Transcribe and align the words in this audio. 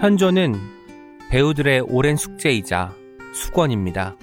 현조는 0.00 0.54
배우들의 1.30 1.80
오랜 1.80 2.16
숙제이자 2.16 2.94
수건입니다. 3.32 4.14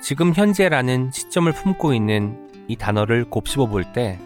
지금 0.00 0.32
현재라는 0.34 1.10
시점을 1.12 1.52
품고 1.52 1.92
있는 1.92 2.48
이 2.66 2.74
단어를 2.76 3.26
곱씹어 3.26 3.66
볼 3.66 3.84
때 3.92 4.18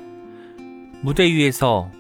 무대 1.03 1.25
위에서 1.25 1.91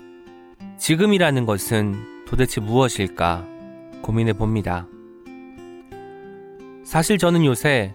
지금이라는 0.79 1.45
것은 1.45 2.25
도대체 2.25 2.61
무엇일까 2.61 3.45
고민해 4.03 4.35
봅니다. 4.35 4.87
사실 6.85 7.19
저는 7.19 7.45
요새 7.45 7.93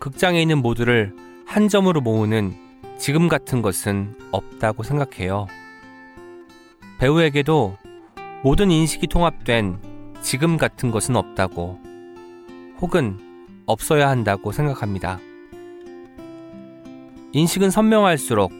극장에 0.00 0.40
있는 0.42 0.58
모두를 0.58 1.14
한 1.46 1.68
점으로 1.70 2.02
모으는 2.02 2.54
지금 2.98 3.28
같은 3.28 3.62
것은 3.62 4.14
없다고 4.32 4.82
생각해요. 4.82 5.46
배우에게도 6.98 7.78
모든 8.42 8.70
인식이 8.70 9.06
통합된 9.08 9.78
지금 10.20 10.56
같은 10.56 10.90
것은 10.90 11.16
없다고 11.16 11.80
혹은 12.80 13.18
없어야 13.66 14.08
한다고 14.08 14.52
생각합니다. 14.52 15.18
인식은 17.32 17.70
선명할수록 17.70 18.52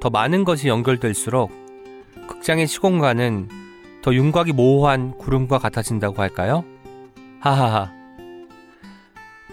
더 0.00 0.10
많은 0.10 0.44
것이 0.44 0.68
연결될수록 0.68 1.50
극장의 2.26 2.66
시공간은 2.66 3.48
더 4.02 4.14
윤곽이 4.14 4.52
모호한 4.52 5.16
구름과 5.18 5.58
같아진다고 5.58 6.20
할까요? 6.20 6.64
하하하. 7.40 7.92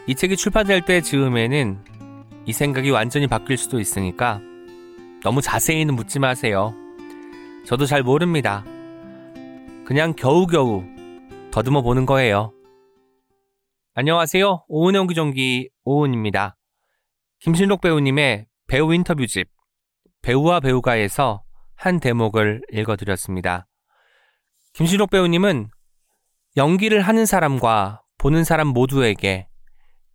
이 0.08 0.16
책이 0.16 0.36
출판될 0.36 0.82
때 0.86 1.02
즈음에는 1.02 1.78
이 2.46 2.54
생각이 2.54 2.90
완전히 2.90 3.28
바뀔 3.28 3.58
수도 3.58 3.80
있으니까 3.80 4.42
너무 5.24 5.42
자세히는 5.42 5.96
묻지 5.96 6.20
마세요. 6.20 6.74
저도 7.66 7.86
잘 7.86 8.02
모릅니다. 8.02 8.66
그냥 9.86 10.14
겨우겨우 10.14 10.84
더듬어 11.52 11.82
보는 11.82 12.06
거예요. 12.06 12.54
안녕하세요. 13.94 14.66
오은의 14.68 15.02
옹기종기 15.02 15.70
오은입니다. 15.84 16.56
김신록 17.40 17.82
배우님의 17.82 18.46
배우 18.68 18.94
인터뷰집 18.94 19.50
배우와 20.22 20.60
배우가에서 20.62 21.44
한 21.76 22.00
대목을 22.00 22.62
읽어드렸습니다. 22.72 23.68
김신록 24.74 25.10
배우님은 25.10 25.70
연기를 26.56 27.02
하는 27.02 27.26
사람과 27.26 28.02
보는 28.18 28.44
사람 28.44 28.68
모두에게 28.68 29.48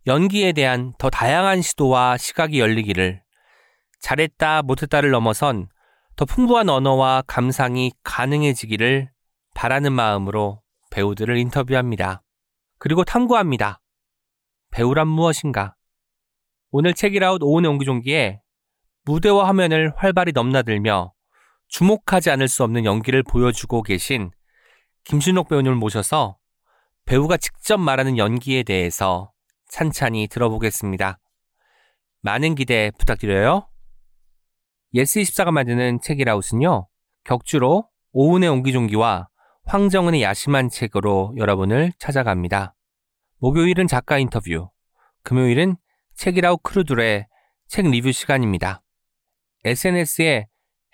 연기에 0.07 0.53
대한 0.53 0.93
더 0.97 1.09
다양한 1.09 1.61
시도와 1.61 2.17
시각이 2.17 2.59
열리기를 2.59 3.21
잘했다 3.99 4.61
못했다를 4.61 5.11
넘어선 5.11 5.67
더 6.15 6.25
풍부한 6.25 6.69
언어와 6.69 7.23
감상이 7.27 7.91
가능해지기를 8.03 9.11
바라는 9.57 9.91
마음으로 9.91 10.61
배우들을 10.91 11.35
인터뷰합니다. 11.35 12.21
그리고 12.77 13.03
탐구합니다. 13.03 13.81
배우란 14.69 15.07
무엇인가? 15.07 15.75
오늘 16.69 16.93
책이라웃 16.93 17.41
오은의 17.41 17.71
옹기종기에 17.71 18.39
무대와 19.05 19.47
화면을 19.47 19.93
활발히 19.95 20.31
넘나들며 20.31 21.11
주목하지 21.69 22.29
않을 22.29 22.47
수 22.47 22.63
없는 22.65 22.85
연기를 22.85 23.23
보여주고 23.23 23.81
계신 23.81 24.29
김신옥 25.05 25.49
배우님을 25.49 25.75
모셔서 25.75 26.37
배우가 27.05 27.37
직접 27.37 27.79
말하는 27.79 28.19
연기에 28.19 28.61
대해서 28.61 29.31
찬찬히 29.69 30.27
들어보겠습니다. 30.27 31.17
많은 32.21 32.53
기대 32.53 32.91
부탁드려요. 32.99 33.67
예스24가 34.93 35.49
만드는 35.49 36.01
책읽아웃은요, 36.01 36.87
격주로 37.23 37.89
오은의 38.11 38.49
옹기종기와 38.49 39.29
황정은의 39.67 40.21
야심한 40.21 40.69
책으로 40.69 41.33
여러분을 41.35 41.91
찾아갑니다. 41.99 42.73
목요일은 43.39 43.87
작가 43.87 44.17
인터뷰, 44.17 44.69
금요일은 45.23 45.75
책읽아웃 46.15 46.63
crew들의 46.63 47.27
책 47.67 47.89
리뷰 47.89 48.13
시간입니다. 48.13 48.81
SNS에 49.65 50.47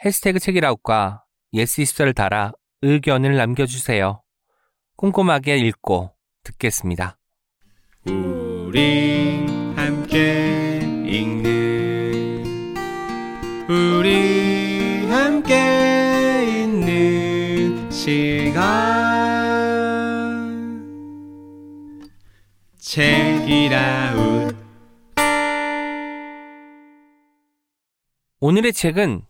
해시태그 0.03 0.39
책읽아웃과 0.39 1.23
예스24를 1.53 2.15
달아 2.15 2.53
의견을 2.81 3.37
남겨주세요. 3.37 4.23
꼼꼼하게 4.95 5.57
읽고 5.57 6.11
듣겠습니다. 6.41 7.19
우리 8.07 9.45
함께 9.75 10.79
읽는 11.05 12.73
우리 13.69 15.05
함께 15.11 15.82
시간 18.03 18.59
책이라웃 22.77 24.53
오늘의 28.41 28.73
책은 28.73 29.25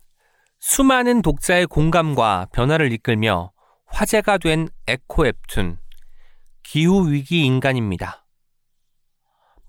수많은 0.58 1.22
독자의 1.22 1.66
공감과 1.66 2.48
변화를 2.50 2.90
이끌며 2.90 3.52
화제가 3.86 4.38
된 4.38 4.68
에코 4.88 5.22
웹툰 5.22 5.78
기후 6.64 7.12
위기 7.12 7.46
인간입니다. 7.46 8.26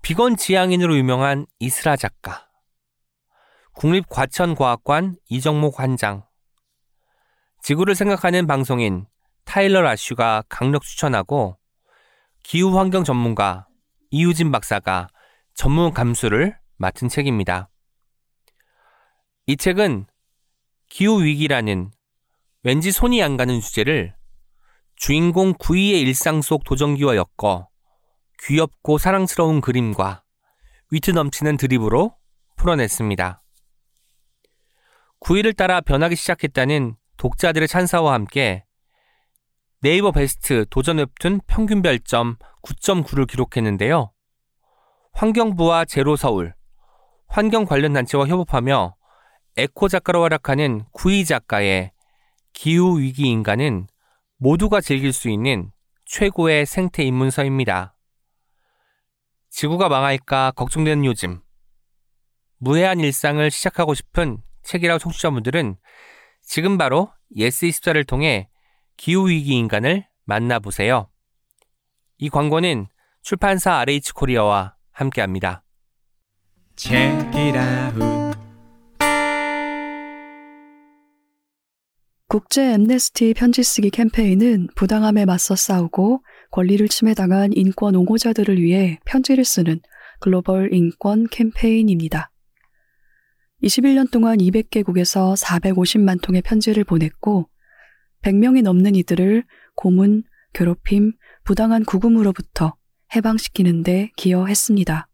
비건 0.02 0.36
지향인으로 0.36 0.96
유명한 0.96 1.46
이스라 1.60 1.94
작가, 1.94 2.48
국립과천과학관 3.74 5.14
이정목 5.28 5.76
관장, 5.76 6.24
지구를 7.66 7.96
생각하는 7.96 8.46
방송인 8.46 9.06
타일러 9.44 9.82
라슈가 9.82 10.44
강력 10.48 10.84
추천하고 10.84 11.58
기후 12.44 12.78
환경 12.78 13.02
전문가 13.02 13.66
이유진 14.10 14.52
박사가 14.52 15.08
전문 15.52 15.92
감수를 15.92 16.56
맡은 16.76 17.08
책입니다. 17.08 17.68
이 19.46 19.56
책은 19.56 20.06
기후 20.88 21.24
위기라는 21.24 21.90
왠지 22.62 22.92
손이 22.92 23.20
안 23.20 23.36
가는 23.36 23.60
주제를 23.60 24.14
주인공 24.94 25.52
구이의 25.58 26.00
일상 26.02 26.42
속 26.42 26.62
도전기와 26.62 27.16
엮어 27.16 27.68
귀엽고 28.44 28.98
사랑스러운 28.98 29.60
그림과 29.60 30.22
위트 30.92 31.10
넘치는 31.10 31.56
드립으로 31.56 32.16
풀어냈습니다. 32.54 33.42
구이를 35.18 35.52
따라 35.52 35.80
변하기 35.80 36.14
시작했다는 36.14 36.94
독자들의 37.16 37.68
찬사와 37.68 38.12
함께 38.12 38.64
네이버 39.80 40.10
베스트 40.10 40.64
도전 40.70 40.98
웹툰 40.98 41.40
평균 41.46 41.82
별점 41.82 42.36
9.9를 42.62 43.26
기록했는데요. 43.28 44.12
환경부와 45.12 45.84
제로서울, 45.84 46.54
환경 47.28 47.64
관련 47.64 47.92
단체와 47.92 48.26
협업하며 48.26 48.96
에코 49.56 49.88
작가로 49.88 50.22
활약하는 50.22 50.84
구이 50.92 51.24
작가의 51.24 51.92
기후 52.52 52.98
위기 52.98 53.28
인간은 53.28 53.86
모두가 54.38 54.80
즐길 54.80 55.12
수 55.12 55.30
있는 55.30 55.70
최고의 56.04 56.66
생태 56.66 57.02
입문서입니다. 57.02 57.96
지구가 59.50 59.88
망할까 59.88 60.52
걱정되는 60.52 61.04
요즘 61.04 61.40
무해한 62.58 63.00
일상을 63.00 63.50
시작하고 63.50 63.94
싶은 63.94 64.42
책읽아웃 64.62 64.98
청취자분들은 64.98 65.76
지금 66.46 66.78
바로 66.78 67.10
예스24를 67.36 68.06
통해 68.06 68.48
기후위기 68.96 69.50
인간을 69.50 70.06
만나보세요. 70.24 71.10
이 72.18 72.30
광고는 72.30 72.86
출판사 73.20 73.80
RH 73.80 74.12
코리아와 74.14 74.76
함께합니다. 74.92 75.64
Check 76.76 77.28
it 77.34 77.58
out. 77.58 78.16
국제 82.28 82.72
엠네스티 82.74 83.34
편지 83.34 83.62
쓰기 83.62 83.90
캠페인은 83.90 84.68
부당함에 84.76 85.24
맞서 85.24 85.56
싸우고 85.56 86.22
권리를 86.52 86.86
침해당한 86.88 87.50
인권 87.54 87.96
옹호자들을 87.96 88.60
위해 88.60 88.98
편지를 89.04 89.44
쓰는 89.44 89.80
글로벌 90.20 90.72
인권 90.72 91.26
캠페인입니다. 91.30 92.30
21년 93.66 94.10
동안 94.10 94.38
200개국에서 94.38 95.36
450만 95.36 96.22
통의 96.22 96.40
편지를 96.42 96.84
보냈고 96.84 97.48
100명이 98.22 98.62
넘는 98.62 98.94
이들을 98.94 99.44
고문, 99.74 100.22
괴롭힘, 100.52 101.12
부당한 101.44 101.84
구금으로부터 101.84 102.76
해방시키는 103.14 103.82
데 103.82 104.10
기여했습니다. 104.16 105.08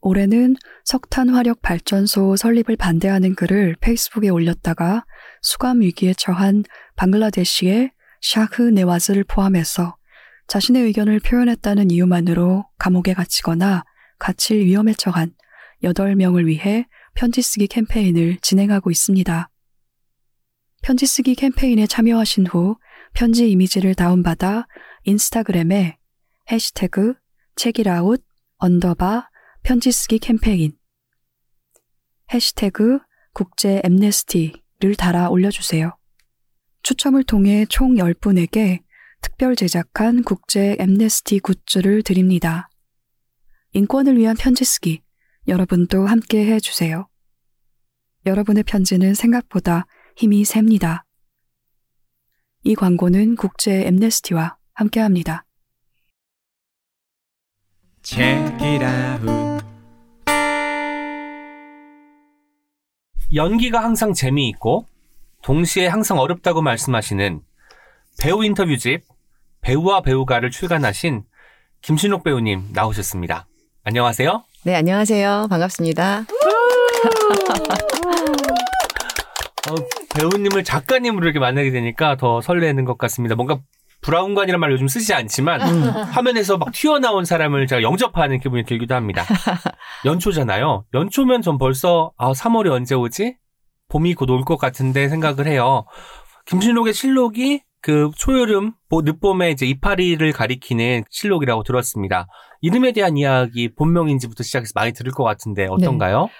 올해는 0.00 0.56
석탄 0.84 1.30
화력 1.30 1.62
발전소 1.62 2.36
설립을 2.36 2.76
반대하는 2.76 3.34
글을 3.34 3.76
페이스북에 3.80 4.28
올렸다가 4.28 5.04
수감 5.40 5.80
위기에 5.80 6.14
처한 6.14 6.64
방글라데시의 6.96 7.90
샤흐 8.20 8.70
네와즈를 8.70 9.24
포함해서 9.24 9.96
자신의 10.48 10.82
의견을 10.82 11.20
표현했다는 11.20 11.90
이유만으로 11.90 12.66
감옥에 12.78 13.14
갇히거나 13.14 13.84
갇힐 14.18 14.66
위험에 14.66 14.92
처한 14.94 15.32
8명을 15.82 16.46
위해 16.46 16.86
편지 17.14 17.42
쓰기 17.42 17.68
캠페인을 17.68 18.38
진행하고 18.42 18.90
있습니다. 18.90 19.48
편지 20.82 21.06
쓰기 21.06 21.34
캠페인에 21.34 21.86
참여하신 21.86 22.46
후 22.48 22.76
편지 23.14 23.50
이미지를 23.50 23.94
다운받아 23.94 24.66
인스타그램에 25.04 25.96
해시태그 26.50 27.14
책읽아웃 27.56 28.22
언더바 28.58 29.30
편지 29.62 29.92
쓰기 29.92 30.18
캠페인 30.18 30.76
해시태그 32.32 32.98
국제 33.32 33.80
엠네스티를 33.84 34.96
달아 34.98 35.28
올려주세요. 35.28 35.96
추첨을 36.82 37.22
통해 37.22 37.64
총 37.68 37.94
10분에게 37.94 38.82
특별 39.22 39.54
제작한 39.56 40.22
국제 40.22 40.76
엠네스티 40.78 41.38
굿즈를 41.38 42.02
드립니다. 42.02 42.68
인권을 43.72 44.18
위한 44.18 44.36
편지 44.36 44.64
쓰기 44.64 45.03
여러분도 45.46 46.06
함께 46.06 46.46
해주세요. 46.46 47.08
여러분의 48.26 48.62
편지는 48.62 49.14
생각보다 49.14 49.86
힘이 50.16 50.44
셉니다. 50.44 51.04
이 52.62 52.74
광고는 52.74 53.36
국제 53.36 53.86
엠네스티와 53.86 54.56
함께합니다. 54.72 55.44
Check 58.02 58.54
it 58.60 58.84
out. 58.84 59.64
연기가 63.34 63.82
항상 63.82 64.12
재미있고 64.14 64.86
동시에 65.42 65.86
항상 65.88 66.18
어렵다고 66.18 66.62
말씀하시는 66.62 67.42
배우 68.18 68.44
인터뷰집 68.44 69.04
배우와 69.60 70.02
배우가를 70.02 70.50
출간하신 70.50 71.24
김신옥 71.82 72.24
배우님 72.24 72.70
나오셨습니다. 72.72 73.46
안녕하세요. 73.82 74.44
네, 74.64 74.74
안녕하세요. 74.74 75.46
반갑습니다. 75.50 76.24
어, 79.70 79.74
배우님을 80.18 80.64
작가님으로 80.64 81.24
이렇게 81.24 81.38
만나게 81.38 81.70
되니까 81.70 82.16
더 82.16 82.40
설레는 82.40 82.84
것 82.84 82.96
같습니다. 82.98 83.34
뭔가 83.34 83.58
브라운관이라는 84.02 84.60
말 84.60 84.70
요즘 84.72 84.86
쓰지 84.88 85.14
않지만 85.14 85.60
화면에서 85.62 86.58
막 86.58 86.72
튀어나온 86.72 87.24
사람을 87.24 87.66
제가 87.66 87.82
영접하는 87.82 88.38
기분이 88.40 88.64
들기도 88.64 88.94
합니다. 88.94 89.24
연초잖아요. 90.04 90.84
연초면 90.94 91.40
전 91.42 91.56
벌써 91.58 92.12
아 92.18 92.32
3월이 92.32 92.70
언제 92.70 92.94
오지? 92.94 93.36
봄이 93.88 94.14
곧 94.14 94.30
올 94.30 94.44
것 94.44 94.56
같은데 94.58 95.08
생각을 95.08 95.46
해요. 95.46 95.86
김신록의 96.46 96.92
실록이 96.92 97.62
그 97.84 98.10
초여름, 98.16 98.72
보- 98.88 99.02
늦봄에 99.02 99.50
이제 99.50 99.66
이파리를 99.66 100.32
가리키는 100.32 101.04
실록이라고 101.10 101.64
들었습니다. 101.64 102.26
이름에 102.62 102.92
대한 102.92 103.18
이야기 103.18 103.74
본명인지부터 103.74 104.42
시작해서 104.42 104.72
많이 104.74 104.94
들을 104.94 105.12
것 105.12 105.22
같은데 105.22 105.66
어떤가요? 105.68 106.30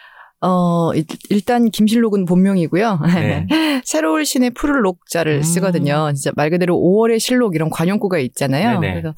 어, 0.41 0.95
일- 0.95 1.05
일단 1.29 1.71
김실록은 1.71 2.25
본명이고요. 2.25 2.99
네. 3.15 3.47
새로울 3.85 4.25
신의 4.25 4.53
푸를 4.55 4.81
녹자를 4.81 5.37
음. 5.37 5.43
쓰거든요. 5.43 6.11
진짜 6.15 6.33
말 6.35 6.49
그대로 6.49 6.77
5월의 6.79 7.21
실록 7.21 7.55
이런 7.55 7.69
관용구가 7.69 8.19
있잖아요. 8.21 8.81
네네. 8.81 8.95
그래서 9.03 9.15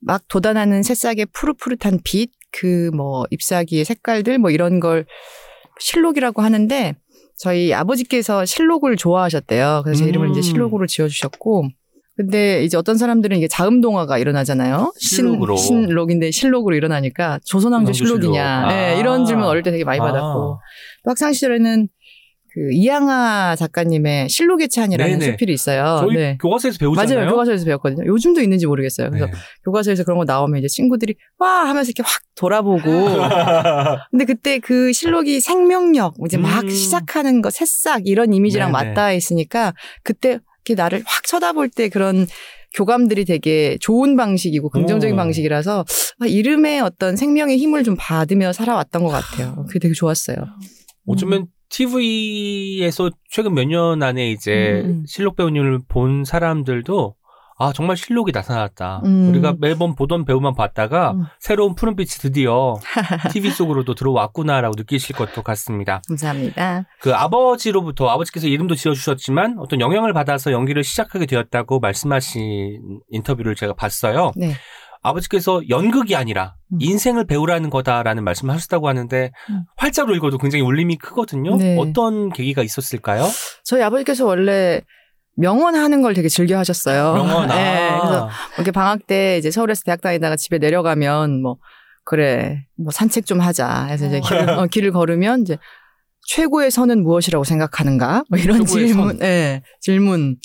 막 0.00 0.28
돋아나는 0.28 0.82
새싹의 0.82 1.28
푸릇푸릇한 1.32 2.00
빛, 2.04 2.30
그 2.52 2.90
뭐 2.94 3.24
잎사귀의 3.30 3.86
색깔들 3.86 4.36
뭐 4.38 4.50
이런 4.50 4.80
걸 4.80 5.06
실록이라고 5.78 6.42
하는데 6.42 6.94
저희 7.40 7.72
아버지께서 7.72 8.44
실록을 8.44 8.96
좋아하셨대요. 8.96 9.80
그래서 9.82 10.04
제 10.04 10.08
이름을 10.10 10.28
음. 10.28 10.32
이제 10.32 10.42
실록으로 10.42 10.86
지어주셨고. 10.86 11.70
근데 12.14 12.62
이제 12.64 12.76
어떤 12.76 12.98
사람들은 12.98 13.38
이게 13.38 13.48
자음 13.48 13.80
동화가 13.80 14.18
일어나잖아요. 14.18 14.92
실록으로. 14.98 15.56
신, 15.56 15.86
신록인데 15.86 16.32
실록으로 16.32 16.76
일어나니까 16.76 17.40
조선왕조 17.46 17.94
실록이냐. 17.94 18.68
실록. 18.68 18.72
예, 18.74 18.76
아. 18.76 18.92
이런 18.92 19.24
질문 19.24 19.46
어릴 19.46 19.62
때 19.62 19.70
되게 19.70 19.84
많이 19.84 20.00
아. 20.00 20.04
받았고. 20.04 20.60
또 21.04 21.10
학창 21.10 21.32
시절에는 21.32 21.88
그 22.52 22.72
이양아 22.72 23.56
작가님의 23.56 24.28
실록의 24.28 24.68
찬이라는 24.68 25.18
네네. 25.18 25.32
수필이 25.32 25.52
있어요. 25.52 25.98
저희 26.00 26.16
네. 26.16 26.38
교과서에서 26.40 26.78
배우잖아요. 26.78 27.16
맞아요. 27.16 27.30
교과서에서 27.30 27.64
배웠거든요. 27.64 28.06
요즘도 28.06 28.40
있는지 28.40 28.66
모르겠어요. 28.66 29.10
그래서 29.10 29.26
네. 29.26 29.32
교과서에서 29.64 30.04
그런 30.04 30.18
거 30.18 30.24
나오면 30.24 30.58
이제 30.58 30.68
친구들이 30.68 31.14
와 31.38 31.68
하면서 31.68 31.88
이렇게 31.88 32.02
확 32.02 32.20
돌아보고. 32.34 32.80
근데 34.10 34.24
그때 34.24 34.58
그 34.58 34.92
실록이 34.92 35.40
생명력, 35.40 36.14
이제 36.26 36.36
막 36.36 36.64
음. 36.64 36.68
시작하는 36.68 37.42
거, 37.42 37.50
새싹 37.50 38.06
이런 38.06 38.32
이미지랑 38.32 38.72
네네. 38.72 38.90
맞닿아 38.90 39.12
있으니까 39.12 39.74
그때 40.02 40.40
이렇게 40.64 40.74
나를 40.74 41.02
확 41.06 41.26
쳐다볼 41.26 41.68
때 41.70 41.88
그런 41.88 42.26
교감들이 42.74 43.24
되게 43.24 43.76
좋은 43.80 44.16
방식이고 44.16 44.70
긍정적인 44.70 45.14
오. 45.14 45.16
방식이라서 45.16 45.84
아, 46.20 46.26
이름에 46.26 46.80
어떤 46.80 47.16
생명의 47.16 47.58
힘을 47.58 47.82
좀 47.82 47.96
받으며 47.98 48.52
살아왔던 48.52 49.02
것 49.02 49.08
같아요. 49.08 49.64
그게 49.66 49.78
되게 49.80 49.94
좋았어요. 49.94 50.36
어쩌면 51.06 51.46
TV에서 51.70 53.10
최근 53.30 53.54
몇 53.54 53.64
년 53.64 54.02
안에 54.02 54.30
이제 54.30 54.82
음, 54.84 54.90
음. 54.90 55.04
실록 55.06 55.36
배우님을 55.36 55.80
본 55.88 56.24
사람들도 56.24 57.14
아 57.62 57.72
정말 57.74 57.96
실록이 57.98 58.32
나타났다. 58.32 59.02
음. 59.04 59.28
우리가 59.28 59.54
매번 59.60 59.94
보던 59.94 60.24
배우만 60.24 60.54
봤다가 60.54 61.12
음. 61.12 61.24
새로운 61.38 61.74
푸른빛이 61.74 62.08
드디어 62.18 62.76
TV 63.32 63.50
속으로도 63.50 63.94
들어왔구나라고 63.94 64.74
느끼실 64.78 65.14
것도 65.14 65.42
같습니다. 65.42 66.00
감사합니다. 66.08 66.86
그 67.00 67.14
아버지로부터 67.14 68.08
아버지께서 68.08 68.46
이름도 68.48 68.74
지어주셨지만 68.76 69.56
어떤 69.58 69.80
영향을 69.80 70.14
받아서 70.14 70.52
연기를 70.52 70.82
시작하게 70.82 71.26
되었다고 71.26 71.80
말씀하신 71.80 73.00
인터뷰를 73.10 73.54
제가 73.54 73.74
봤어요. 73.74 74.32
네. 74.36 74.54
아버지께서 75.02 75.62
연극이 75.68 76.14
아니라 76.14 76.54
음. 76.72 76.78
인생을 76.80 77.26
배우라는 77.26 77.70
거다라는 77.70 78.24
말씀을 78.24 78.54
하셨다고 78.54 78.88
하는데 78.88 79.32
음. 79.50 79.64
활자로 79.76 80.14
읽어도 80.14 80.38
굉장히 80.38 80.62
울림이 80.62 80.96
크거든요. 80.96 81.56
네. 81.56 81.76
어떤 81.78 82.30
계기가 82.30 82.62
있었을까요? 82.62 83.26
저희 83.64 83.82
아버지께서 83.82 84.26
원래 84.26 84.82
명언하는 85.36 86.02
걸 86.02 86.12
되게 86.12 86.28
즐겨 86.28 86.58
하셨어요. 86.58 87.14
명언 87.14 87.48
아. 87.50 87.54
네, 87.54 87.98
그래서 87.98 88.28
이렇게 88.56 88.70
방학 88.70 89.06
때 89.06 89.38
이제 89.38 89.50
서울에서 89.50 89.82
대학 89.84 90.00
다니다가 90.00 90.36
집에 90.36 90.58
내려가면 90.58 91.40
뭐 91.40 91.56
그래 92.04 92.66
뭐 92.76 92.90
산책 92.90 93.24
좀 93.24 93.40
하자 93.40 93.86
해서 93.86 94.06
이제 94.06 94.20
길을, 94.20 94.50
어, 94.50 94.66
길을 94.66 94.92
걸으면 94.92 95.42
이제 95.42 95.56
최고의 96.26 96.70
선은 96.70 97.02
무엇이라고 97.02 97.44
생각하는가 97.44 98.24
뭐 98.28 98.38
이런 98.38 98.66
질문, 98.66 99.08
선. 99.08 99.18
네, 99.18 99.62
질문. 99.80 100.36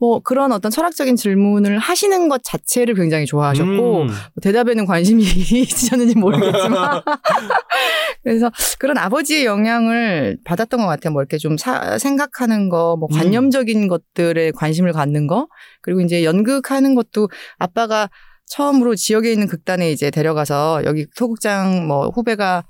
뭐 0.00 0.20
그런 0.20 0.52
어떤 0.52 0.70
철학적인 0.70 1.16
질문을 1.16 1.78
하시는 1.78 2.28
것 2.28 2.42
자체를 2.44 2.94
굉장히 2.94 3.26
좋아하셨고 3.26 4.02
음. 4.02 4.06
뭐 4.06 4.40
대답에는 4.42 4.86
관심이 4.86 5.22
있으셨는지 5.26 6.14
모르겠지만 6.16 7.02
그래서 8.22 8.50
그런 8.78 8.98
아버지의 8.98 9.44
영향을 9.44 10.38
받았던 10.44 10.80
것 10.80 10.86
같아요. 10.86 11.12
뭐 11.12 11.22
이렇게 11.22 11.38
좀 11.38 11.56
사- 11.56 11.98
생각하는 11.98 12.68
거, 12.68 12.96
뭐 12.96 13.08
음. 13.10 13.16
관념적인 13.16 13.88
것들에 13.88 14.52
관심을 14.52 14.92
갖는 14.92 15.26
거, 15.26 15.48
그리고 15.82 16.00
이제 16.00 16.24
연극하는 16.24 16.94
것도 16.94 17.28
아빠가 17.58 18.08
처음으로 18.46 18.94
지역에 18.94 19.30
있는 19.32 19.46
극단에 19.46 19.90
이제 19.92 20.10
데려가서 20.10 20.82
여기 20.84 21.06
소극장 21.14 21.86
뭐 21.86 22.08
후배가 22.08 22.64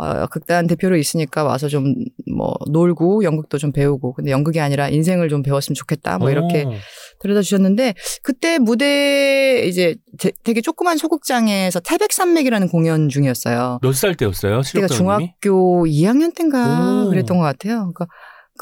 어, 0.00 0.26
극단 0.26 0.66
대표로 0.66 0.96
있으니까 0.96 1.44
와서 1.44 1.68
좀 1.68 1.94
뭐 2.30 2.54
놀고 2.70 3.24
연극도 3.24 3.58
좀 3.58 3.72
배우고 3.72 4.14
근데 4.14 4.30
연극이 4.30 4.60
아니라 4.60 4.88
인생을 4.88 5.28
좀 5.28 5.42
배웠으면 5.42 5.74
좋겠다 5.74 6.18
뭐 6.18 6.30
이렇게 6.30 6.64
오. 6.64 6.72
데려다 7.20 7.42
주셨는데 7.42 7.94
그때 8.22 8.58
무대 8.58 9.64
이제 9.66 9.96
되, 10.18 10.30
되게 10.44 10.60
조그만 10.60 10.96
소극장에서 10.96 11.80
태백산맥이라는 11.80 12.68
공연 12.68 13.08
중이었어요. 13.08 13.80
몇 13.82 13.92
살 13.94 14.14
때였어요? 14.14 14.62
그때가? 14.62 14.86
중학교 14.86 15.84
2학년 15.86 16.34
때인가 16.34 17.04
오. 17.04 17.10
그랬던 17.10 17.36
것 17.36 17.42
같아요. 17.42 17.78
그러니까 17.92 18.06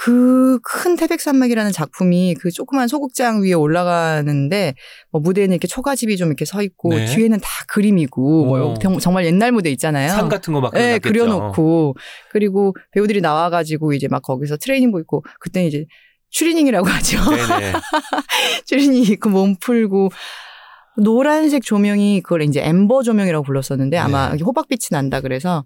그 0.01 0.61
큰 0.63 0.97
태백산맥이라는 0.97 1.73
작품이 1.73 2.35
그 2.41 2.51
조그만 2.53 2.87
소극장 2.89 3.43
위에 3.43 3.53
올라가는데 3.53 4.75
뭐 5.11 5.21
무대에는 5.21 5.53
이렇게 5.55 5.67
초가집이 5.67 6.17
좀 6.17 6.29
이렇게 6.29 6.45
서 6.45 6.63
있고 6.63 6.91
네. 6.91 7.07
뒤에는 7.07 7.39
다 7.41 7.49
그림이고 7.69 8.45
뭐 8.47 8.71
오. 8.73 8.75
정- 8.79 8.99
정말 8.99 9.25
옛날 9.27 9.51
무대 9.51 9.71
있잖아요. 9.71 10.09
산 10.11 10.29
같은 10.29 10.53
거막 10.55 10.73
네, 10.75 10.99
그려놓고 11.01 11.95
그리고 12.31 12.75
배우들이 12.93 13.21
나와가지고 13.21 13.93
이제 13.93 14.07
막 14.09 14.23
거기서 14.23 14.57
트레이닝복 14.59 15.01
입고 15.01 15.25
그때 15.41 15.67
이제 15.67 15.85
추리닝이라고 16.31 16.87
하죠. 16.89 17.19
추리닝 18.67 19.03
입고 19.05 19.31
몸 19.31 19.57
풀고 19.61 20.11
노란색 20.97 21.63
조명이 21.65 22.21
그걸 22.23 22.43
이제 22.43 22.61
amber 22.63 23.03
조명이라고 23.03 23.45
불렀었는데 23.45 23.97
아마 23.99 24.35
네. 24.37 24.43
호박빛이 24.45 24.89
난다 24.91 25.21
그래서 25.21 25.65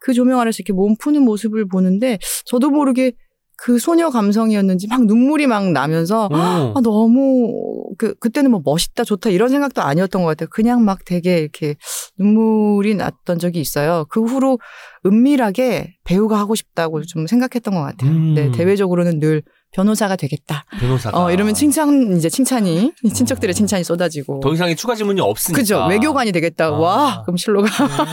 그 0.00 0.12
조명 0.14 0.38
아래서 0.40 0.56
이렇게 0.60 0.72
몸 0.72 0.94
푸는 0.96 1.22
모습을 1.22 1.66
보는데 1.68 2.18
저도 2.44 2.70
모르게 2.70 3.12
그 3.60 3.78
소녀 3.80 4.08
감성이었는지 4.08 4.86
막 4.86 5.04
눈물이 5.04 5.48
막 5.48 5.72
나면서 5.72 6.28
오. 6.30 6.36
아, 6.36 6.74
너무 6.80 7.84
그 7.98 8.14
그때는 8.14 8.52
뭐 8.52 8.62
멋있다 8.64 9.02
좋다 9.02 9.30
이런 9.30 9.48
생각도 9.48 9.82
아니었던 9.82 10.22
것 10.22 10.28
같아요. 10.28 10.48
그냥 10.48 10.84
막 10.84 11.04
되게 11.04 11.38
이렇게 11.38 11.74
눈물이 12.18 12.94
났던 12.94 13.40
적이 13.40 13.60
있어요. 13.60 14.06
그 14.10 14.22
후로 14.22 14.60
은밀하게 15.04 15.96
배우가 16.04 16.38
하고 16.38 16.54
싶다고 16.54 17.02
좀 17.02 17.26
생각했던 17.26 17.74
것 17.74 17.80
같아요. 17.82 18.10
음. 18.12 18.34
네, 18.34 18.52
대외적으로는 18.52 19.18
늘 19.18 19.42
변호사가 19.72 20.14
되겠다. 20.14 20.64
변호사가. 20.78 21.20
어, 21.24 21.32
이러면 21.32 21.54
칭찬 21.54 22.16
이제 22.16 22.28
칭찬이 22.28 22.92
친척들의 23.12 23.50
어. 23.50 23.54
칭찬이 23.54 23.82
쏟아지고. 23.82 24.38
더 24.38 24.52
이상의 24.54 24.76
추가 24.76 24.94
질문이 24.94 25.20
없으니까. 25.20 25.60
그죠 25.60 25.84
외교관이 25.90 26.30
되겠다. 26.30 26.66
아. 26.66 26.70
와 26.70 27.22
그럼 27.24 27.36
실로가 27.36 27.68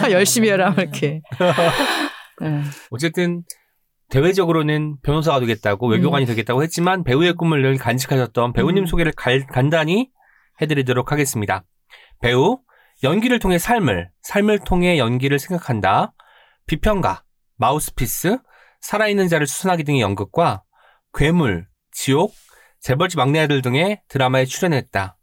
네. 0.07 0.11
열심히 0.11 0.49
해라 0.49 0.73
이렇게. 0.75 1.21
네. 2.41 2.61
어쨌든 2.89 3.43
대외적으로는 4.09 4.97
변호사가 5.01 5.39
되겠다고 5.39 5.87
외교관이 5.87 6.25
되겠다고 6.25 6.63
했지만 6.63 7.03
배우의 7.03 7.33
꿈을 7.33 7.61
늘 7.61 7.77
간직하셨던 7.77 8.53
배우님 8.53 8.83
음. 8.83 8.85
소개를 8.85 9.11
갈- 9.13 9.45
간단히 9.47 10.09
해드리도록 10.61 11.11
하겠습니다. 11.11 11.63
배우, 12.21 12.59
연기를 13.03 13.39
통해 13.39 13.57
삶을, 13.57 14.09
삶을 14.21 14.59
통해 14.59 14.97
연기를 14.97 15.39
생각한다. 15.39 16.13
비평가, 16.67 17.23
마우스피스, 17.57 18.37
살아있는 18.81 19.27
자를 19.27 19.47
수순하기 19.47 19.83
등의 19.83 20.01
연극과 20.01 20.63
괴물, 21.13 21.67
지옥, 21.91 22.33
재벌집 22.79 23.17
막내 23.17 23.39
아들 23.39 23.61
등의 23.61 24.01
드라마에 24.07 24.45
출연했다. 24.45 25.17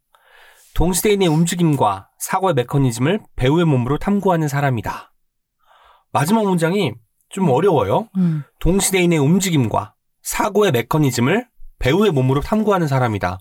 동시대인의 0.74 1.28
움직임과 1.28 2.08
사고의 2.18 2.54
메커니즘을 2.54 3.20
배우의 3.36 3.64
몸으로 3.66 3.98
탐구하는 3.98 4.48
사람이다. 4.48 5.12
마지막 6.12 6.44
문장이 6.44 6.92
좀 7.32 7.48
어려워요. 7.48 8.08
음. 8.16 8.44
동시대인의 8.60 9.18
움직임과 9.18 9.94
사고의 10.22 10.70
메커니즘을 10.70 11.46
배우의 11.78 12.12
몸으로 12.12 12.40
탐구하는 12.40 12.86
사람이다. 12.86 13.38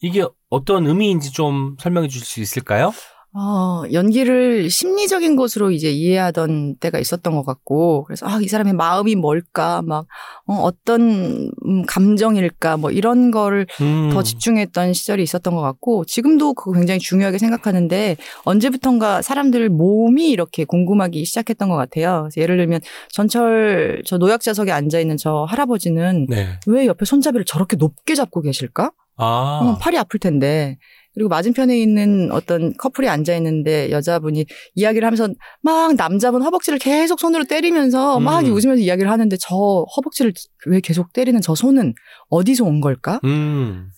이게 0.00 0.24
어떤 0.48 0.86
의미인지 0.86 1.32
좀 1.32 1.76
설명해 1.78 2.08
주실 2.08 2.26
수 2.26 2.40
있을까요? 2.40 2.92
어, 3.34 3.84
연기를 3.92 4.68
심리적인 4.68 5.36
것으로 5.36 5.70
이제 5.70 5.90
이해하던 5.90 6.76
때가 6.76 6.98
있었던 6.98 7.34
것 7.34 7.46
같고, 7.46 8.04
그래서, 8.04 8.26
아, 8.26 8.38
이 8.42 8.46
사람의 8.46 8.74
마음이 8.74 9.14
뭘까, 9.14 9.80
막, 9.80 10.06
어, 10.46 10.68
떤 10.84 11.50
감정일까, 11.86 12.76
뭐, 12.76 12.90
이런 12.90 13.30
거를 13.30 13.66
음. 13.80 14.10
더 14.12 14.22
집중했던 14.22 14.92
시절이 14.92 15.22
있었던 15.22 15.54
것 15.54 15.62
같고, 15.62 16.04
지금도 16.04 16.52
그거 16.52 16.72
굉장히 16.72 17.00
중요하게 17.00 17.38
생각하는데, 17.38 18.18
언제부턴가 18.44 19.22
사람들 19.22 19.70
몸이 19.70 20.28
이렇게 20.28 20.66
궁금하기 20.66 21.24
시작했던 21.24 21.70
것 21.70 21.76
같아요. 21.76 22.28
예를 22.36 22.58
들면, 22.58 22.82
전철, 23.08 24.02
저 24.04 24.18
노약자석에 24.18 24.70
앉아있는 24.72 25.16
저 25.16 25.46
할아버지는 25.48 26.26
네. 26.28 26.60
왜 26.66 26.86
옆에 26.86 27.06
손잡이를 27.06 27.46
저렇게 27.46 27.76
높게 27.76 28.14
잡고 28.14 28.42
계실까? 28.42 28.92
아. 29.16 29.60
어, 29.62 29.78
팔이 29.78 29.96
아플 29.96 30.18
텐데. 30.18 30.78
그리고 31.14 31.28
맞은편에 31.28 31.78
있는 31.78 32.30
어떤 32.32 32.74
커플이 32.76 33.08
앉아 33.08 33.36
있는데 33.36 33.90
여자분이 33.90 34.46
이야기를 34.74 35.06
하면서 35.06 35.28
막 35.60 35.94
남자분 35.94 36.42
허벅지를 36.42 36.78
계속 36.78 37.20
손으로 37.20 37.44
때리면서 37.44 38.18
막 38.20 38.46
음. 38.46 38.52
웃으면서 38.52 38.82
이야기를 38.82 39.10
하는데 39.10 39.36
저 39.38 39.84
허벅지를 39.96 40.32
왜 40.66 40.80
계속 40.80 41.12
때리는 41.12 41.40
저 41.40 41.54
손은 41.54 41.94
어디서 42.30 42.64
온 42.64 42.80
걸까? 42.80 43.20
음. 43.24 43.90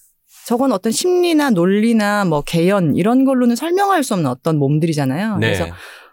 저건 0.47 0.73
어떤 0.73 0.93
심리나 0.93 1.51
논리나 1.51 2.25
뭐 2.25 2.43
개연 2.43 2.97
이런 2.97 3.25
걸로는 3.25 3.57
설명할 3.57 4.05
수 4.05 4.15
없는 4.15 4.29
어떤 4.29 4.59
몸들이잖아요. 4.59 5.39
네. 5.39 5.47
그래서 5.47 5.67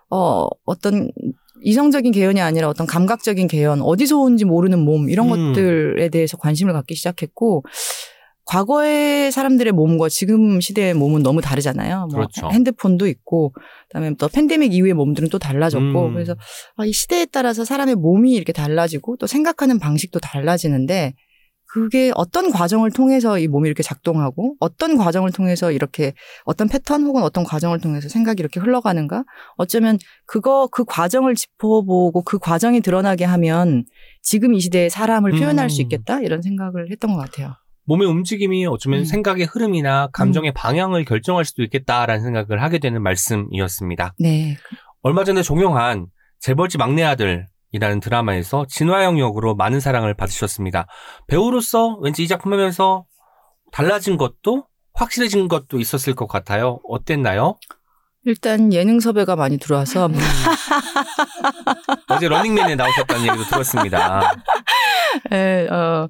어 0.09 0.47
어떤 0.65 1.11
이성적인 1.63 2.11
개연이 2.11 2.41
아니라 2.41 2.69
어떤 2.69 2.87
감각적인 2.87 3.47
개연, 3.47 3.81
어디서 3.81 4.17
온지 4.17 4.45
모르는 4.45 4.79
몸 4.79 5.09
이런 5.09 5.31
음. 5.31 5.53
것들에 5.53 6.09
대해서 6.09 6.37
관심을 6.37 6.73
갖기 6.73 6.95
시작했고 6.95 7.63
과거의 8.51 9.31
사람들의 9.31 9.71
몸과 9.71 10.09
지금 10.09 10.59
시대의 10.59 10.93
몸은 10.93 11.23
너무 11.23 11.39
다르잖아요. 11.39 12.07
뭐 12.11 12.15
그렇죠. 12.15 12.49
핸드폰도 12.51 13.07
있고 13.07 13.53
그다음에 13.87 14.13
또 14.15 14.27
팬데믹 14.27 14.73
이후의 14.73 14.93
몸들은 14.93 15.29
또 15.29 15.39
달라졌고 15.39 16.07
음. 16.07 16.13
그래서 16.13 16.35
아, 16.75 16.85
이 16.85 16.91
시대에 16.91 17.27
따라서 17.31 17.63
사람의 17.63 17.95
몸이 17.95 18.33
이렇게 18.33 18.51
달라지고 18.51 19.15
또 19.15 19.25
생각하는 19.25 19.79
방식도 19.79 20.19
달라지는데 20.19 21.13
그게 21.65 22.11
어떤 22.15 22.51
과정을 22.51 22.91
통해서 22.91 23.39
이 23.39 23.47
몸이 23.47 23.69
이렇게 23.69 23.83
작동하고 23.83 24.57
어떤 24.59 24.97
과정을 24.97 25.31
통해서 25.31 25.71
이렇게 25.71 26.11
어떤 26.43 26.67
패턴 26.67 27.03
혹은 27.03 27.23
어떤 27.23 27.45
과정을 27.45 27.79
통해서 27.79 28.09
생각이 28.09 28.41
이렇게 28.41 28.59
흘러가는가 28.59 29.23
어쩌면 29.55 29.97
그거 30.25 30.67
그 30.69 30.83
과정을 30.83 31.35
짚어보고 31.35 32.23
그 32.23 32.37
과정이 32.37 32.81
드러나게 32.81 33.23
하면 33.23 33.85
지금 34.21 34.53
이 34.53 34.59
시대의 34.59 34.89
사람을 34.89 35.31
표현할 35.31 35.69
수 35.69 35.81
음. 35.81 35.83
있겠다 35.83 36.19
이런 36.19 36.41
생각을 36.41 36.91
했던 36.91 37.13
것 37.13 37.19
같아요. 37.19 37.55
몸의 37.85 38.07
움직임이 38.07 38.65
어쩌면 38.65 38.99
음. 38.99 39.05
생각의 39.05 39.45
흐름이나 39.45 40.09
감정의 40.13 40.53
방향을 40.53 41.05
결정할 41.05 41.45
수도 41.45 41.63
있겠다라는 41.63 42.23
생각을 42.23 42.61
하게 42.61 42.79
되는 42.79 43.01
말씀이었습니다. 43.01 44.13
네. 44.19 44.57
얼마 45.01 45.23
전에 45.23 45.41
종영한 45.41 46.07
재벌집 46.39 46.79
막내 46.79 47.03
아들 47.03 47.47
이라는 47.71 47.99
드라마에서 47.99 48.65
진화영 48.67 49.19
역으로 49.19 49.55
많은 49.55 49.79
사랑을 49.79 50.13
받으셨습니다. 50.13 50.87
배우로서 51.27 51.97
왠지 52.01 52.23
이 52.23 52.27
작품 52.27 52.53
하면서 52.53 53.05
달라진 53.71 54.17
것도 54.17 54.65
확실해진 54.93 55.47
것도 55.47 55.79
있었을 55.79 56.13
것 56.13 56.27
같아요. 56.27 56.79
어땠나요? 56.87 57.57
일단 58.23 58.71
예능 58.71 58.99
섭외가 58.99 59.35
많이 59.35 59.57
들어와서 59.57 60.07
음. 60.07 60.13
어제 62.09 62.27
러닝맨에 62.27 62.75
나오셨다는 62.75 63.25
얘기도 63.27 63.43
들었습니다. 63.45 64.33
예, 65.31 65.67
어, 65.71 66.07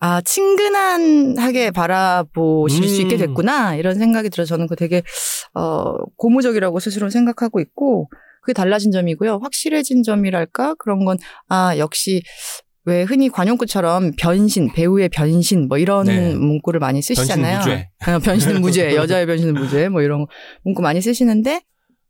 아, 0.00 0.20
친근한하게 0.20 1.70
바라보실 1.70 2.88
수 2.88 3.00
음. 3.00 3.02
있게 3.02 3.16
됐구나, 3.16 3.76
이런 3.76 3.98
생각이 3.98 4.30
들어서 4.30 4.48
저는 4.50 4.66
그 4.66 4.76
되게, 4.76 5.02
어, 5.54 5.94
고무적이라고 6.16 6.80
스스로 6.80 7.10
생각하고 7.10 7.60
있고, 7.60 8.08
그게 8.42 8.52
달라진 8.52 8.90
점이고요. 8.90 9.38
확실해진 9.42 10.02
점이랄까? 10.02 10.74
그런 10.78 11.04
건, 11.04 11.16
아, 11.48 11.76
역시, 11.78 12.22
왜 12.84 13.02
흔히 13.04 13.28
관용구처럼 13.28 14.12
변신, 14.18 14.72
배우의 14.72 15.08
변신, 15.10 15.68
뭐 15.68 15.78
이런 15.78 16.06
네. 16.06 16.34
문구를 16.34 16.80
많이 16.80 17.00
쓰시잖아요. 17.00 17.60
변신 17.60 17.84
어, 18.08 18.18
변신은 18.18 18.60
무죄, 18.60 18.96
여자의 18.96 19.26
변신은 19.26 19.54
무죄, 19.54 19.88
뭐 19.88 20.02
이런 20.02 20.26
문구 20.64 20.82
많이 20.82 21.00
쓰시는데, 21.00 21.60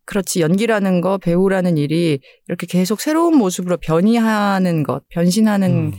그렇지, 0.07 0.41
연기라는 0.41 1.01
거, 1.03 1.19
배우라는 1.19 1.77
일이 1.77 2.21
이렇게 2.49 2.67
계속 2.67 3.01
새로운 3.01 3.37
모습으로 3.37 3.77
변이하는 3.77 4.83
것, 4.83 5.03
변신하는 5.11 5.71
음. 5.71 5.93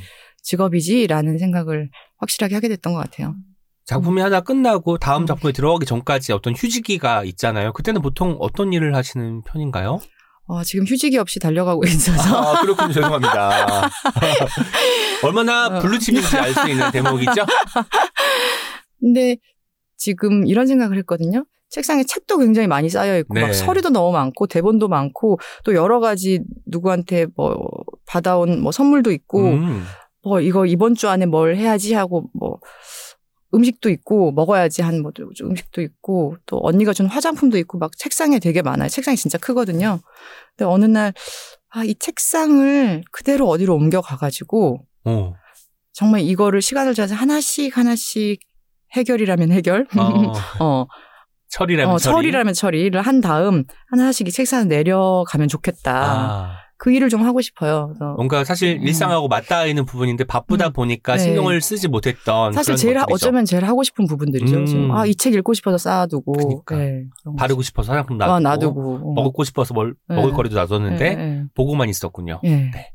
직업이지라는 0.44 1.38
생각을 1.40 1.90
확실하게 2.18 2.56
하게 2.56 2.68
됐던 2.70 2.94
것 2.94 3.00
같아요. 3.00 3.36
작품이 3.86 4.22
하나 4.22 4.40
끝나고 4.42 4.98
다음 4.98 5.24
음. 5.24 5.26
작품에 5.26 5.52
들어가기 5.52 5.86
전까지 5.86 6.32
어떤 6.32 6.54
휴지기가 6.56 7.24
있잖아요. 7.26 7.74
그때는 7.74 8.02
보통 8.02 8.38
어떤 8.40 8.72
일을 8.72 8.96
하시는 8.96 9.42
편인가요? 9.44 10.00
어, 10.46 10.64
지금 10.64 10.86
휴지기 10.86 11.18
없이 11.18 11.40
달려가고 11.40 11.84
있어서 11.86 12.36
아, 12.38 12.62
그렇군요. 12.62 12.92
죄송합니다. 12.94 13.90
얼마나 15.24 15.68
어. 15.68 15.80
블루칩인지 15.80 16.38
알 16.38 16.54
수 16.54 16.70
있는 16.70 16.92
대목이죠? 16.92 17.46
근데 19.00 19.38
지금 19.98 20.46
이런 20.46 20.68
생각을 20.68 20.98
했거든요. 21.00 21.46
책상에 21.70 22.04
책도 22.04 22.38
굉장히 22.38 22.68
많이 22.68 22.90
쌓여 22.90 23.18
있고 23.20 23.34
네. 23.34 23.42
막 23.42 23.54
서류도 23.54 23.90
너무 23.90 24.12
많고 24.12 24.48
대본도 24.48 24.90
많고 24.90 25.40
또 25.64 25.74
여러 25.74 26.00
가지 26.00 26.40
누구한테 26.68 27.26
뭐 27.36 27.58
받아온 28.06 28.62
뭐 28.62 28.72
선물도 28.72 29.12
있고 29.12 29.44
음. 29.46 29.84
뭐 30.24 30.39
이거 30.39 30.65
이번 30.65 30.96
주 30.96 31.10
안에 31.10 31.25
뭘 31.25 31.56
해야지 31.56 31.94
하고 31.94 32.30
뭐 32.34 32.60
음식도 33.53 33.89
있고 33.89 34.32
먹어야지 34.32 34.82
한뭐 34.82 35.12
음식도 35.42 35.82
있고 35.82 36.38
또 36.46 36.60
언니가 36.63 36.94
준 36.94 37.06
화장품도 37.06 37.58
있고 37.60 37.77
막 37.77 37.96
책상에 37.98 38.39
되게 38.39 38.62
많아요. 38.62 38.89
책상이 38.89 39.15
진짜 39.15 39.38
크거든요. 39.38 40.00
근데 40.56 40.70
어느 40.70 40.86
날 40.86 41.13
아, 41.70 41.84
이 41.84 41.94
책상을 41.96 43.03
그대로 43.12 43.48
어디로 43.50 43.75
옮겨 43.75 44.01
가 44.01 44.18
가지고 44.18 44.86
어. 45.06 45.34
정말 45.92 46.22
이거를 46.22 46.62
시간을 46.62 46.96
줘서 46.96 47.13
하나씩 47.13 47.77
하나씩 47.77 48.39
해결이라면 48.94 49.51
해결. 49.51 49.88
어. 49.98 50.34
어, 50.63 50.88
철이라면 51.50 51.94
어, 51.94 51.98
철이. 52.00 52.13
처리라면 52.15 52.53
처리를 52.53 53.01
한 53.01 53.22
다음 53.22 53.63
하나씩 53.92 54.27
이 54.27 54.32
책상을 54.32 54.68
내려가면 54.68 55.48
좋겠다. 55.48 55.92
아. 55.94 56.62
그 56.84 56.92
일을 56.92 57.08
좀 57.08 57.24
하고 57.24 57.40
싶어요. 57.40 57.94
뭔가 58.18 58.44
사실 58.44 58.78
음. 58.82 58.84
일상하고 58.86 59.30
맞닿아 59.30 59.66
있는 59.68 59.86
부분인데 59.86 60.25
바쁘다 60.25 60.68
음. 60.68 60.74
보니까 60.74 61.13
네. 61.16 61.20
신경을 61.24 61.62
쓰지 61.62 61.88
못했던 61.88 62.52
사실 62.52 62.75
제일 62.75 62.98
하- 62.98 63.06
것들이죠. 63.06 63.28
어쩌면 63.28 63.46
제일 63.46 63.63
하고 63.63 63.84
싶은 63.84 64.06
부분들이죠. 64.06 64.58
음. 64.58 64.66
지금 64.66 64.92
아, 64.92 65.06
이 65.06 65.16
책 65.16 65.34
읽고 65.34 65.54
싶어서 65.54 65.78
쌓아두고. 65.78 66.63
그러니까. 66.66 66.75
네. 66.75 67.06
바르고 67.38 67.62
싶어서 67.62 67.94
화장품 67.94 68.18
놔두고, 68.18 68.34
어, 68.36 68.40
놔두고. 68.42 68.96
어. 69.02 69.13
먹고 69.24 69.46
싶어서 69.46 69.74
뭘 69.74 69.96
네. 70.10 70.16
먹을 70.18 70.34
거리도 70.34 70.56
놔뒀는데 70.58 70.98
네, 70.98 71.16
네. 71.16 71.44
보고만 71.56 71.88
있었군요. 71.88 72.42
예. 72.44 72.50
네. 72.50 72.92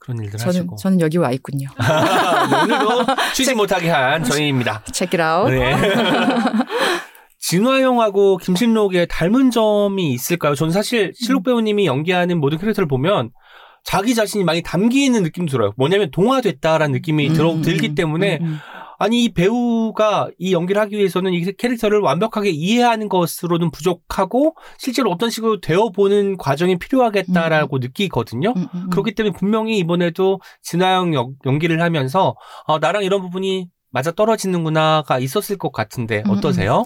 그런 0.00 0.18
일들 0.18 0.36
저는 0.40 0.48
하시고 0.48 0.74
저는 0.76 1.00
여기 1.00 1.16
와 1.16 1.30
있군요. 1.30 1.68
네, 1.78 1.84
오늘도 2.74 3.14
쉬지 3.32 3.54
못하게 3.54 3.90
한 3.90 4.24
저희입니다. 4.24 4.82
Out. 4.82 5.52
네. 5.54 5.76
진화영하고 7.48 8.38
김신록의 8.38 9.06
닮은 9.10 9.50
점이 9.50 10.12
있을까요? 10.12 10.54
저는 10.54 10.72
사실 10.72 11.12
실록 11.14 11.40
음. 11.40 11.42
배우님이 11.44 11.84
연기하는 11.86 12.40
모든 12.40 12.56
캐릭터를 12.56 12.88
보면 12.88 13.32
자기 13.82 14.14
자신이 14.14 14.44
많이 14.44 14.62
담겨 14.62 14.96
있는 14.96 15.22
느낌 15.24 15.44
들어요. 15.44 15.74
뭐냐면 15.76 16.10
동화됐다라는 16.10 16.92
느낌이 16.92 17.34
들어, 17.34 17.52
음, 17.52 17.60
들기 17.60 17.88
음, 17.88 17.94
때문에 17.94 18.38
음, 18.40 18.46
음. 18.46 18.58
아니 18.98 19.24
이 19.24 19.34
배우가 19.34 20.30
이 20.38 20.54
연기를 20.54 20.80
하기 20.82 20.96
위해서는 20.96 21.34
이 21.34 21.42
캐릭터를 21.52 21.98
완벽하게 22.00 22.48
이해하는 22.48 23.10
것으로는 23.10 23.70
부족하고 23.72 24.56
실제로 24.78 25.10
어떤 25.10 25.28
식으로 25.28 25.60
되어 25.60 25.90
보는 25.90 26.38
과정이 26.38 26.78
필요하겠다라고 26.78 27.76
느끼거든요. 27.78 28.54
음, 28.56 28.62
음, 28.62 28.68
음. 28.84 28.90
그렇기 28.90 29.14
때문에 29.14 29.36
분명히 29.36 29.76
이번에도 29.76 30.40
진화영 30.62 31.12
연- 31.12 31.34
연기를 31.44 31.82
하면서 31.82 32.36
어, 32.66 32.78
나랑 32.78 33.04
이런 33.04 33.20
부분이 33.20 33.68
맞아 33.90 34.12
떨어지는구나가 34.12 35.18
있었을 35.18 35.58
것 35.58 35.72
같은데 35.72 36.22
음, 36.26 36.30
어떠세요? 36.30 36.84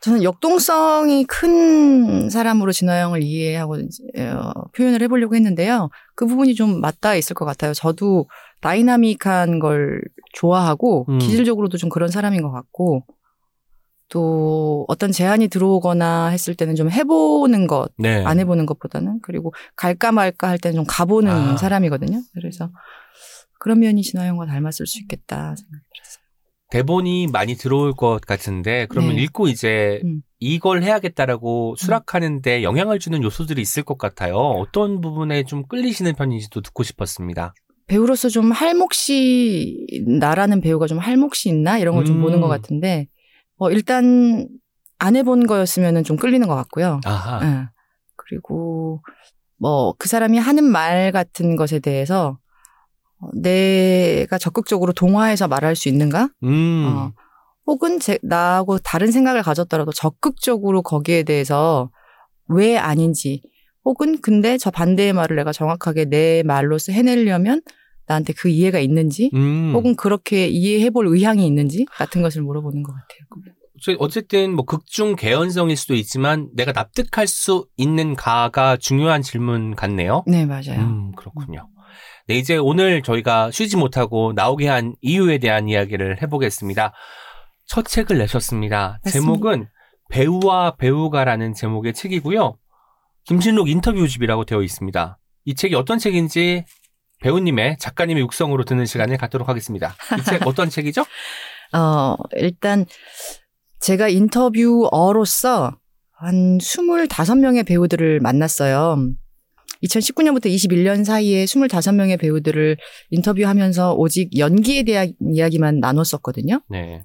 저는 0.00 0.22
역동성이 0.22 1.24
큰 1.24 2.30
사람으로 2.30 2.72
진화영을 2.72 3.22
이해하고 3.22 3.74
어, 3.74 4.52
표현을 4.76 5.02
해보려고 5.02 5.34
했는데요. 5.34 5.88
그 6.14 6.26
부분이 6.26 6.54
좀 6.54 6.80
맞닿아 6.80 7.16
있을 7.16 7.34
것 7.34 7.44
같아요. 7.44 7.74
저도 7.74 8.28
다이나믹한 8.60 9.58
걸 9.58 10.02
좋아하고 10.34 11.06
음. 11.08 11.18
기질적으로도 11.18 11.76
좀 11.78 11.90
그런 11.90 12.08
사람인 12.08 12.42
것 12.42 12.52
같고 12.52 13.04
또 14.08 14.84
어떤 14.88 15.10
제안이 15.10 15.48
들어오거나 15.48 16.28
했을 16.28 16.54
때는 16.54 16.76
좀 16.76 16.90
해보는 16.90 17.66
것, 17.66 17.90
네. 17.98 18.24
안 18.24 18.38
해보는 18.38 18.66
것보다는 18.66 19.20
그리고 19.22 19.52
갈까 19.74 20.12
말까 20.12 20.48
할 20.48 20.58
때는 20.58 20.76
좀 20.76 20.84
가보는 20.86 21.30
아. 21.32 21.56
사람이거든요. 21.56 22.22
그래서 22.34 22.70
그런 23.58 23.80
면이 23.80 24.02
진화영과 24.02 24.46
닮았을 24.46 24.86
수 24.86 25.00
있겠다 25.00 25.54
들었어요. 25.56 25.85
대본이 26.70 27.28
많이 27.28 27.54
들어올 27.54 27.92
것 27.92 28.20
같은데 28.20 28.86
그러면 28.88 29.16
네. 29.16 29.22
읽고 29.22 29.48
이제 29.48 30.00
음. 30.04 30.22
이걸 30.40 30.82
해야겠다라고 30.82 31.76
수락하는데 31.78 32.62
영향을 32.62 32.98
주는 32.98 33.22
요소들이 33.22 33.62
있을 33.62 33.82
것 33.82 33.98
같아요. 33.98 34.36
어떤 34.36 35.00
부분에 35.00 35.44
좀 35.44 35.66
끌리시는 35.66 36.14
편인지도 36.14 36.60
듣고 36.62 36.82
싶었습니다. 36.82 37.54
배우로서 37.86 38.28
좀 38.28 38.50
할몫이 38.50 39.86
나라는 40.06 40.60
배우가 40.60 40.86
좀 40.86 40.98
할몫이 40.98 41.48
있나 41.48 41.78
이런 41.78 41.94
걸좀 41.94 42.16
음. 42.16 42.22
보는 42.22 42.40
것 42.40 42.48
같은데 42.48 43.06
어, 43.58 43.70
일단 43.70 44.48
안 44.98 45.14
해본 45.14 45.46
거였으면 45.46 46.02
좀 46.04 46.16
끌리는 46.16 46.46
것 46.48 46.56
같고요. 46.56 47.00
아하. 47.04 47.40
예. 47.46 47.68
그리고 48.16 49.02
뭐 49.58 49.94
그 49.98 50.08
사람이 50.08 50.38
하는 50.38 50.64
말 50.64 51.12
같은 51.12 51.56
것에 51.56 51.78
대해서 51.78 52.28
어, 52.28 52.38
내가 53.34 54.38
적극적으로 54.38 54.92
동화해서 54.92 55.48
말할 55.48 55.76
수 55.76 55.88
있는가? 55.88 56.28
음. 56.44 56.84
어, 56.86 57.12
혹은 57.66 57.98
제, 57.98 58.18
나하고 58.22 58.78
다른 58.78 59.10
생각을 59.10 59.42
가졌더라도 59.42 59.92
적극적으로 59.92 60.82
거기에 60.82 61.22
대해서 61.24 61.90
왜 62.48 62.76
아닌지 62.76 63.42
혹은 63.84 64.20
근데 64.20 64.58
저 64.58 64.70
반대의 64.70 65.12
말을 65.12 65.36
내가 65.36 65.52
정확하게 65.52 66.06
내 66.06 66.42
말로서 66.44 66.92
해내려면 66.92 67.62
나한테 68.06 68.32
그 68.34 68.48
이해가 68.48 68.78
있는지 68.78 69.30
음. 69.34 69.72
혹은 69.74 69.96
그렇게 69.96 70.46
이해해볼 70.46 71.06
의향이 71.08 71.44
있는지 71.46 71.86
같은 71.96 72.22
것을 72.22 72.42
물어보는 72.42 72.82
것 72.82 72.92
같아요. 72.92 73.54
저- 73.82 73.96
어쨌든 73.98 74.54
뭐 74.54 74.64
극중 74.64 75.16
개연성일 75.16 75.76
수도 75.76 75.94
있지만 75.94 76.48
내가 76.54 76.72
납득할 76.72 77.26
수 77.26 77.66
있는 77.76 78.14
가가 78.14 78.76
중요한 78.76 79.22
질문 79.22 79.74
같네요. 79.74 80.24
네, 80.26 80.46
맞아요. 80.46 80.80
음, 80.80 81.12
그렇군요. 81.16 81.68
네, 82.26 82.34
이제 82.36 82.56
오늘 82.56 83.02
저희가 83.02 83.50
쉬지 83.50 83.76
못하고 83.76 84.32
나오게 84.34 84.68
한 84.68 84.94
이유에 85.00 85.38
대한 85.38 85.68
이야기를 85.68 86.22
해보겠습니다. 86.22 86.92
첫 87.66 87.86
책을 87.86 88.18
내셨습니다. 88.18 89.00
맞습니다. 89.04 89.10
제목은 89.10 89.68
배우와 90.10 90.76
배우가라는 90.76 91.54
제목의 91.54 91.94
책이고요. 91.94 92.56
김신록 93.24 93.68
인터뷰집이라고 93.68 94.44
되어 94.44 94.62
있습니다. 94.62 95.18
이 95.46 95.54
책이 95.54 95.74
어떤 95.74 95.98
책인지 95.98 96.64
배우님의 97.22 97.78
작가님의 97.78 98.22
육성으로 98.24 98.64
듣는 98.64 98.86
시간을 98.86 99.16
갖도록 99.16 99.48
하겠습니다. 99.48 99.94
이 100.18 100.22
책 100.22 100.46
어떤 100.46 100.68
책이죠? 100.70 101.04
어, 101.72 102.14
일단 102.36 102.86
제가 103.80 104.08
인터뷰어로서 104.08 105.72
한 106.18 106.58
25명의 106.58 107.66
배우들을 107.66 108.20
만났어요. 108.20 108.96
2019년부터 109.86 110.46
21년 110.46 111.04
사이에 111.04 111.44
25명의 111.44 112.18
배우들을 112.18 112.76
인터뷰하면서 113.10 113.94
오직 113.94 114.36
연기에 114.36 114.82
대한 114.82 115.12
이야기만 115.32 115.80
나눴었거든요. 115.80 116.60
네. 116.68 117.02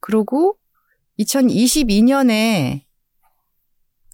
그리고 0.00 0.56
2022년에 1.18 2.82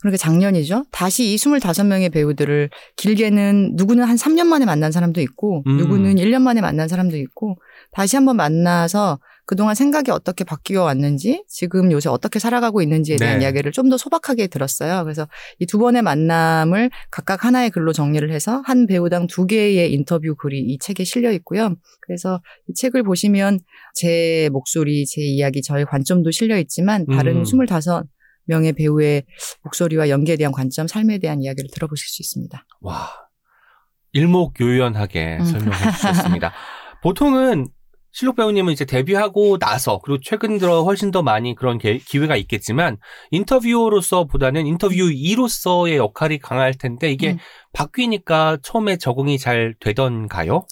그러니까 0.00 0.18
작년이죠. 0.18 0.84
다시 0.92 1.32
이 1.32 1.36
25명의 1.36 2.12
배우들을 2.12 2.70
길게는 2.96 3.72
누구는 3.74 4.04
한 4.04 4.16
3년 4.16 4.46
만에 4.46 4.64
만난 4.64 4.92
사람도 4.92 5.20
있고 5.22 5.64
음. 5.66 5.76
누구는 5.78 6.16
1년 6.16 6.42
만에 6.42 6.60
만난 6.60 6.86
사람도 6.86 7.16
있고 7.16 7.56
다시 7.92 8.16
한번 8.16 8.36
만나서 8.36 9.18
그동안 9.46 9.74
생각이 9.76 10.10
어떻게 10.10 10.42
바뀌어 10.44 10.82
왔는지 10.82 11.44
지금 11.48 11.92
요새 11.92 12.08
어떻게 12.08 12.38
살아가고 12.40 12.82
있는지에 12.82 13.16
대한 13.16 13.38
네. 13.38 13.44
이야기를 13.44 13.72
좀 13.72 13.86
더 13.88 13.96
소박하게 13.96 14.48
들었어요. 14.48 15.04
그래서 15.04 15.28
이 15.60 15.66
두 15.66 15.78
번의 15.78 16.02
만남을 16.02 16.90
각각 17.10 17.44
하나의 17.44 17.70
글로 17.70 17.92
정리를 17.92 18.28
해서 18.32 18.62
한 18.64 18.86
배우당 18.86 19.26
두 19.28 19.46
개의 19.46 19.92
인터뷰 19.92 20.34
글이 20.36 20.58
이 20.60 20.78
책에 20.78 21.04
실려 21.04 21.30
있고요. 21.32 21.76
그래서 22.00 22.40
이 22.68 22.74
책을 22.74 23.04
보시면 23.04 23.60
제 23.94 24.48
목소리, 24.52 25.06
제 25.06 25.20
이야기, 25.22 25.62
저의 25.62 25.84
관점도 25.86 26.30
실려 26.32 26.58
있지만 26.58 27.06
다른 27.06 27.36
음. 27.36 27.42
25 27.42 27.64
명의 28.46 28.72
배우의 28.72 29.24
목소리와 29.62 30.08
연기에 30.08 30.36
대한 30.36 30.52
관점, 30.52 30.86
삶에 30.86 31.18
대한 31.18 31.40
이야기를 31.42 31.70
들어보실 31.72 32.08
수 32.08 32.22
있습니다. 32.22 32.64
와, 32.80 33.08
일목요연하게 34.12 35.38
음. 35.40 35.44
설명해 35.44 35.92
주셨습니다. 35.92 36.52
보통은 37.02 37.68
실록 38.16 38.36
배우님은 38.36 38.72
이제 38.72 38.86
데뷔하고 38.86 39.58
나서 39.58 40.00
그리고 40.02 40.18
최근 40.22 40.56
들어 40.56 40.84
훨씬 40.84 41.10
더 41.10 41.22
많이 41.22 41.54
그런 41.54 41.76
게- 41.76 41.98
기회가 41.98 42.34
있겠지만 42.36 42.96
인터뷰어로서보다는 43.30 44.66
인터뷰이로서의 44.66 45.98
역할이 45.98 46.38
강할 46.38 46.72
텐데 46.72 47.12
이게 47.12 47.32
음. 47.32 47.38
바뀌니까 47.74 48.56
처음에 48.62 48.96
적응이 48.96 49.38
잘 49.38 49.74
되던가요? 49.80 50.66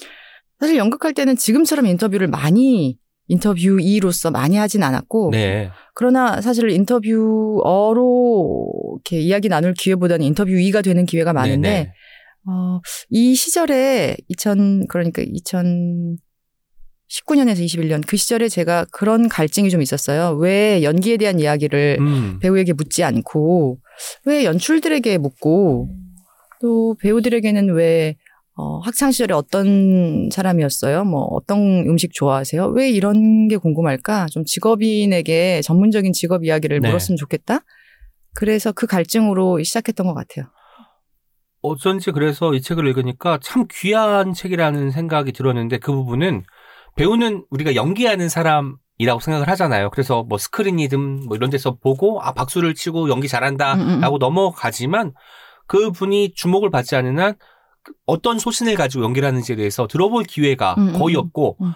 사실 0.59 0.78
연극할 0.78 1.12
때는 1.12 1.37
지금처럼 1.37 1.85
인터뷰를 1.85 2.28
많이 2.28 2.96
인터뷰이로서 3.28 4.30
많이 4.30 4.57
하진 4.57 4.83
않았고 4.83 5.28
네. 5.33 5.70
그러나 5.94 6.40
사실 6.40 6.70
인터뷰어로 6.70 8.70
이렇게 8.94 9.20
이야기 9.20 9.50
나눌 9.50 9.74
기회보다는 9.74 10.24
인터뷰이가 10.24 10.80
되는 10.80 11.04
기회가 11.04 11.35
많은데 11.35 11.68
네네. 11.68 11.92
어, 12.46 12.80
이 13.11 13.35
시절에 13.35 14.16
2000 14.28 14.87
그러니까 14.88 15.22
2019년에서 17.10 17.64
21년 17.64 18.02
그 18.06 18.16
시절에 18.16 18.48
제가 18.48 18.86
그런 18.92 19.28
갈증이 19.28 19.70
좀 19.70 19.82
있었어요. 19.82 20.36
왜 20.38 20.82
연기에 20.82 21.16
대한 21.16 21.38
이야기를 21.38 21.98
음. 22.00 22.38
배우에게 22.40 22.72
묻지 22.72 23.04
않고 23.04 23.78
왜 24.24 24.44
연출들에게 24.44 25.18
묻고 25.18 25.88
또 26.60 26.96
배우들에게는 27.00 27.74
왜 27.74 28.16
어, 28.56 28.78
학창 28.78 29.10
시절에 29.10 29.34
어떤 29.34 30.28
사람이었어요? 30.30 31.04
뭐 31.04 31.22
어떤 31.22 31.58
음식 31.88 32.12
좋아하세요? 32.14 32.68
왜 32.68 32.88
이런 32.88 33.48
게 33.48 33.56
궁금할까? 33.56 34.26
좀 34.26 34.44
직업인에게 34.44 35.60
전문적인 35.62 36.12
직업 36.12 36.44
이야기를 36.44 36.80
네. 36.80 36.88
물었으면 36.88 37.16
좋겠다. 37.16 37.60
그래서 38.34 38.70
그 38.70 38.86
갈증으로 38.86 39.62
시작했던 39.62 40.06
것 40.06 40.14
같아요. 40.14 40.46
어쩐지 41.62 42.12
그래서 42.12 42.54
이 42.54 42.60
책을 42.60 42.86
읽으니까 42.86 43.38
참 43.42 43.66
귀한 43.70 44.34
책이라는 44.34 44.90
생각이 44.90 45.32
들었는데 45.32 45.78
그 45.78 45.92
부분은 45.92 46.44
배우는 46.96 47.44
우리가 47.50 47.74
연기하는 47.74 48.28
사람 48.28 48.76
이라고 48.98 49.20
생각을 49.20 49.48
하잖아요. 49.48 49.90
그래서 49.90 50.22
뭐 50.22 50.38
스크린이든 50.38 51.26
뭐 51.26 51.37
이런 51.37 51.50
데서 51.50 51.76
보고 51.76 52.20
아 52.22 52.33
박수를 52.33 52.74
치고 52.74 53.09
연기 53.09 53.24
음, 53.24 53.26
음. 53.26 53.28
잘한다라고 53.28 54.18
넘어가지만 54.18 55.12
그 55.66 55.90
분이 55.90 56.35
주목을 56.35 56.70
받지 56.70 56.94
않는 56.94 57.18
한 57.18 57.35
어떤 58.07 58.38
소신을 58.38 58.76
가지고 58.76 59.04
연기를 59.04 59.26
하는지에 59.28 59.57
대해서 59.57 59.87
들어볼 59.87 60.24
기회가 60.24 60.74
음, 60.78 60.88
음, 60.88 60.98
거의 60.98 61.16
음. 61.16 61.20
없고 61.20 61.57
음. 61.61 61.72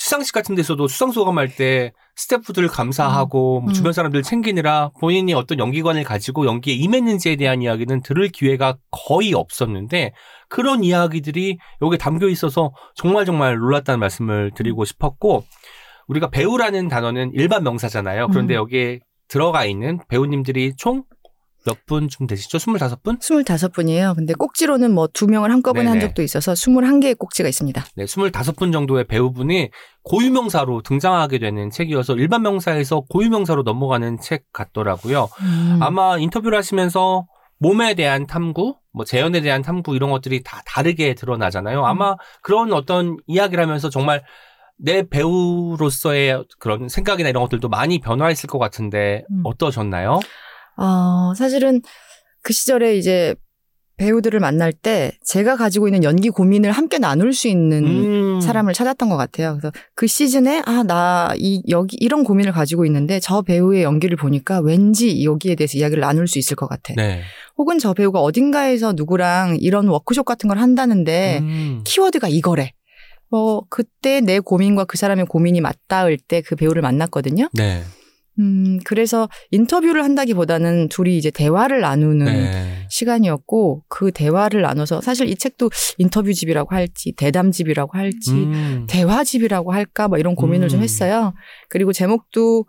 시상식 0.00 0.32
같은 0.32 0.54
데서도 0.54 0.88
수상 0.88 1.12
소감할 1.12 1.54
때 1.54 1.92
스태프들 2.16 2.68
감사하고 2.68 3.60
뭐 3.60 3.70
음. 3.70 3.74
주변 3.74 3.92
사람들 3.92 4.22
챙기느라 4.22 4.92
본인이 4.98 5.34
어떤 5.34 5.58
연기관을 5.58 6.04
가지고 6.04 6.46
연기에 6.46 6.72
임했는지에 6.72 7.36
대한 7.36 7.60
이야기는 7.60 8.00
들을 8.00 8.28
기회가 8.28 8.78
거의 8.90 9.34
없었는데 9.34 10.14
그런 10.48 10.84
이야기들이 10.84 11.58
여기에 11.82 11.98
담겨 11.98 12.28
있어서 12.30 12.72
정말 12.94 13.26
정말 13.26 13.58
놀랐다는 13.58 14.00
말씀을 14.00 14.52
드리고 14.54 14.86
싶었고 14.86 15.44
우리가 16.08 16.30
배우라는 16.30 16.88
단어는 16.88 17.32
일반 17.34 17.62
명사잖아요. 17.62 18.28
그런데 18.28 18.54
음. 18.54 18.56
여기에 18.56 19.00
들어가 19.28 19.66
있는 19.66 19.98
배우님들이 20.08 20.76
총 20.78 21.04
몇 21.66 21.86
분쯤 21.86 22.26
되시죠? 22.26 22.58
25분? 22.58 23.20
25분이에요. 23.20 24.14
근데 24.16 24.34
꼭지로는 24.34 24.92
뭐 24.92 25.10
두 25.12 25.26
명을 25.26 25.50
한꺼번에 25.50 25.86
한 25.88 25.98
네네. 25.98 26.08
적도 26.08 26.22
있어서 26.22 26.52
21개의 26.52 27.18
꼭지가 27.18 27.48
있습니다. 27.48 27.84
네, 27.96 28.04
25분 28.04 28.72
정도의 28.72 29.04
배우분이 29.06 29.70
고유명사로 30.02 30.82
등장하게 30.82 31.38
되는 31.38 31.70
책이어서 31.70 32.14
일반 32.14 32.42
명사에서 32.42 33.02
고유명사로 33.10 33.62
넘어가는 33.62 34.18
책 34.20 34.50
같더라고요. 34.52 35.28
음. 35.40 35.78
아마 35.82 36.16
인터뷰를 36.16 36.56
하시면서 36.56 37.26
몸에 37.58 37.94
대한 37.94 38.26
탐구, 38.26 38.76
뭐 38.92 39.04
재연에 39.04 39.42
대한 39.42 39.60
탐구 39.60 39.94
이런 39.94 40.10
것들이 40.10 40.42
다 40.42 40.62
다르게 40.64 41.14
드러나잖아요. 41.14 41.84
아마 41.84 42.16
그런 42.40 42.72
어떤 42.72 43.18
이야기를 43.26 43.62
하면서 43.62 43.90
정말 43.90 44.22
내 44.78 45.06
배우로서의 45.06 46.44
그런 46.58 46.88
생각이나 46.88 47.28
이런 47.28 47.42
것들도 47.42 47.68
많이 47.68 48.00
변화했을 48.00 48.48
것 48.48 48.58
같은데 48.58 49.24
음. 49.30 49.42
어떠셨나요? 49.44 50.20
어, 50.76 51.32
사실은 51.36 51.80
그 52.42 52.52
시절에 52.52 52.96
이제 52.96 53.34
배우들을 53.96 54.40
만날 54.40 54.72
때 54.72 55.12
제가 55.26 55.56
가지고 55.56 55.86
있는 55.86 56.02
연기 56.04 56.30
고민을 56.30 56.72
함께 56.72 56.96
나눌 56.98 57.34
수 57.34 57.48
있는 57.48 57.84
음. 57.84 58.40
사람을 58.40 58.72
찾았던 58.72 59.10
것 59.10 59.18
같아요. 59.18 59.58
그래서 59.60 59.70
그 59.94 60.06
시즌에 60.06 60.62
아 60.64 60.82
나 60.82 61.34
이 61.36 61.62
여기 61.68 61.98
이런 62.00 62.24
고민을 62.24 62.50
가지고 62.52 62.86
있는데 62.86 63.20
저 63.20 63.42
배우의 63.42 63.82
연기를 63.82 64.16
보니까 64.16 64.60
왠지 64.60 65.22
여기에 65.22 65.54
대해서 65.56 65.76
이야기를 65.76 66.00
나눌 66.00 66.26
수 66.28 66.38
있을 66.38 66.56
것 66.56 66.66
같아. 66.66 66.94
네. 66.96 67.20
혹은 67.58 67.78
저 67.78 67.92
배우가 67.92 68.20
어딘가에서 68.22 68.94
누구랑 68.94 69.58
이런 69.60 69.86
워크숍 69.88 70.24
같은 70.24 70.48
걸 70.48 70.56
한다는데 70.56 71.40
음. 71.42 71.80
키워드가 71.84 72.28
이거래. 72.28 72.72
뭐 73.28 73.64
그때 73.68 74.22
내 74.22 74.38
고민과 74.40 74.86
그 74.86 74.96
사람의 74.96 75.26
고민이 75.26 75.60
맞닿을 75.60 76.16
때 76.16 76.40
그 76.40 76.56
배우를 76.56 76.80
만났거든요. 76.80 77.50
네. 77.52 77.82
음 78.40 78.78
그래서 78.84 79.28
인터뷰를 79.50 80.02
한다기보다는 80.02 80.88
둘이 80.88 81.18
이제 81.18 81.30
대화를 81.30 81.80
나누는 81.80 82.24
네. 82.24 82.86
시간이었고 82.88 83.84
그 83.88 84.10
대화를 84.12 84.62
나눠서 84.62 85.02
사실 85.02 85.28
이 85.28 85.36
책도 85.36 85.70
인터뷰집이라고 85.98 86.74
할지 86.74 87.12
대담집이라고 87.12 87.96
할지 87.96 88.32
음. 88.32 88.86
대화집이라고 88.88 89.72
할까 89.72 90.08
뭐 90.08 90.18
이런 90.18 90.34
고민을 90.34 90.68
좀 90.68 90.80
음. 90.80 90.82
했어요. 90.82 91.34
그리고 91.68 91.92
제목도 91.92 92.64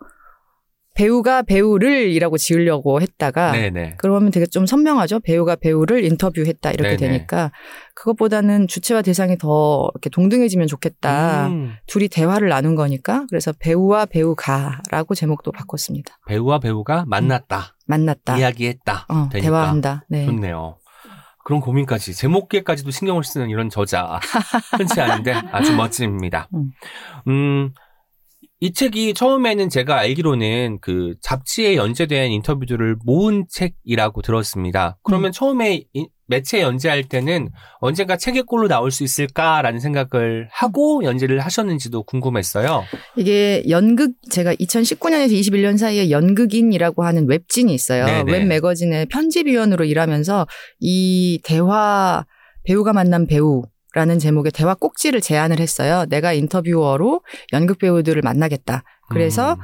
배우가 0.94 1.42
배우를이라고 1.42 2.36
지으려고 2.36 3.00
했다가 3.00 3.52
네네. 3.52 3.94
그러면 3.98 4.30
되게 4.30 4.46
좀 4.46 4.66
선명하죠. 4.66 5.20
배우가 5.20 5.56
배우를 5.56 6.04
인터뷰했다 6.04 6.70
이렇게 6.70 6.96
네네. 6.96 7.12
되니까 7.12 7.50
그것보다는 7.94 8.68
주체와 8.68 9.02
대상이 9.02 9.38
더 9.38 9.88
이렇게 9.94 10.10
동등해지면 10.10 10.66
좋겠다. 10.66 11.48
음. 11.48 11.74
둘이 11.86 12.08
대화를 12.08 12.48
나눈 12.48 12.74
거니까 12.74 13.24
그래서 13.30 13.52
배우와 13.58 14.06
배우가라고 14.06 15.14
제목도 15.14 15.52
바꿨습니다. 15.52 16.18
배우와 16.26 16.58
배우가 16.58 17.04
만났다. 17.06 17.76
만났다. 17.86 18.38
이야기했다. 18.38 19.06
어. 19.08 19.28
대화한다. 19.30 20.04
네. 20.08 20.26
좋네요. 20.26 20.78
그런 21.44 21.60
고민까지 21.60 22.14
제목에까지도 22.14 22.90
신경을 22.90 23.24
쓰는 23.24 23.50
이런 23.50 23.68
저자 23.68 24.20
흔치 24.78 25.00
않은데 25.00 25.32
아주 25.50 25.74
멋집니다. 25.74 26.48
음. 27.26 27.72
음, 28.62 28.64
이 28.64 28.72
책이 28.72 29.14
처음에는 29.14 29.68
제가 29.68 29.98
알기로는 29.98 30.78
그 30.80 31.14
잡지에 31.20 31.76
연재된 31.76 32.30
인터뷰들을 32.30 32.96
모은 33.04 33.46
책이라고 33.50 34.22
들었습니다. 34.22 34.98
그러면 35.02 35.30
음. 35.30 35.32
처음에 35.32 35.84
이- 35.92 36.08
매체 36.28 36.62
연재할 36.62 37.04
때는 37.04 37.50
언젠가 37.80 38.16
책의 38.16 38.44
꼴로 38.44 38.66
나올 38.68 38.90
수 38.90 39.04
있을까라는 39.04 39.80
생각을 39.80 40.48
하고 40.50 41.02
연재를 41.04 41.40
하셨는지도 41.40 42.04
궁금했어요. 42.04 42.84
이게 43.16 43.62
연극 43.68 44.12
제가 44.30 44.54
2019년에서 44.54 45.32
21년 45.32 45.76
사이에 45.76 46.08
연극인이라고 46.10 47.04
하는 47.04 47.28
웹진이 47.28 47.74
있어요. 47.74 48.06
네네. 48.06 48.32
웹 48.32 48.46
매거진의 48.46 49.06
편집위원으로 49.06 49.84
일하면서 49.84 50.46
이 50.80 51.38
대화 51.44 52.24
배우가 52.64 52.94
만난 52.94 53.26
배우 53.26 53.64
라는 53.94 54.18
제목의 54.18 54.52
대화 54.52 54.74
꼭지를 54.74 55.20
제안을 55.20 55.60
했어요. 55.60 56.06
내가 56.08 56.32
인터뷰어로 56.32 57.20
연극 57.52 57.78
배우들을 57.78 58.22
만나겠다. 58.22 58.84
그래서 59.10 59.56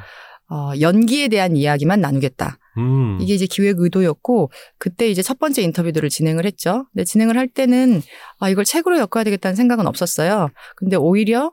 어, 0.51 0.73
연기에 0.81 1.29
대한 1.29 1.57
이야기만 1.57 2.01
나누겠다. 2.01 2.59
음, 2.79 3.19
이게 3.21 3.35
이제 3.35 3.47
기획 3.47 3.81
의도였고 3.81 4.51
그때 4.79 5.09
이제 5.09 5.21
첫 5.23 5.39
번째 5.39 5.63
인터뷰들을 5.63 6.09
진행을 6.09 6.47
했죠. 6.47 6.87
근데 6.93 7.05
진행을 7.05 7.37
할 7.37 7.49
때는 7.49 8.01
아 8.39 8.49
이걸 8.49 8.65
책으로 8.65 8.97
엮어야 8.99 9.25
되겠다는 9.25 9.57
생각은 9.57 9.87
없었어요. 9.87 10.49
근데 10.77 10.97
오히려 10.97 11.53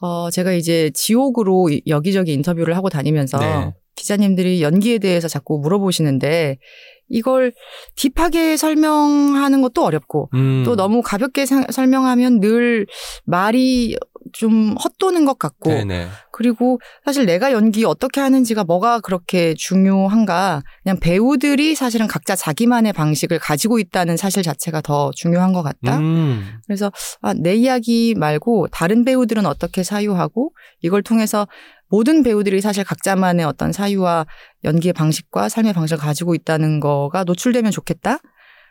어 0.00 0.30
제가 0.30 0.52
이제 0.52 0.90
지옥으로 0.94 1.68
이- 1.70 1.82
여기저기 1.86 2.32
인터뷰를 2.32 2.74
하고 2.76 2.88
다니면서 2.88 3.38
네. 3.38 3.72
기자님들이 3.94 4.62
연기에 4.62 4.98
대해서 4.98 5.28
자꾸 5.28 5.60
물어보시는데 5.60 6.58
이걸 7.08 7.52
딥하게 7.96 8.56
설명하는 8.56 9.60
것도 9.62 9.84
어렵고 9.84 10.30
음, 10.34 10.62
또 10.64 10.76
너무 10.76 11.02
가볍게 11.02 11.44
사- 11.46 11.66
설명하면 11.70 12.40
늘 12.40 12.86
말이 13.24 13.96
좀 14.32 14.76
헛도는 14.82 15.24
것 15.24 15.38
같고 15.38 15.70
네네. 15.70 16.06
그리고 16.30 16.80
사실 17.04 17.26
내가 17.26 17.52
연기 17.52 17.84
어떻게 17.84 18.20
하는지가 18.20 18.64
뭐가 18.64 19.00
그렇게 19.00 19.52
중요한가. 19.54 20.62
그냥 20.82 20.98
배우들이 21.00 21.74
사실은 21.74 22.06
각자 22.06 22.34
자기만의 22.36 22.92
방식을 22.92 23.38
가지고 23.38 23.78
있다는 23.78 24.16
사실 24.16 24.42
자체가 24.42 24.80
더 24.80 25.10
중요한 25.14 25.52
것 25.52 25.62
같다. 25.62 25.98
음, 25.98 26.44
그래서 26.66 26.90
아, 27.20 27.34
내 27.34 27.54
이야기 27.54 28.14
말고 28.16 28.68
다른 28.68 29.04
배우들은 29.04 29.44
어떻게 29.44 29.82
사유하고 29.82 30.52
이걸 30.80 31.02
통해서 31.02 31.46
모든 31.92 32.22
배우들이 32.22 32.62
사실 32.62 32.84
각자만의 32.84 33.44
어떤 33.44 33.70
사유와 33.70 34.24
연기의 34.64 34.94
방식과 34.94 35.50
삶의 35.50 35.74
방식을 35.74 36.00
가지고 36.02 36.34
있다는 36.34 36.80
거가 36.80 37.24
노출되면 37.24 37.70
좋겠다. 37.70 38.16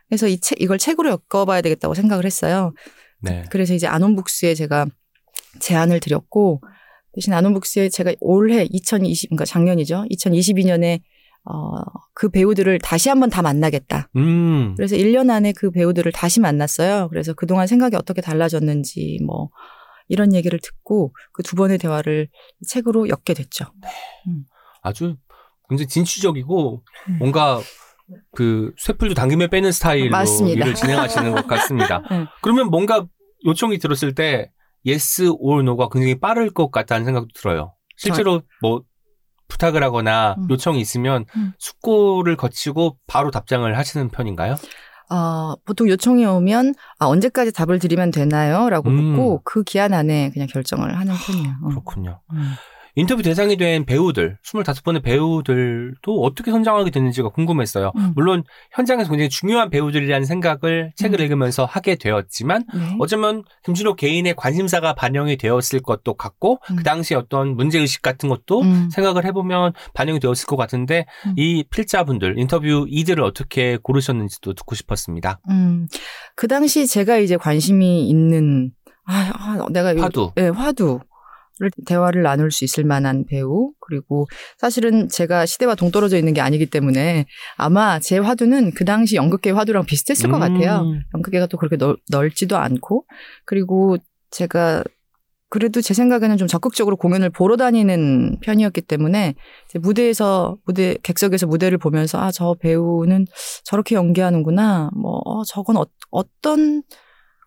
그래서 0.10 0.28
이 0.28 0.40
책, 0.40 0.60
이걸 0.60 0.80
책으로 0.80 1.20
엮어봐야 1.32 1.62
되겠다고 1.62 1.94
생각을 1.94 2.26
했어요. 2.26 2.74
네. 3.22 3.46
그래서 3.52 3.76
이제 3.76 3.86
아논북스에 3.86 4.56
제가 4.56 4.88
제안을 5.60 6.00
드렸고 6.00 6.62
대신 7.14 7.34
아논북스에 7.34 7.90
제가 7.90 8.12
올해 8.22 8.66
2020 8.68 9.30
그러니까 9.30 9.46
작년이죠. 9.46 10.06
2022년에 10.12 11.02
어, 11.44 11.84
그 12.16 12.30
배우들을 12.30 12.80
다시 12.80 13.10
한번 13.10 13.30
다 13.30 13.44
만나겠다. 13.44 14.10
음, 14.16 14.74
그래서 14.76 14.96
1년 14.96 15.30
안에 15.30 15.54
그 15.54 15.70
배우들을 15.70 16.12
다시 16.12 16.40
만났어요. 16.40 17.08
그래서 17.10 17.34
그동안 17.34 17.68
생각이 17.68 17.96
어떻게 17.96 18.20
달라졌는지 18.20 19.20
뭐 19.24 19.50
이런 20.12 20.34
얘기를 20.34 20.60
듣고 20.62 21.14
그 21.32 21.42
두 21.44 21.56
번의 21.56 21.78
대화를 21.78 22.28
책으로 22.68 23.08
엮게 23.10 23.34
됐죠. 23.34 23.66
아주 24.82 25.16
굉장히 25.70 25.88
진취적이고 25.88 26.84
음. 27.10 27.18
뭔가 27.18 27.60
그 28.36 28.74
쇠풀도 28.78 29.16
당김에 29.16 29.48
빼는 29.48 29.72
스타일로 29.72 30.12
맞습니다. 30.12 30.66
일을 30.66 30.76
진행하시는 30.76 31.32
것 31.32 31.48
같습니다. 31.48 32.04
네. 32.12 32.26
그러면 32.42 32.68
뭔가 32.68 33.06
요청이 33.46 33.78
들었을 33.80 34.14
때 34.14 34.52
yes 34.86 35.30
or 35.40 35.62
no가 35.62 35.88
굉장히 35.90 36.20
빠를 36.20 36.52
것 36.52 36.72
같다는 36.72 37.06
생각도 37.06 37.30
들어요. 37.34 37.74
실제로 37.96 38.42
뭐 38.62 38.84
부탁을 39.48 39.82
하거나 39.84 40.36
음. 40.40 40.48
요청이 40.50 40.80
있으면 40.82 41.26
음. 41.38 41.54
숙고를 41.60 42.36
거치고 42.36 42.98
바로 43.08 43.32
답장을 43.32 43.78
하시는 43.78 44.10
편인가요? 44.10 44.56
어, 45.12 45.56
보통 45.66 45.90
요청이 45.90 46.26
오면 46.26 46.74
아, 47.00 47.06
언제까지 47.06 47.52
답을 47.52 47.80
드리면 47.80 48.12
되나요? 48.12 48.70
라고 48.70 48.90
음. 48.90 48.96
묻고 48.96 49.42
그 49.44 49.64
기한 49.64 49.94
안에 49.94 50.32
그냥 50.32 50.48
결정을 50.48 50.98
하는 50.98 51.14
편이에요. 51.14 51.56
어. 51.64 51.68
그렇군요. 51.70 52.20
음. 52.32 52.54
인터뷰 52.96 53.24
대상이 53.24 53.56
된 53.58 53.86
배우들, 53.86 54.38
25번의 54.44 55.02
배우들도 55.02 56.22
어떻게 56.24 56.52
선정하게 56.52 56.92
됐는지가 56.92 57.30
궁금했어요. 57.30 57.92
음. 57.96 58.12
물론 58.16 58.44
현장에서 58.74 59.10
굉장히 59.10 59.30
중요한 59.30 59.70
배우들이라는 59.70 60.26
생각을 60.26 60.92
책을 60.96 61.20
음. 61.20 61.24
읽으면서 61.24 61.66
하게 61.66 61.96
되었지만 61.96 62.66
네. 62.74 62.96
어쩌면 63.00 63.44
김준호 63.64 63.96
개인의 63.96 64.36
관심사가 64.36 64.94
반영이 64.94 65.38
되었을 65.38 65.80
것도 65.82 66.16
같고 66.16 66.60
음. 66.70 66.76
그 66.76 66.84
당시 66.84 67.16
어떤 67.16 67.56
문제의식 67.56 68.02
같은 68.02 68.28
것도 68.30 68.62
음. 68.62 68.90
생각을 68.92 69.26
해보면 69.26 69.74
반영이 69.94 70.20
되었을 70.20 70.46
것 70.48 70.58
같은데 70.58 71.06
음. 71.28 71.34
이 71.38 71.64
필자분들 71.70 72.38
인터뷰 72.40 72.86
이들을 72.90 73.24
어떻게 73.24 73.78
고르셨는지도 73.82 74.54
듣고 74.54 74.76
싶었습니다. 74.76 75.40
음, 75.50 75.88
그 76.36 76.48
당시 76.48 76.88
제가 76.88 77.18
이제 77.18 77.38
관심이 77.38 78.08
있는, 78.10 78.72
아, 79.06 79.32
아, 79.34 79.66
내가 79.72 79.96
요- 79.96 80.02
화두. 80.02 80.32
네, 80.36 80.50
화두를 80.50 81.00
대화를 81.86 82.24
나눌 82.24 82.52
수 82.52 82.64
있을 82.64 82.84
만한 82.84 83.26
배우 83.26 83.72
그리고 83.80 84.28
사실은 84.58 85.10
제가 85.10 85.46
시대와 85.46 85.76
동떨어져 85.76 86.18
있는 86.18 86.34
게 86.34 86.42
아니기 86.42 86.66
때문에 86.66 87.26
아마 87.58 88.00
제 88.00 88.18
화두는 88.18 88.72
그 88.72 88.86
당시 88.86 89.16
연극계 89.16 89.52
화두랑 89.52 89.86
비슷했을 89.86 90.32
것 90.32 90.40
같아요. 90.40 90.82
음. 90.82 91.02
연극계가 91.16 91.48
또 91.48 91.58
그렇게 91.58 91.78
넓, 91.78 91.98
넓지도 92.10 92.58
않고 92.58 93.06
그리고 93.46 93.98
제가 94.32 94.84
그래도 95.50 95.82
제 95.82 95.94
생각에는 95.94 96.38
좀 96.38 96.48
적극적으로 96.48 96.96
공연을 96.96 97.30
보러 97.30 97.58
다니는 97.58 98.38
편이었기 98.42 98.82
때문에 98.84 99.36
무대에서 99.82 100.56
무대 100.66 100.96
객석에서 101.04 101.46
무대를 101.46 101.78
보면서 101.78 102.20
아 102.20 102.32
저 102.32 102.56
배우는 102.58 103.26
저렇게 103.66 103.96
연기하는구나 103.96 104.92
뭐 104.96 105.20
어, 105.26 105.44
저건 105.44 105.76
어, 105.76 105.86
어떤 106.10 106.84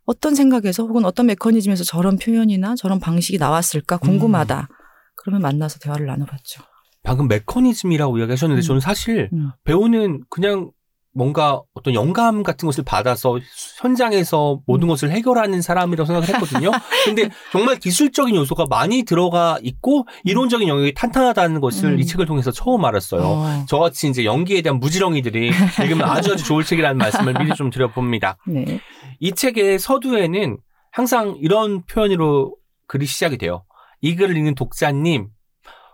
어떤 0.05 0.35
생각에서 0.35 0.85
혹은 0.85 1.05
어떤 1.05 1.27
메커니즘에서 1.27 1.85
저런 1.85 2.19
표현이나 2.19 2.75
저런 2.77 3.01
방식이 3.01 3.39
나왔을까 3.39 3.99
궁금하다. 3.99 4.69
그러면 5.17 5.43
만나서 5.43 5.79
대화를 5.79 6.07
나눠봤죠. 6.07 6.63
방금 7.03 7.29
메커니즘이라고 7.29 8.19
이야기하셨는데 8.19 8.61
음. 8.61 8.63
저는 8.63 8.81
사실 8.81 9.29
음. 9.33 9.51
배우는 9.65 10.25
그냥 10.29 10.71
뭔가 11.15 11.63
어떤 11.75 11.95
영감 11.95 12.43
같은 12.43 12.67
것을 12.67 12.85
받아서 12.85 13.39
현장에서 13.81 14.61
모든 14.67 14.87
음. 14.87 14.89
것을 14.89 15.13
해결하는 15.13 15.63
사람이라고 15.63 16.07
생각을 16.07 16.29
했거든요. 16.29 16.73
근데 17.05 17.31
정말 17.53 17.79
기술적인 17.79 18.35
요소가 18.35 18.67
많이 18.69 19.05
들어가 19.05 19.59
있고 19.63 20.07
이론적인 20.25 20.67
영역이 20.67 20.95
탄탄하다는 20.95 21.61
것을 21.61 21.93
음. 21.93 21.99
이 22.01 22.05
책을 22.05 22.27
통해서 22.27 22.51
처음 22.51 22.85
알았어요. 22.85 23.23
어, 23.23 23.65
저같이 23.69 24.09
이제 24.09 24.25
연기에 24.25 24.61
대한 24.63 24.81
무지렁이들이 24.81 25.53
읽으면 25.83 26.09
아주 26.09 26.33
아주 26.33 26.45
좋을 26.45 26.65
책이라는 26.65 26.99
말씀을 26.99 27.35
미리 27.35 27.55
좀 27.55 27.71
드려봅니다. 27.71 28.37
네. 28.47 28.81
이 29.21 29.33
책의 29.33 29.79
서두에는 29.79 30.59
항상 30.91 31.37
이런 31.41 31.85
표현으로 31.87 32.57
글이 32.89 33.07
시작이 33.07 33.39
돼요. 33.39 33.65
이 34.01 34.17
글을 34.17 34.37
읽는 34.37 34.57
독자님. 34.57 35.29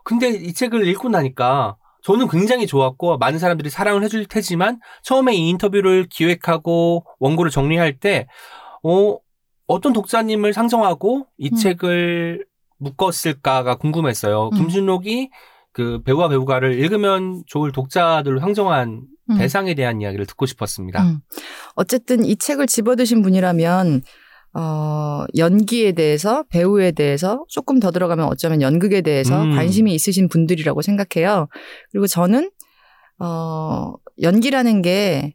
근데 0.03 0.31
이 0.31 0.55
책을 0.55 0.87
읽고 0.89 1.11
나니까 1.11 1.77
저는 2.03 2.29
굉장히 2.29 2.67
좋았고 2.67 3.19
많은 3.19 3.39
사람들이 3.39 3.71
사랑을 3.71 4.03
해줄 4.03 4.27
테지만 4.27 4.81
처음에 5.03 5.35
이 5.35 5.49
인터뷰를 5.51 6.07
기획하고 6.09 7.05
원고를 7.19 7.51
정리할 7.51 7.99
때 7.99 8.27
어, 8.83 9.19
어떤 9.67 9.93
독자님을 9.93 10.53
상정하고 10.53 11.27
이 11.39 11.51
음. 11.53 11.57
책을 11.57 12.45
묶었을까가 12.79 13.77
궁금했어요. 13.77 14.51
음. 14.53 14.57
김준록이 14.57 15.31
그 15.73 16.03
배우와 16.03 16.29
배우가를 16.29 16.79
읽으면 16.79 17.45
좋을 17.47 17.73
독자들로 17.73 18.41
상정한 18.41 19.03
음. 19.31 19.39
대상에 19.39 19.75
대한 19.75 20.01
이야기를 20.01 20.27
듣고 20.27 20.47
싶었습니다. 20.47 21.03
음. 21.05 21.21
어쨌든 21.75 22.25
이 22.25 22.37
책을 22.37 22.67
집어드신 22.67 23.23
분이라면 23.23 24.03
어, 24.53 25.25
연기에 25.37 25.93
대해서 25.93 26.45
배우에 26.51 26.91
대해서 26.93 27.45
조금 27.49 27.79
더 27.79 27.91
들어가면 27.91 28.27
어쩌면 28.27 28.63
연극에 28.63 29.01
대해서 29.01 29.43
음. 29.43 29.55
관심이 29.55 29.95
있으신 29.95 30.29
분들이라고 30.29 30.83
생각해요. 30.83 31.49
그리고 31.93 32.07
저는 32.07 32.51
어, 33.21 33.95
연기라는 34.21 34.83
게 34.83 35.35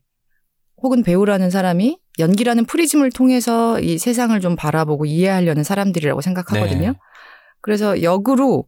혹은 0.82 1.04
배우라는 1.04 1.50
사람이 1.50 1.98
연기라는 2.20 2.66
프리즘을 2.66 3.12
통해서 3.12 3.80
이 3.80 3.98
세상을 3.98 4.38
좀 4.42 4.56
바라보고 4.56 5.06
이해하려는 5.06 5.64
사람들이라고 5.64 6.22
생각하거든요. 6.22 6.92
네. 6.92 6.94
그래서 7.62 8.02
역으로 8.04 8.66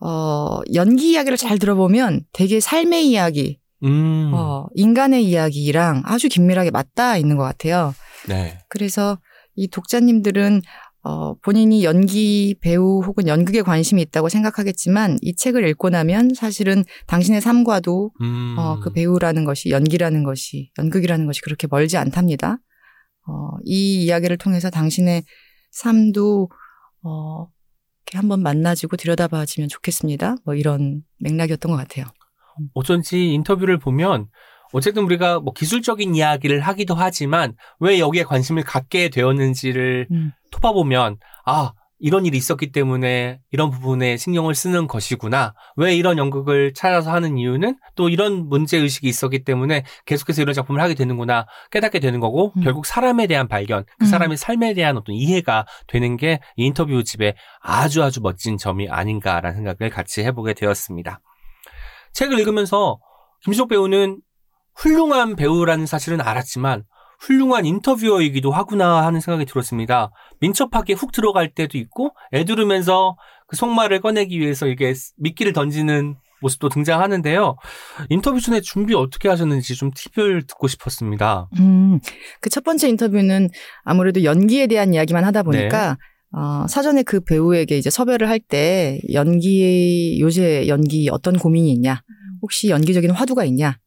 어, 0.00 0.60
연기 0.74 1.12
이야기를 1.12 1.36
잘 1.36 1.58
들어보면 1.58 2.24
되게 2.32 2.60
삶의 2.60 3.08
이야기, 3.08 3.58
음. 3.82 4.30
어, 4.34 4.66
인간의 4.74 5.24
이야기랑 5.24 6.02
아주 6.04 6.28
긴밀하게 6.28 6.70
맞닿아 6.70 7.16
있는 7.16 7.36
것 7.36 7.44
같아요. 7.44 7.94
네. 8.28 8.58
그래서 8.68 9.18
이 9.56 9.68
독자님들은 9.68 10.62
어, 11.02 11.34
본인이 11.34 11.84
연기 11.84 12.56
배우 12.60 13.00
혹은 13.00 13.28
연극에 13.28 13.62
관심이 13.62 14.02
있다고 14.02 14.28
생각하겠지만 14.28 15.18
이 15.22 15.36
책을 15.36 15.66
읽고 15.68 15.88
나면 15.90 16.34
사실은 16.34 16.84
당신의 17.06 17.40
삶과도 17.40 18.10
음. 18.20 18.56
어, 18.58 18.80
그 18.80 18.92
배우라는 18.92 19.44
것이 19.44 19.70
연기라는 19.70 20.24
것이 20.24 20.70
연극이라는 20.78 21.26
것이 21.26 21.42
그렇게 21.42 21.68
멀지 21.70 21.96
않답니다. 21.96 22.58
어, 23.28 23.50
이 23.64 24.04
이야기를 24.04 24.36
통해서 24.38 24.68
당신의 24.68 25.22
삶도 25.70 26.48
어, 27.02 27.46
이렇게 28.06 28.18
한번 28.18 28.42
만나지고 28.42 28.96
들여다봐지면 28.96 29.68
좋겠습니다. 29.68 30.36
뭐 30.44 30.54
이런 30.54 31.02
맥락이었던 31.20 31.70
것 31.70 31.76
같아요. 31.76 32.06
어쩐지 32.74 33.32
인터뷰를 33.32 33.78
보면 33.78 34.28
어쨌든 34.72 35.04
우리가 35.04 35.40
뭐 35.40 35.52
기술적인 35.52 36.14
이야기를 36.14 36.60
하기도 36.60 36.94
하지만 36.94 37.54
왜 37.80 37.98
여기에 37.98 38.24
관심을 38.24 38.62
갖게 38.62 39.08
되었는지를 39.08 40.08
음. 40.10 40.32
토파보면 40.50 41.18
아 41.44 41.72
이런 41.98 42.26
일이 42.26 42.36
있었기 42.36 42.72
때문에 42.72 43.40
이런 43.50 43.70
부분에 43.70 44.18
신경을 44.18 44.54
쓰는 44.54 44.86
것이구나. 44.86 45.54
왜 45.76 45.94
이런 45.96 46.18
연극을 46.18 46.74
찾아서 46.74 47.10
하는 47.10 47.38
이유는 47.38 47.78
또 47.94 48.10
이런 48.10 48.48
문제 48.50 48.76
의식이 48.76 49.08
있었기 49.08 49.44
때문에 49.44 49.84
계속해서 50.04 50.42
이런 50.42 50.52
작품을 50.52 50.82
하게 50.82 50.92
되는구나 50.92 51.46
깨닫게 51.70 52.00
되는 52.00 52.20
거고 52.20 52.52
음. 52.56 52.62
결국 52.62 52.84
사람에 52.84 53.26
대한 53.26 53.48
발견, 53.48 53.84
그 53.98 54.04
음. 54.04 54.06
사람의 54.06 54.36
삶에 54.36 54.74
대한 54.74 54.98
어떤 54.98 55.14
이해가 55.14 55.66
되는 55.86 56.16
게 56.18 56.38
이 56.56 56.66
인터뷰 56.66 57.02
집의 57.02 57.34
아주 57.60 58.02
아주 58.02 58.20
멋진 58.20 58.58
점이 58.58 58.88
아닌가라는 58.90 59.56
생각을 59.56 59.90
같이 59.90 60.22
해보게 60.22 60.52
되었습니다. 60.52 61.20
책을 62.12 62.38
읽으면서 62.40 62.98
김수록 63.42 63.68
배우는 63.68 64.20
훌륭한 64.76 65.36
배우라는 65.36 65.86
사실은 65.86 66.20
알았지만 66.20 66.84
훌륭한 67.20 67.64
인터뷰어이기도 67.64 68.50
하구나 68.52 69.04
하는 69.06 69.20
생각이 69.20 69.46
들었습니다. 69.46 70.10
민첩하게 70.40 70.92
훅 70.92 71.12
들어갈 71.12 71.54
때도 71.54 71.78
있고 71.78 72.10
애두르면서 72.32 73.16
그 73.46 73.56
속말을 73.56 74.00
꺼내기 74.00 74.38
위해서 74.38 74.66
이게 74.66 74.92
미끼를 75.16 75.52
던지는 75.54 76.16
모습도 76.42 76.68
등장하는데요. 76.68 77.56
인터뷰 78.10 78.38
전에 78.40 78.60
준비 78.60 78.92
어떻게 78.94 79.28
하셨는지 79.30 79.74
좀 79.74 79.90
팁을 79.94 80.46
듣고 80.46 80.68
싶었습니다. 80.68 81.48
음, 81.58 81.98
그 82.42 82.50
첫 82.50 82.62
번째 82.62 82.88
인터뷰는 82.90 83.48
아무래도 83.84 84.22
연기에 84.22 84.66
대한 84.66 84.92
이야기만 84.92 85.24
하다 85.24 85.42
보니까 85.44 85.96
어, 86.32 86.66
사전에 86.68 87.02
그 87.02 87.20
배우에게 87.20 87.78
이제 87.78 87.88
섭외를 87.88 88.28
할 88.28 88.40
때 88.40 89.00
연기 89.14 90.18
요새 90.20 90.68
연기 90.68 91.08
어떤 91.10 91.38
고민이 91.38 91.72
있냐, 91.72 92.02
혹시 92.42 92.68
연기적인 92.68 93.10
화두가 93.12 93.44
있냐, 93.46 93.78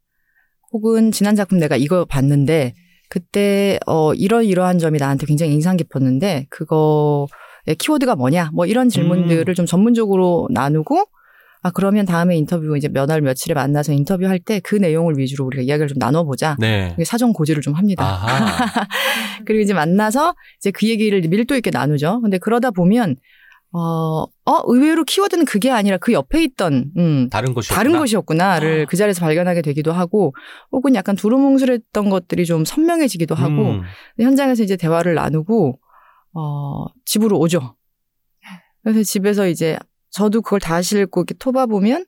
혹은 0.72 1.12
지난 1.12 1.36
작품 1.36 1.58
내가 1.60 1.76
이거 1.76 2.06
봤는데 2.06 2.74
그때 3.10 3.80
어 3.88 4.14
이런 4.14 4.46
이러한 4.46 4.78
점이 4.80 5.00
나한테 5.00 5.26
굉장히 5.26 5.54
인상 5.54 5.78
깊었는데 5.78 6.46
그거의 6.50 7.28
키워드가 7.80 8.16
뭐냐, 8.16 8.52
뭐 8.54 8.66
이런 8.66 8.90
질문들을 8.90 9.54
좀 9.56 9.66
전문적으로 9.66 10.48
나누고 10.52 11.06
아 11.62 11.72
그러면 11.72 12.06
다음에 12.06 12.38
인터뷰 12.38 12.78
이제 12.78 12.88
몇월 12.88 13.22
며칠에 13.22 13.54
만나서 13.54 13.92
인터뷰할 13.94 14.40
때 14.40 14.62
그 14.62 14.76
내용을 14.76 15.18
위주로 15.18 15.46
우리가 15.46 15.64
이야기를 15.64 15.90
좀 15.90 15.98
나눠보자. 15.98 16.56
네. 16.60 16.96
사전 17.04 17.34
고지를 17.34 17.62
좀 17.62 17.74
합니다. 17.74 18.06
그리고 19.46 19.62
이제 19.62 19.74
만나서 19.74 20.36
이제 20.60 20.72
그 20.72 20.88
얘기를 20.88 21.20
밀도 21.22 21.56
있게 21.56 21.72
나누죠. 21.72 22.22
근데 22.22 22.38
그러다 22.38 22.72
보면 22.72 23.16
어, 23.72 24.24
어 24.24 24.62
의외로 24.66 25.04
키워드는 25.04 25.46
그게 25.46 25.70
아니라 25.70 25.98
그 25.98 26.12
옆에 26.12 26.44
있던 26.44 26.92
음, 26.98 27.30
다른 27.30 27.54
것이었구나. 27.54 27.78
다른 27.78 28.00
것이었구나를 28.00 28.84
아. 28.84 28.86
그 28.90 28.98
자리에서 28.98 29.22
발견하게 29.22 29.62
되기도 29.62 29.92
하고 29.92 30.34
혹은 30.72 30.96
약간 30.96 31.16
두루뭉술했던 31.16 32.10
것들이 32.10 32.46
좀 32.46 32.66
선명해지기도 32.66 33.36
하고 33.36 33.72
음. 33.72 33.82
현장에서 34.20 34.64
이제 34.64 34.76
대화를 34.76 35.14
나누고 35.14 35.80
어 36.34 36.86
집으로 37.06 37.38
오죠. 37.38 37.76
그래서 38.84 39.04
집에서 39.04 39.48
이제 39.48 39.78
저도 40.10 40.42
그걸 40.42 40.60
다시 40.60 41.00
읽고 41.00 41.22
이렇게 41.22 41.36
토봐 41.36 41.68
보면 41.68 42.06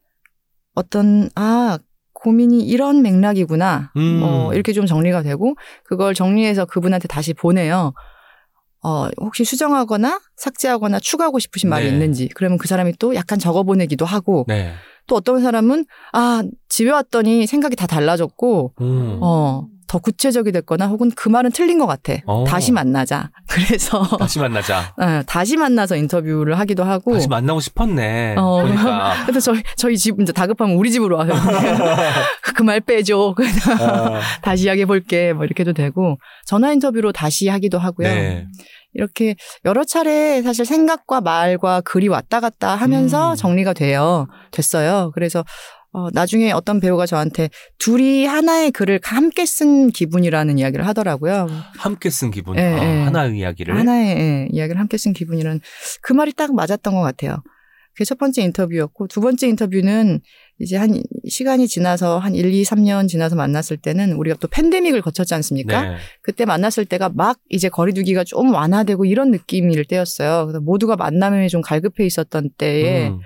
어떤 0.73 1.29
아 1.35 1.77
고민이 2.13 2.65
이런 2.65 3.01
맥락이구나. 3.01 3.91
음. 3.97 4.19
뭐 4.19 4.53
이렇게 4.53 4.73
좀 4.73 4.85
정리가 4.87 5.21
되고 5.21 5.55
그걸 5.83 6.13
정리해서 6.15 6.65
그분한테 6.65 7.07
다시 7.07 7.33
보내요. 7.33 7.93
어, 8.83 9.09
혹시 9.19 9.43
수정하거나 9.43 10.19
삭제하거나 10.37 10.99
추가하고 10.99 11.39
싶으신 11.39 11.69
말이 11.69 11.85
네. 11.85 11.91
있는지. 11.91 12.29
그러면 12.33 12.57
그 12.57 12.67
사람이 12.67 12.93
또 12.99 13.15
약간 13.15 13.39
적어 13.39 13.63
보내기도 13.63 14.05
하고 14.05 14.45
네. 14.47 14.73
또 15.07 15.15
어떤 15.15 15.41
사람은 15.41 15.85
아, 16.13 16.43
집에 16.69 16.89
왔더니 16.89 17.45
생각이 17.47 17.75
다 17.75 17.85
달라졌고 17.85 18.73
음. 18.81 19.19
어, 19.21 19.67
더 19.91 19.99
구체적이 19.99 20.53
됐거나 20.53 20.87
혹은 20.87 21.11
그 21.13 21.27
말은 21.27 21.51
틀린 21.51 21.77
것 21.77 21.85
같아. 21.85 22.13
어. 22.25 22.45
다시 22.47 22.71
만나자. 22.71 23.29
그래서 23.49 24.01
다시 24.17 24.39
만나자. 24.39 24.93
어, 24.97 25.21
다시 25.27 25.57
만나서 25.57 25.97
인터뷰를 25.97 26.57
하기도 26.59 26.85
하고 26.85 27.13
다시 27.13 27.27
만나고 27.27 27.59
싶었네. 27.59 28.35
어. 28.37 28.61
보니까. 28.61 29.15
그래서 29.27 29.51
저희 29.51 29.61
저희 29.75 29.97
집 29.97 30.21
이제 30.21 30.31
다급하면 30.31 30.77
우리 30.77 30.91
집으로 30.91 31.17
와요. 31.17 31.33
그 32.55 32.63
말 32.63 32.79
빼줘. 32.79 33.17
어. 33.17 33.33
다시 34.41 34.65
이야기해 34.65 34.85
볼게. 34.85 35.33
뭐 35.33 35.43
이렇게도 35.43 35.73
되고 35.73 36.17
전화 36.45 36.71
인터뷰로 36.71 37.11
다시 37.11 37.49
하기도 37.49 37.77
하고요. 37.77 38.07
네. 38.07 38.47
이렇게 38.93 39.35
여러 39.65 39.83
차례 39.83 40.41
사실 40.41 40.65
생각과 40.65 41.19
말과 41.21 41.81
글이 41.81 42.07
왔다 42.07 42.39
갔다 42.39 42.75
하면서 42.75 43.31
음. 43.31 43.35
정리가 43.35 43.73
돼요. 43.73 44.27
됐어요. 44.51 45.11
그래서 45.13 45.43
어, 45.93 46.07
나중에 46.13 46.51
어떤 46.51 46.79
배우가 46.79 47.05
저한테 47.05 47.49
둘이 47.77 48.25
하나의 48.25 48.71
글을 48.71 49.01
함께 49.03 49.45
쓴 49.45 49.89
기분이라는 49.89 50.57
이야기를 50.57 50.87
하더라고요. 50.87 51.47
함께 51.77 52.09
쓴 52.09 52.31
기분. 52.31 52.57
예, 52.57 52.61
아, 52.61 52.83
예. 52.83 53.03
하나의 53.03 53.37
이야기를. 53.37 53.77
하나의 53.77 54.17
예, 54.17 54.47
이야기를 54.51 54.79
함께 54.79 54.97
쓴 54.97 55.11
기분이라는 55.11 55.59
그 56.01 56.13
말이 56.13 56.31
딱 56.31 56.53
맞았던 56.55 56.93
것 56.93 57.01
같아요. 57.01 57.43
그게 57.93 58.05
첫 58.05 58.17
번째 58.17 58.41
인터뷰였고 58.43 59.07
두 59.07 59.19
번째 59.19 59.47
인터뷰는 59.49 60.21
이제 60.59 60.77
한 60.77 61.03
시간이 61.27 61.67
지나서 61.67 62.19
한 62.19 62.35
1, 62.35 62.53
2, 62.53 62.63
3년 62.63 63.09
지나서 63.09 63.35
만났을 63.35 63.75
때는 63.75 64.13
우리가 64.13 64.37
또 64.39 64.47
팬데믹을 64.47 65.01
거쳤지 65.01 65.33
않습니까? 65.33 65.81
네. 65.81 65.97
그때 66.21 66.45
만났을 66.45 66.85
때가 66.85 67.09
막 67.09 67.37
이제 67.49 67.67
거리두기가 67.67 68.23
좀 68.23 68.53
완화되고 68.53 69.03
이런 69.03 69.31
느낌일 69.31 69.83
때였어요. 69.85 70.45
그래서 70.45 70.61
모두가 70.61 70.95
만남에 70.95 71.49
좀 71.49 71.61
갈급해 71.61 72.05
있었던 72.05 72.51
때에 72.57 73.09
음. 73.09 73.19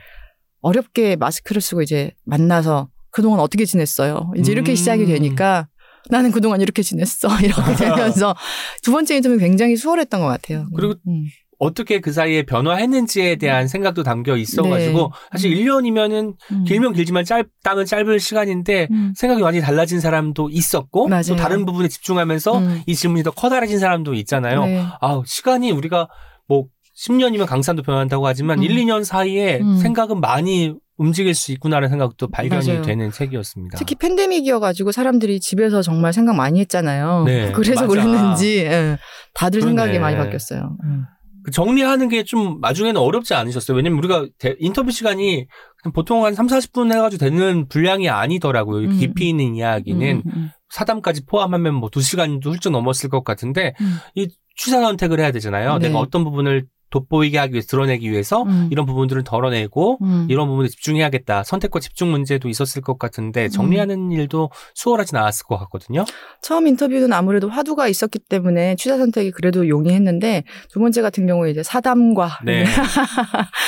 어렵게 0.65 1.15
마스크를 1.15 1.61
쓰고 1.61 1.83
이제 1.83 2.11
만나서 2.23 2.89
그동안 3.11 3.39
어떻게 3.39 3.65
지냈어요? 3.65 4.31
이제 4.35 4.51
이렇게 4.51 4.73
음. 4.73 4.75
시작이 4.75 5.05
되니까 5.05 5.67
나는 6.09 6.31
그동안 6.31 6.59
이렇게 6.59 6.81
지냈어. 6.81 7.27
이렇게 7.39 7.75
되면서 7.77 8.35
두 8.81 8.91
번째 8.91 9.15
인터뷰 9.15 9.37
굉장히 9.37 9.75
수월했던 9.75 10.19
것 10.19 10.27
같아요. 10.27 10.65
그리고 10.75 10.95
음. 11.07 11.25
어떻게 11.59 12.01
그 12.01 12.11
사이에 12.11 12.43
변화했는지에 12.43 13.35
대한 13.35 13.67
생각도 13.67 14.01
담겨 14.01 14.35
있어가지고 14.35 14.99
네. 14.99 15.27
사실 15.31 15.51
1년이면은 15.51 16.33
음. 16.51 16.63
길면 16.65 16.93
길지만 16.93 17.25
짧다면 17.25 17.85
짧은 17.85 18.17
시간인데 18.17 18.87
음. 18.89 19.13
생각이 19.15 19.43
완전히 19.43 19.63
달라진 19.63 19.99
사람도 19.99 20.49
있었고 20.49 21.07
맞아요. 21.07 21.23
또 21.27 21.35
다른 21.35 21.65
부분에 21.65 21.87
집중하면서 21.87 22.57
음. 22.57 22.81
이 22.87 22.95
질문이 22.95 23.23
더 23.23 23.29
커다래진 23.29 23.77
사람도 23.77 24.15
있잖아요. 24.15 24.65
네. 24.65 24.83
아 24.99 25.21
시간이 25.25 25.71
우리가 25.71 26.09
뭐 26.47 26.65
10년이면 26.97 27.45
강산도 27.45 27.81
변한다고 27.83 28.25
하지만 28.27 28.59
음. 28.59 28.63
1, 28.63 28.75
2년 28.77 29.03
사이에 29.03 29.59
음. 29.61 29.77
생각은 29.77 30.21
많이 30.21 30.73
움직일 30.97 31.35
수 31.35 31.51
있구나라는 31.51 31.89
생각도 31.89 32.29
발견이 32.29 32.67
맞아요. 32.67 32.81
되는 32.83 33.11
책이었습니다. 33.11 33.77
특히 33.77 33.95
팬데믹이어가지고 33.95 34.93
사람들이 34.93 35.41
집에서 35.41 35.81
정말 35.81 36.13
생각 36.13 36.35
많이 36.37 36.61
했잖아요. 36.61 37.23
네, 37.25 37.51
그래서 37.53 37.81
맞아. 37.81 37.87
그랬는지 37.87 38.59
예, 38.59 38.97
다들 39.33 39.59
그러네. 39.59 39.71
생각이 39.71 39.99
많이 39.99 40.15
바뀌었어요. 40.15 40.77
음. 40.85 41.03
그 41.43 41.51
정리하는 41.51 42.07
게좀 42.09 42.59
나중에는 42.61 42.99
어렵지 42.99 43.33
않으셨어요? 43.33 43.75
왜냐면 43.75 43.99
우리가 43.99 44.25
대- 44.39 44.55
인터뷰 44.57 44.89
시간이 44.89 45.45
보통 45.93 46.25
한 46.25 46.33
3, 46.33 46.47
40분 46.47 46.91
해가지고 46.93 47.19
되는 47.23 47.67
분량이 47.67 48.09
아니더라고요. 48.09 48.87
음. 48.87 48.97
깊이 48.97 49.29
있는 49.29 49.53
이야기는. 49.55 50.23
음, 50.25 50.31
음, 50.33 50.49
사담까지 50.69 51.25
포함하면 51.27 51.75
뭐 51.75 51.89
2시간도 51.89 52.45
훌쩍 52.47 52.71
넘었을 52.71 53.09
것 53.09 53.23
같은데 53.23 53.73
음. 53.81 53.97
이 54.15 54.27
취사 54.57 54.79
선택을 54.81 55.19
해야 55.19 55.31
되잖아요. 55.31 55.77
네. 55.77 55.87
내가 55.87 55.99
어떤 55.99 56.23
부분을 56.23 56.65
돋보이게 56.99 57.37
하기 57.37 57.53
위해서 57.53 57.67
드러내기 57.67 58.09
위해서 58.09 58.43
음. 58.43 58.69
이런 58.71 58.85
부분들을 58.85 59.23
덜어내고 59.23 59.97
음. 60.01 60.27
이런 60.29 60.47
부분에 60.47 60.69
집중해야겠다. 60.69 61.43
선택과 61.43 61.79
집중 61.81 62.09
문제도 62.11 62.47
있었을 62.47 62.81
것 62.81 62.97
같은데 62.97 63.49
정리하는 63.49 64.11
일도 64.11 64.49
수월하진 64.75 65.17
않았을 65.17 65.45
것 65.45 65.57
같거든요. 65.57 66.05
처음 66.41 66.67
인터뷰는 66.67 67.11
아무래도 67.11 67.49
화두가 67.49 67.87
있었기 67.89 68.19
때문에 68.29 68.75
취사 68.77 68.97
선택이 68.97 69.31
그래도 69.31 69.67
용이했는데 69.67 70.43
두 70.71 70.79
번째 70.79 71.01
같은 71.01 71.27
경우에 71.27 71.51
이제 71.51 71.63
사담과 71.63 72.39
네. 72.45 72.63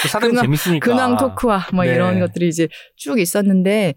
또 0.04 0.08
사람이 0.10 0.34
근황- 0.34 0.42
재밌으니까. 0.44 0.86
근황 0.90 1.18
토크와 1.18 1.68
뭐 1.74 1.84
네. 1.84 1.94
이런 1.94 2.20
것들이 2.20 2.48
이제 2.48 2.68
쭉 2.96 3.20
있었는데 3.20 3.94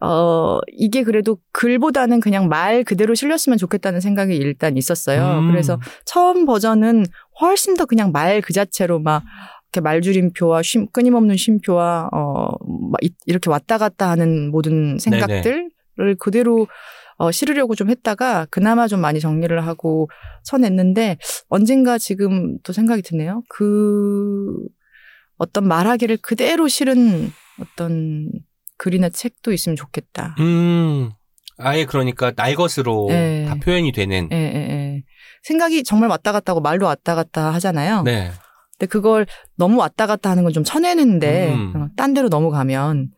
어 0.00 0.58
이게 0.76 1.02
그래도 1.04 1.38
글보다는 1.52 2.20
그냥 2.20 2.48
말 2.48 2.84
그대로 2.84 3.14
실렸으면 3.14 3.56
좋겠다는 3.58 4.00
생각이 4.00 4.34
일단 4.36 4.76
있었어요. 4.76 5.38
음. 5.38 5.50
그래서 5.50 5.78
처음 6.04 6.44
버전은 6.44 7.06
훨씬 7.40 7.74
더 7.76 7.84
그냥 7.86 8.12
말 8.12 8.40
그 8.40 8.52
자체로 8.52 8.98
막 9.00 9.22
이렇게 9.72 9.80
말줄임표와 9.82 10.62
쉼, 10.62 10.86
끊임없는 10.92 11.36
쉼표와 11.36 12.08
어 12.12 12.48
이- 13.02 13.10
이렇게 13.26 13.50
왔다 13.50 13.76
갔다 13.78 14.08
하는 14.10 14.50
모든 14.50 14.98
생각들을 14.98 15.70
그대로 16.20 16.66
어, 17.16 17.30
실으려고 17.30 17.74
좀 17.76 17.90
했다가 17.90 18.46
그나마 18.50 18.88
좀 18.88 19.00
많이 19.00 19.20
정리를 19.20 19.64
하고 19.66 20.08
쳐냈는데 20.44 21.16
언젠가 21.48 21.96
지금 21.98 22.58
또 22.64 22.72
생각이 22.72 23.02
드네요. 23.02 23.42
그 23.48 24.52
어떤 25.38 25.66
말하기를 25.68 26.18
그대로 26.22 26.66
실은 26.68 27.30
어떤 27.60 28.30
글이나 28.78 29.08
책도 29.10 29.52
있으면 29.52 29.76
좋겠다. 29.76 30.34
음. 30.40 31.10
아예 31.56 31.84
그러니까 31.84 32.32
날 32.32 32.56
것으로 32.56 33.06
네. 33.08 33.44
다 33.46 33.54
표현이 33.62 33.92
되는. 33.92 34.28
예, 34.32 34.36
예, 34.36 34.56
예. 34.56 35.02
생각이 35.44 35.84
정말 35.84 36.10
왔다 36.10 36.32
갔다 36.32 36.50
하고 36.52 36.60
말도 36.60 36.84
왔다 36.86 37.14
갔다 37.14 37.52
하잖아요. 37.54 38.02
네. 38.02 38.30
근데 38.76 38.86
그걸 38.86 39.26
너무 39.56 39.78
왔다 39.78 40.06
갔다 40.06 40.30
하는 40.30 40.42
건 40.42 40.52
좀 40.52 40.64
쳐내는데 40.64 41.54
음. 41.54 41.72
어, 41.76 41.88
딴 41.96 42.12
데로 42.12 42.28
넘어가면 42.28 43.10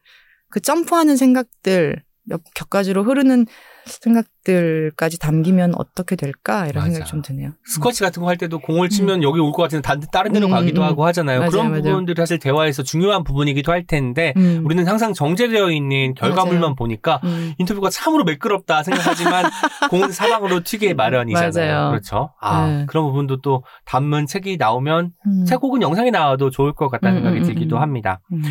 그 0.50 0.60
점프하는 0.60 1.16
생각들 1.16 2.02
몇 2.24 2.42
격가지로 2.54 3.04
흐르는 3.04 3.46
생각 3.86 4.26
들까지 4.50 5.18
담기면 5.18 5.74
어떻게 5.76 6.14
될까 6.14 6.66
이런 6.66 6.84
맞아. 6.84 6.90
생각이 6.92 7.10
좀 7.10 7.20
드네요. 7.22 7.50
스쿼시 7.64 8.02
같은 8.02 8.22
거 8.22 8.28
할 8.28 8.36
때도 8.36 8.60
공을 8.60 8.88
치면 8.88 9.22
여기 9.22 9.40
올 9.40 9.52
것 9.52 9.62
같은데 9.62 9.82
다- 9.82 9.98
다른 10.12 10.32
데로 10.32 10.46
음, 10.46 10.50
가기도 10.52 10.82
음, 10.82 10.86
하고 10.86 11.04
하잖아요. 11.06 11.38
맞아요, 11.40 11.50
그런 11.50 11.68
맞아요. 11.70 11.82
부분들이 11.82 12.14
사실 12.20 12.38
대화에서 12.38 12.82
중요한 12.82 13.24
부분이기도 13.24 13.72
할 13.72 13.86
텐데 13.86 14.32
음. 14.36 14.62
우리는 14.64 14.86
항상 14.86 15.12
정제되어 15.14 15.70
있는 15.70 16.14
결과물만 16.14 16.60
맞아요. 16.60 16.74
보니까 16.76 17.20
음. 17.24 17.54
인터뷰가 17.58 17.90
참으로 17.90 18.24
매끄럽다 18.24 18.82
생각하지만 18.82 19.44
공은 19.90 20.12
사방으로 20.12 20.62
튀기 20.62 20.94
마련이잖아요. 20.94 21.72
맞아요. 21.74 21.90
그렇죠. 21.90 22.30
아 22.40 22.66
네. 22.66 22.86
그런 22.86 23.04
부분도 23.06 23.40
또 23.40 23.64
담은 23.86 24.26
책이 24.26 24.56
나오면 24.58 25.10
음. 25.26 25.44
책 25.44 25.60
혹은 25.62 25.82
영상이 25.82 26.10
나와도 26.10 26.50
좋을 26.50 26.72
것 26.72 26.88
같다는 26.88 27.18
음, 27.18 27.22
생각이 27.22 27.38
음, 27.40 27.44
들기도 27.44 27.76
음. 27.76 27.82
합니다. 27.82 28.20
음. 28.32 28.42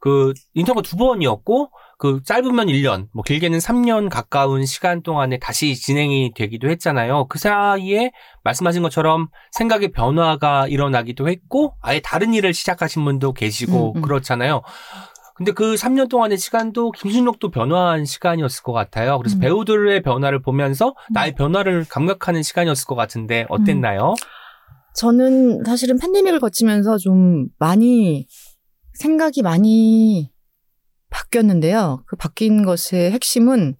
그 0.00 0.32
인터뷰가 0.54 0.82
두 0.82 0.96
번이었고 0.96 1.70
그 2.00 2.20
짧으면 2.24 2.68
1년, 2.68 3.08
뭐 3.12 3.24
길게는 3.24 3.58
3년 3.58 4.08
가까운 4.08 4.64
시간 4.64 5.02
동안에 5.02 5.37
다시 5.38 5.74
진행이 5.74 6.32
되기도 6.34 6.68
했잖아요. 6.70 7.26
그 7.28 7.38
사이에 7.38 8.12
말씀하신 8.44 8.82
것처럼 8.82 9.28
생각의 9.52 9.92
변화가 9.92 10.68
일어나기도 10.68 11.28
했고 11.28 11.74
아예 11.80 12.00
다른 12.00 12.34
일을 12.34 12.54
시작하신 12.54 13.04
분도 13.04 13.32
계시고 13.32 13.92
음, 13.92 13.96
음. 13.98 14.02
그렇잖아요. 14.02 14.62
근데 15.34 15.52
그 15.52 15.74
3년 15.74 16.08
동안의 16.08 16.36
시간도 16.36 16.90
김순록도 16.90 17.50
변화한 17.52 18.04
시간이었을 18.04 18.64
것 18.64 18.72
같아요. 18.72 19.18
그래서 19.18 19.36
음. 19.36 19.40
배우들의 19.40 20.02
변화를 20.02 20.42
보면서 20.42 20.94
나의 21.12 21.34
변화를 21.36 21.84
감각하는 21.88 22.42
시간이었을 22.42 22.86
것 22.86 22.96
같은데 22.96 23.46
어땠나요? 23.48 24.14
저는 24.96 25.62
사실은 25.64 25.96
팬데믹을 25.98 26.40
거치면서 26.40 26.98
좀 26.98 27.46
많이 27.60 28.26
생각이 28.94 29.42
많이 29.42 30.32
바뀌었는데요. 31.10 32.02
그 32.06 32.16
바뀐 32.16 32.64
것의 32.64 33.12
핵심은 33.12 33.76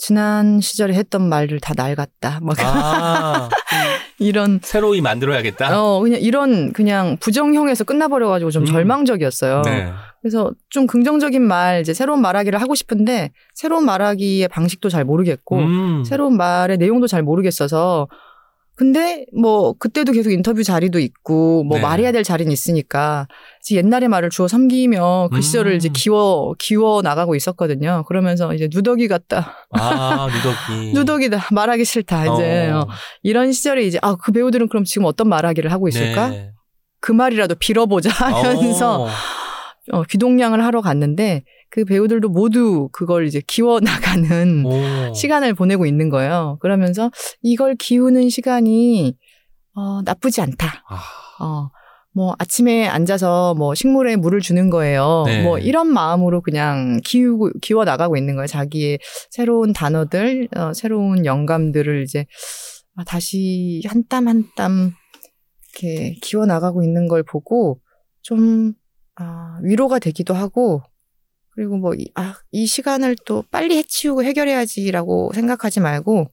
지난 0.00 0.62
시절에 0.62 0.94
했던 0.94 1.28
말을 1.28 1.60
다 1.60 1.74
낡았다. 1.76 2.40
막 2.40 2.56
아, 2.60 3.50
이런 4.18 4.58
새로이 4.62 5.02
만들어야겠다. 5.02 5.78
어 5.78 6.00
그냥 6.00 6.20
이런 6.22 6.72
그냥 6.72 7.18
부정형에서 7.20 7.84
끝나버려가지고 7.84 8.50
좀 8.50 8.62
음. 8.62 8.66
절망적이었어요. 8.66 9.60
네. 9.66 9.92
그래서 10.22 10.52
좀 10.70 10.86
긍정적인 10.86 11.42
말 11.42 11.82
이제 11.82 11.92
새로운 11.92 12.22
말하기를 12.22 12.58
하고 12.62 12.74
싶은데 12.74 13.30
새로운 13.54 13.84
말하기의 13.84 14.48
방식도 14.48 14.88
잘 14.88 15.04
모르겠고 15.04 15.58
음. 15.58 16.04
새로운 16.04 16.38
말의 16.38 16.78
내용도 16.78 17.06
잘 17.06 17.22
모르겠어서 17.22 18.08
근데 18.80 19.26
뭐 19.38 19.74
그때도 19.74 20.12
계속 20.12 20.30
인터뷰 20.30 20.64
자리도 20.64 21.00
있고 21.00 21.64
뭐 21.64 21.76
네. 21.76 21.82
말해야 21.82 22.12
될 22.12 22.24
자리는 22.24 22.50
있으니까 22.50 23.28
이제 23.62 23.76
옛날의 23.76 24.08
말을 24.08 24.30
주워 24.30 24.48
삼기며 24.48 25.28
그 25.30 25.36
음. 25.36 25.40
시절을 25.42 25.74
이제 25.74 25.90
기워 25.92 26.54
기워 26.58 27.02
나가고 27.02 27.34
있었거든요. 27.34 28.04
그러면서 28.08 28.54
이제 28.54 28.70
누더기 28.72 29.06
같다. 29.06 29.66
아, 29.72 30.28
누더기. 30.32 30.92
누더기다. 30.98 31.48
말하기 31.52 31.84
싫다. 31.84 32.32
이제 32.32 32.70
어. 32.70 32.78
어, 32.78 32.88
이런 33.22 33.52
시절에 33.52 33.82
이제 33.82 33.98
아 34.00 34.14
그 34.16 34.32
배우들은 34.32 34.68
그럼 34.68 34.84
지금 34.84 35.04
어떤 35.04 35.28
말하기를 35.28 35.70
하고 35.70 35.86
있을까? 35.86 36.30
네. 36.30 36.52
그 37.02 37.12
말이라도 37.12 37.56
빌어보자 37.56 38.08
하면서 38.08 39.02
어. 39.02 39.08
어, 39.92 40.04
귀동냥을 40.04 40.64
하러 40.64 40.80
갔는데 40.80 41.44
그 41.70 41.84
배우들도 41.84 42.28
모두 42.28 42.88
그걸 42.92 43.26
이제 43.26 43.40
기워 43.46 43.80
나가는 43.80 44.64
오. 44.66 45.14
시간을 45.14 45.54
보내고 45.54 45.86
있는 45.86 46.08
거예요. 46.08 46.58
그러면서 46.60 47.10
이걸 47.42 47.76
기우는 47.76 48.28
시간이 48.28 49.16
어, 49.74 50.02
나쁘지 50.02 50.40
않다. 50.40 50.84
아, 50.88 51.44
어, 51.44 51.70
뭐 52.12 52.34
아침에 52.40 52.88
앉아서 52.88 53.54
뭐 53.54 53.74
식물에 53.76 54.16
물을 54.16 54.40
주는 54.40 54.68
거예요. 54.68 55.22
네. 55.26 55.44
뭐 55.44 55.58
이런 55.58 55.86
마음으로 55.86 56.40
그냥 56.42 57.00
기우고 57.04 57.50
기워 57.62 57.84
나가고 57.84 58.16
있는 58.16 58.34
거예요. 58.34 58.48
자기의 58.48 58.98
새로운 59.30 59.72
단어들, 59.72 60.48
어, 60.56 60.72
새로운 60.74 61.24
영감들을 61.24 62.02
이제 62.02 62.26
아, 62.96 63.04
다시 63.04 63.80
한 63.86 64.02
땀 64.08 64.26
한 64.26 64.44
땀 64.56 64.92
이렇게 65.80 66.16
기워 66.20 66.46
나가고 66.46 66.82
있는 66.82 67.06
걸 67.06 67.22
보고 67.22 67.80
좀 68.22 68.72
아, 69.14 69.58
위로가 69.62 70.00
되기도 70.00 70.34
하고 70.34 70.82
그리고 71.52 71.76
뭐, 71.76 71.94
이, 71.94 72.10
아, 72.14 72.36
이 72.50 72.66
시간을 72.66 73.16
또 73.26 73.44
빨리 73.50 73.76
해치우고 73.76 74.24
해결해야지라고 74.24 75.32
생각하지 75.34 75.80
말고, 75.80 76.28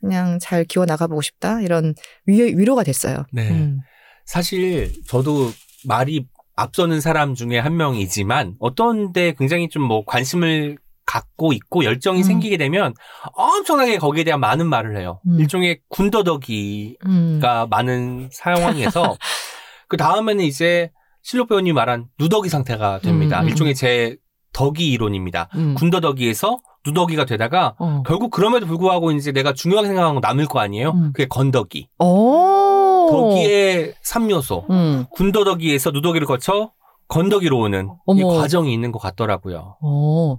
그냥 0.00 0.38
잘 0.40 0.64
기워 0.64 0.86
나가보고 0.86 1.20
싶다. 1.20 1.60
이런 1.60 1.94
위, 2.26 2.40
위로 2.40 2.74
가 2.74 2.82
됐어요. 2.82 3.24
네. 3.32 3.50
음. 3.50 3.80
사실 4.24 4.92
저도 5.06 5.50
말이 5.86 6.26
앞서는 6.56 7.00
사람 7.00 7.34
중에 7.34 7.58
한 7.58 7.76
명이지만 7.76 8.54
어떤데 8.60 9.34
굉장히 9.38 9.68
좀 9.68 9.82
뭐 9.82 10.04
관심을 10.04 10.78
갖고 11.06 11.52
있고 11.52 11.84
열정이 11.84 12.20
음. 12.20 12.22
생기게 12.22 12.56
되면 12.56 12.94
엄청나게 13.34 13.98
거기에 13.98 14.22
대한 14.22 14.38
많은 14.38 14.68
말을 14.68 14.96
해요. 14.96 15.20
음. 15.26 15.40
일종의 15.40 15.80
군더더기가 15.88 16.98
음. 17.06 17.68
많은 17.68 18.28
상황에서 18.30 19.16
그 19.88 19.96
다음에는 19.96 20.44
이제 20.44 20.92
실록 21.22 21.48
배우님이 21.48 21.72
말한 21.72 22.06
누더기 22.18 22.48
상태가 22.48 23.00
됩니다. 23.00 23.40
음, 23.40 23.44
음, 23.44 23.48
일종의 23.48 23.74
제 23.74 24.16
덕이 24.52 24.90
이론입니다. 24.90 25.48
음. 25.56 25.74
군더더기에서 25.74 26.58
누더기가 26.86 27.24
되다가 27.26 27.74
어. 27.78 28.02
결국 28.06 28.30
그럼에도 28.30 28.66
불구하고 28.66 29.12
이제 29.12 29.32
내가 29.32 29.52
중요하게 29.52 29.88
생각한 29.88 30.14
거 30.14 30.20
남을 30.20 30.46
거 30.46 30.60
아니에요? 30.60 30.90
음. 30.90 31.12
그게 31.12 31.26
건더기. 31.28 31.88
오. 31.98 33.08
더기의 33.10 33.94
3요소. 34.04 34.70
음. 34.70 35.04
군더더기에서 35.10 35.90
누더기를 35.90 36.26
거쳐 36.26 36.72
건더기로 37.08 37.58
오는 37.58 37.86
이 37.86 38.22
어머. 38.22 38.28
과정이 38.38 38.72
있는 38.72 38.92
것 38.92 38.98
같더라고요. 39.00 39.76
어. 39.82 40.38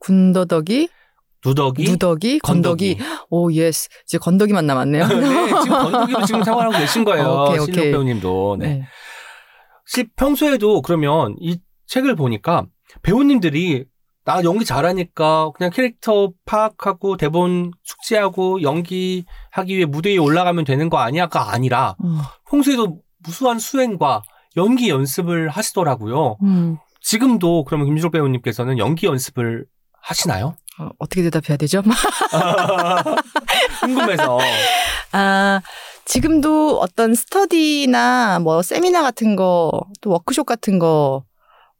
군더더기, 0.00 0.88
누더기, 1.46 1.84
누더기, 1.84 2.38
건더기. 2.40 2.98
오, 3.30 3.52
yes. 3.52 3.88
이제 4.04 4.18
건더기만 4.18 4.66
남았네요. 4.66 5.06
네, 5.06 5.46
지금 5.62 5.78
건더기로 5.78 6.24
지금 6.26 6.42
생활하고 6.42 6.76
계신 6.76 7.04
거예요. 7.04 7.44
오케이, 7.46 7.60
신록 7.60 7.68
오케이. 7.78 7.90
배우님도. 7.92 8.56
네. 8.58 8.66
네. 8.66 8.82
실 9.86 10.08
평소에도 10.16 10.82
그러면 10.82 11.36
이 11.40 11.58
책을 11.86 12.16
보니까 12.16 12.66
배우님들이 13.00 13.86
나 14.24 14.42
연기 14.44 14.64
잘하니까 14.64 15.50
그냥 15.56 15.70
캐릭터 15.70 16.32
파악하고 16.44 17.16
대본 17.16 17.72
숙지하고 17.82 18.62
연기하기 18.62 19.76
위해 19.76 19.84
무대 19.84 20.10
위에 20.10 20.18
올라가면 20.18 20.64
되는 20.64 20.88
거 20.88 20.98
아니야가 20.98 21.52
아니라 21.52 21.96
음. 22.04 22.18
평소에도 22.48 23.00
무수한 23.18 23.58
수행과 23.58 24.22
연기 24.56 24.90
연습을 24.90 25.48
하시더라고요. 25.48 26.36
음. 26.42 26.78
지금도 27.00 27.64
그러면 27.64 27.86
김주록 27.86 28.12
배우님께서는 28.12 28.78
연기 28.78 29.06
연습을 29.06 29.66
하시나요? 30.00 30.54
어, 30.78 30.88
어떻게 30.98 31.22
대답해야 31.22 31.56
되죠? 31.56 31.82
궁금해서. 33.80 34.38
아, 35.12 35.60
지금도 36.04 36.78
어떤 36.80 37.14
스터디나 37.14 38.38
뭐 38.40 38.62
세미나 38.62 39.02
같은 39.02 39.36
거, 39.36 39.70
또 40.00 40.10
워크숍 40.10 40.46
같은 40.46 40.78
거, 40.78 41.24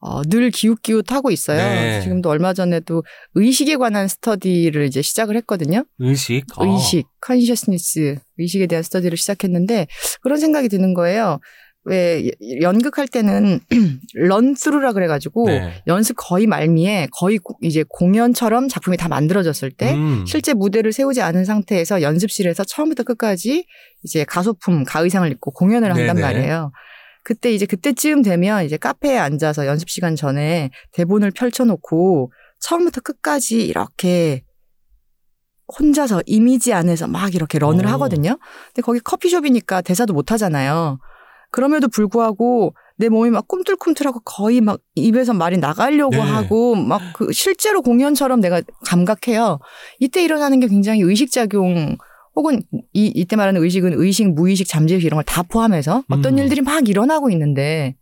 어, 0.04 0.20
늘 0.24 0.50
기웃기웃하고 0.50 1.30
있어요. 1.30 1.58
네. 1.58 2.00
지금도 2.02 2.28
얼마 2.28 2.52
전에도 2.54 3.04
의식에 3.34 3.76
관한 3.76 4.08
스터디를 4.08 4.84
이제 4.84 5.00
시작을 5.00 5.36
했거든요. 5.36 5.84
의식. 6.00 6.44
어. 6.56 6.66
의식, 6.66 7.04
consciousness, 7.20 8.16
의식에 8.36 8.66
대한 8.66 8.82
스터디를 8.82 9.16
시작했는데 9.16 9.86
그런 10.20 10.38
생각이 10.38 10.68
드는 10.68 10.92
거예요. 10.94 11.38
왜 11.84 12.30
연극할 12.60 13.06
때는 13.08 13.60
run-through라 14.14 14.92
그래가지고 14.92 15.46
네. 15.46 15.82
연습 15.86 16.14
거의 16.16 16.46
말미에 16.46 17.08
거의 17.12 17.38
고- 17.38 17.56
이제 17.62 17.84
공연처럼 17.88 18.68
작품이 18.68 18.96
다 18.96 19.08
만들어졌을 19.08 19.70
때 19.70 19.92
음. 19.94 20.24
실제 20.26 20.52
무대를 20.54 20.92
세우지 20.92 21.22
않은 21.22 21.44
상태에서 21.44 22.02
연습실에서 22.02 22.64
처음부터 22.64 23.02
끝까지 23.04 23.66
이제 24.04 24.24
가소품, 24.24 24.84
가의상을 24.84 25.30
입고 25.32 25.52
공연을 25.52 25.90
한단 25.90 26.16
네네. 26.16 26.20
말이에요. 26.20 26.72
그때 27.24 27.52
이제 27.52 27.66
그때쯤 27.66 28.22
되면 28.22 28.64
이제 28.64 28.76
카페에 28.76 29.16
앉아서 29.18 29.66
연습 29.66 29.88
시간 29.88 30.16
전에 30.16 30.70
대본을 30.92 31.30
펼쳐놓고 31.32 32.32
처음부터 32.60 33.00
끝까지 33.00 33.64
이렇게 33.64 34.42
혼자서 35.78 36.22
이미지 36.26 36.72
안에서 36.72 37.06
막 37.06 37.34
이렇게 37.34 37.58
런을 37.58 37.86
오. 37.86 37.88
하거든요. 37.90 38.38
근데 38.68 38.82
거기 38.82 39.00
커피숍이니까 39.00 39.82
대사도 39.82 40.12
못 40.12 40.32
하잖아요. 40.32 40.98
그럼에도 41.50 41.88
불구하고 41.88 42.74
내 42.96 43.08
몸이 43.08 43.30
막 43.30 43.48
꿈틀꿈틀하고 43.48 44.20
거의 44.20 44.60
막 44.60 44.80
입에서 44.94 45.32
말이 45.32 45.58
나가려고 45.58 46.16
네. 46.16 46.20
하고 46.20 46.74
막 46.74 47.00
그 47.14 47.32
실제로 47.32 47.82
공연처럼 47.82 48.40
내가 48.40 48.62
감각해요. 48.86 49.58
이때 49.98 50.22
일어나는 50.22 50.60
게 50.60 50.66
굉장히 50.66 51.00
의식작용 51.02 51.96
혹은 52.34 52.62
이, 52.92 53.12
이때 53.14 53.36
말하는 53.36 53.62
의식은 53.62 53.92
의식, 54.00 54.28
무의식, 54.32 54.66
잠재의식 54.66 55.06
이런 55.06 55.16
걸 55.18 55.24
다 55.24 55.42
포함해서 55.42 56.04
어떤 56.08 56.34
음. 56.34 56.38
일들이 56.38 56.60
막 56.62 56.88
일어나고 56.88 57.30
있는데 57.30 57.96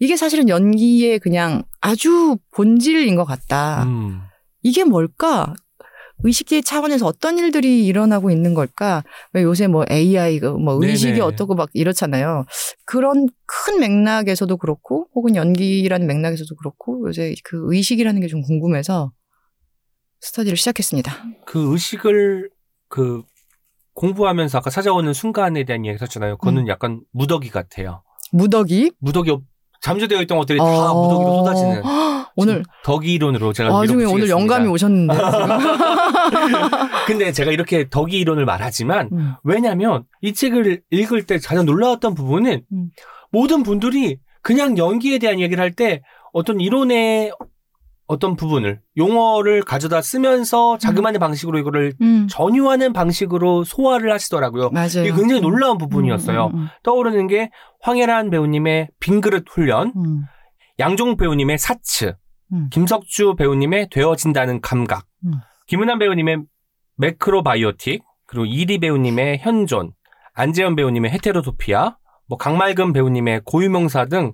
이게 0.00 0.16
사실은 0.16 0.48
연기의 0.48 1.18
그냥 1.20 1.62
아주 1.80 2.36
본질인 2.54 3.14
것 3.16 3.24
같다. 3.24 3.84
음. 3.84 4.20
이게 4.62 4.84
뭘까? 4.84 5.54
의식의 6.24 6.62
차원에서 6.62 7.06
어떤 7.06 7.38
일들이 7.38 7.84
일어나고 7.86 8.30
있는 8.30 8.54
걸까? 8.54 9.04
왜 9.34 9.42
요새 9.42 9.66
뭐 9.66 9.84
AI가 9.90 10.52
뭐 10.52 10.82
의식이 10.82 11.12
네네. 11.12 11.20
어떻고 11.20 11.54
막 11.54 11.68
이렇잖아요. 11.74 12.46
그런 12.86 13.28
큰 13.46 13.80
맥락에서도 13.80 14.56
그렇고 14.56 15.08
혹은 15.14 15.36
연기라는 15.36 16.06
맥락에서도 16.06 16.54
그렇고 16.56 17.06
요새 17.06 17.34
그 17.44 17.66
의식이라는 17.72 18.20
게 18.22 18.28
좀 18.28 18.40
궁금해서 18.42 19.12
스터디를 20.20 20.56
시작했습니다. 20.56 21.12
그 21.44 21.72
의식을 21.72 22.48
그 22.88 23.22
공부하면서 23.96 24.58
아까 24.58 24.70
찾아오는 24.70 25.12
순간에 25.12 25.64
대한 25.64 25.84
이야기 25.84 25.98
하셨잖아요. 25.98 26.36
그거는 26.36 26.62
음. 26.62 26.68
약간 26.68 27.00
무더기 27.12 27.50
같아요. 27.50 28.02
무더기 28.32 28.92
무더기 29.00 29.30
없- 29.30 29.42
잠재되어 29.82 30.22
있던 30.22 30.38
것들이 30.38 30.58
다 30.58 30.64
어. 30.92 31.02
무더기로 31.02 31.38
쏟아지는. 31.44 31.82
오늘 32.38 32.62
덕이 32.84 33.14
이론으로 33.14 33.52
제가 33.54 33.70
나중에 33.70 34.04
오늘 34.04 34.06
밀어붙이겠습니다. 34.26 34.40
영감이 34.40 34.68
오셨는데 34.68 35.14
근데 37.06 37.32
제가 37.32 37.50
이렇게 37.50 37.88
덕이 37.88 38.18
이론을 38.18 38.44
말하지만 38.44 39.08
음. 39.12 39.32
왜냐면 39.42 40.04
이 40.20 40.34
책을 40.34 40.82
읽을 40.90 41.24
때 41.24 41.38
가장 41.38 41.64
놀라웠던 41.64 42.14
부분은 42.14 42.62
음. 42.72 42.90
모든 43.32 43.62
분들이 43.62 44.18
그냥 44.42 44.76
연기에 44.76 45.18
대한 45.18 45.40
얘기를 45.40 45.62
할 45.62 45.72
때 45.72 46.02
어떤 46.34 46.60
이론의 46.60 47.32
어떤 48.06 48.36
부분을 48.36 48.80
용어를 48.96 49.62
가져다 49.62 50.00
쓰면서 50.00 50.78
자기만의 50.78 51.18
방식으로 51.18 51.58
이거를 51.58 51.94
음. 52.00 52.26
전유하는 52.30 52.92
방식으로 52.92 53.64
소화를 53.64 54.12
하시더라고요. 54.12 54.70
맞아요. 54.70 55.04
이게 55.04 55.12
굉장히 55.12 55.40
놀라운 55.40 55.76
부분이었어요. 55.76 56.46
음, 56.54 56.54
음, 56.54 56.68
떠오르는 56.84 57.26
게 57.26 57.50
황혜란 57.80 58.30
배우님의 58.30 58.90
빈그릇 59.00 59.44
훈련, 59.50 59.92
음, 59.96 60.04
음. 60.04 60.24
양종 60.78 61.16
배우님의 61.16 61.58
사츠, 61.58 62.14
음. 62.52 62.68
김석주 62.70 63.34
배우님의 63.36 63.88
되어진다는 63.90 64.60
감각, 64.60 65.06
음. 65.24 65.32
김은환 65.66 65.98
배우님의 65.98 66.44
매크로바이오틱, 66.96 68.02
그리고 68.26 68.46
이리 68.46 68.78
배우님의 68.78 69.38
현존, 69.38 69.92
안재현 70.34 70.76
배우님의 70.76 71.10
헤테로토피아, 71.10 71.96
뭐 72.28 72.38
강말금 72.38 72.92
배우님의 72.92 73.42
고유명사 73.44 74.06
등 74.06 74.30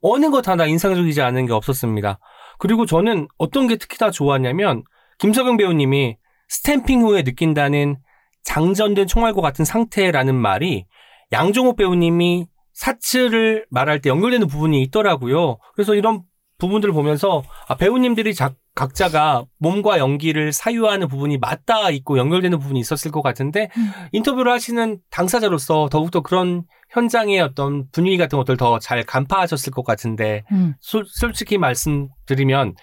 어느 0.00 0.30
것 0.30 0.48
하나 0.48 0.66
인상적이지 0.66 1.22
않은 1.22 1.46
게 1.46 1.52
없었습니다. 1.52 2.18
그리고 2.62 2.86
저는 2.86 3.26
어떤 3.38 3.66
게 3.66 3.74
특히 3.74 3.98
다 3.98 4.12
좋았냐면 4.12 4.84
김석영 5.18 5.56
배우님이 5.56 6.16
스탬핑 6.46 7.02
후에 7.02 7.24
느낀다는 7.24 7.96
장전된 8.44 9.08
총알과 9.08 9.42
같은 9.42 9.64
상태라는 9.64 10.36
말이 10.36 10.86
양종호 11.32 11.74
배우님이 11.74 12.46
사츠를 12.72 13.66
말할 13.68 14.00
때 14.00 14.10
연결되는 14.10 14.46
부분이 14.46 14.80
있더라고요. 14.82 15.58
그래서 15.74 15.96
이런 15.96 16.22
부분들을 16.58 16.94
보면서 16.94 17.42
아, 17.66 17.74
배우님들이 17.74 18.32
자- 18.32 18.54
각자가 18.74 19.44
몸과 19.58 19.98
연기를 19.98 20.52
사유하는 20.52 21.08
부분이 21.08 21.38
맞닿아 21.38 21.90
있고 21.90 22.16
연결되는 22.18 22.58
부분이 22.58 22.80
있었을 22.80 23.10
것 23.10 23.20
같은데 23.22 23.68
음. 23.76 23.90
인터뷰를 24.12 24.50
하시는 24.50 24.98
당사자로서 25.10 25.88
더욱더 25.90 26.20
그런 26.22 26.62
현장의 26.90 27.40
어떤 27.40 27.86
분위기 27.92 28.16
같은 28.16 28.38
것들 28.38 28.56
더 28.56 28.78
잘 28.78 29.02
간파하셨을 29.04 29.72
것 29.72 29.84
같은데 29.84 30.44
음. 30.52 30.74
솔- 30.80 31.04
솔직히 31.06 31.58
말씀드리면 31.58 32.74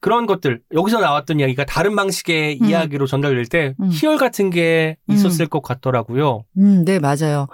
그런 0.00 0.26
것들 0.26 0.60
여기서 0.74 1.00
나왔던 1.00 1.40
이야기가 1.40 1.64
다른 1.64 1.96
방식의 1.96 2.58
음. 2.60 2.66
이야기로 2.68 3.06
전달될 3.06 3.46
때 3.46 3.74
음. 3.80 3.88
희열 3.90 4.18
같은 4.18 4.50
게 4.50 4.96
있었을 5.08 5.46
것 5.46 5.62
같더라고요. 5.62 6.44
음, 6.58 6.84
네, 6.84 6.98
맞아요. 6.98 7.48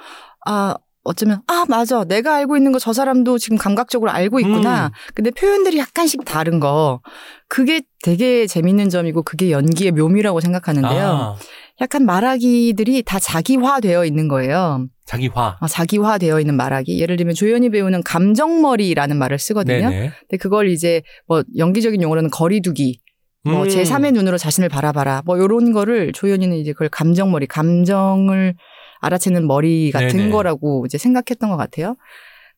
아, 0.46 0.76
어쩌면, 1.02 1.40
아, 1.46 1.64
맞아. 1.68 2.04
내가 2.04 2.34
알고 2.36 2.56
있는 2.56 2.72
거 2.72 2.78
저 2.78 2.92
사람도 2.92 3.38
지금 3.38 3.56
감각적으로 3.56 4.10
알고 4.10 4.40
있구나. 4.40 4.86
음. 4.86 4.90
근데 5.14 5.30
표현들이 5.30 5.78
약간씩 5.78 6.24
다른 6.24 6.60
거. 6.60 7.00
그게 7.48 7.82
되게 8.02 8.46
재밌는 8.46 8.90
점이고 8.90 9.22
그게 9.22 9.50
연기의 9.50 9.92
묘미라고 9.92 10.40
생각하는데요. 10.40 11.06
아, 11.06 11.36
약간 11.80 12.04
말하기들이 12.04 13.02
다 13.04 13.18
자기화되어 13.18 14.04
있는 14.04 14.28
거예요. 14.28 14.86
자기화. 15.06 15.56
어, 15.60 15.66
자기화되어 15.66 16.38
있는 16.40 16.54
말하기. 16.56 16.98
예를 17.00 17.16
들면 17.16 17.34
조연희 17.34 17.70
배우는 17.70 18.02
감정머리라는 18.02 19.16
말을 19.16 19.38
쓰거든요. 19.38 19.88
네네. 19.88 20.10
근데 20.20 20.36
그걸 20.38 20.68
이제 20.68 21.02
뭐 21.26 21.42
연기적인 21.56 22.00
용어로는 22.02 22.30
거리두기, 22.30 23.00
뭐 23.44 23.62
음. 23.62 23.68
제3의 23.68 24.12
눈으로 24.12 24.36
자신을 24.38 24.68
바라봐라. 24.68 25.22
뭐 25.24 25.38
요런 25.38 25.72
거를 25.72 26.12
조연이는 26.12 26.56
이제 26.58 26.72
그걸 26.72 26.88
감정머리, 26.90 27.46
감정을 27.46 28.54
알아채는 29.00 29.46
머리 29.46 29.90
같은 29.90 30.16
네네. 30.16 30.30
거라고 30.30 30.84
이제 30.86 30.98
생각했던 30.98 31.50
것 31.50 31.56
같아요. 31.56 31.96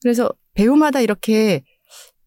그래서 0.01 0.31
배우마다 0.55 1.01
이렇게 1.01 1.63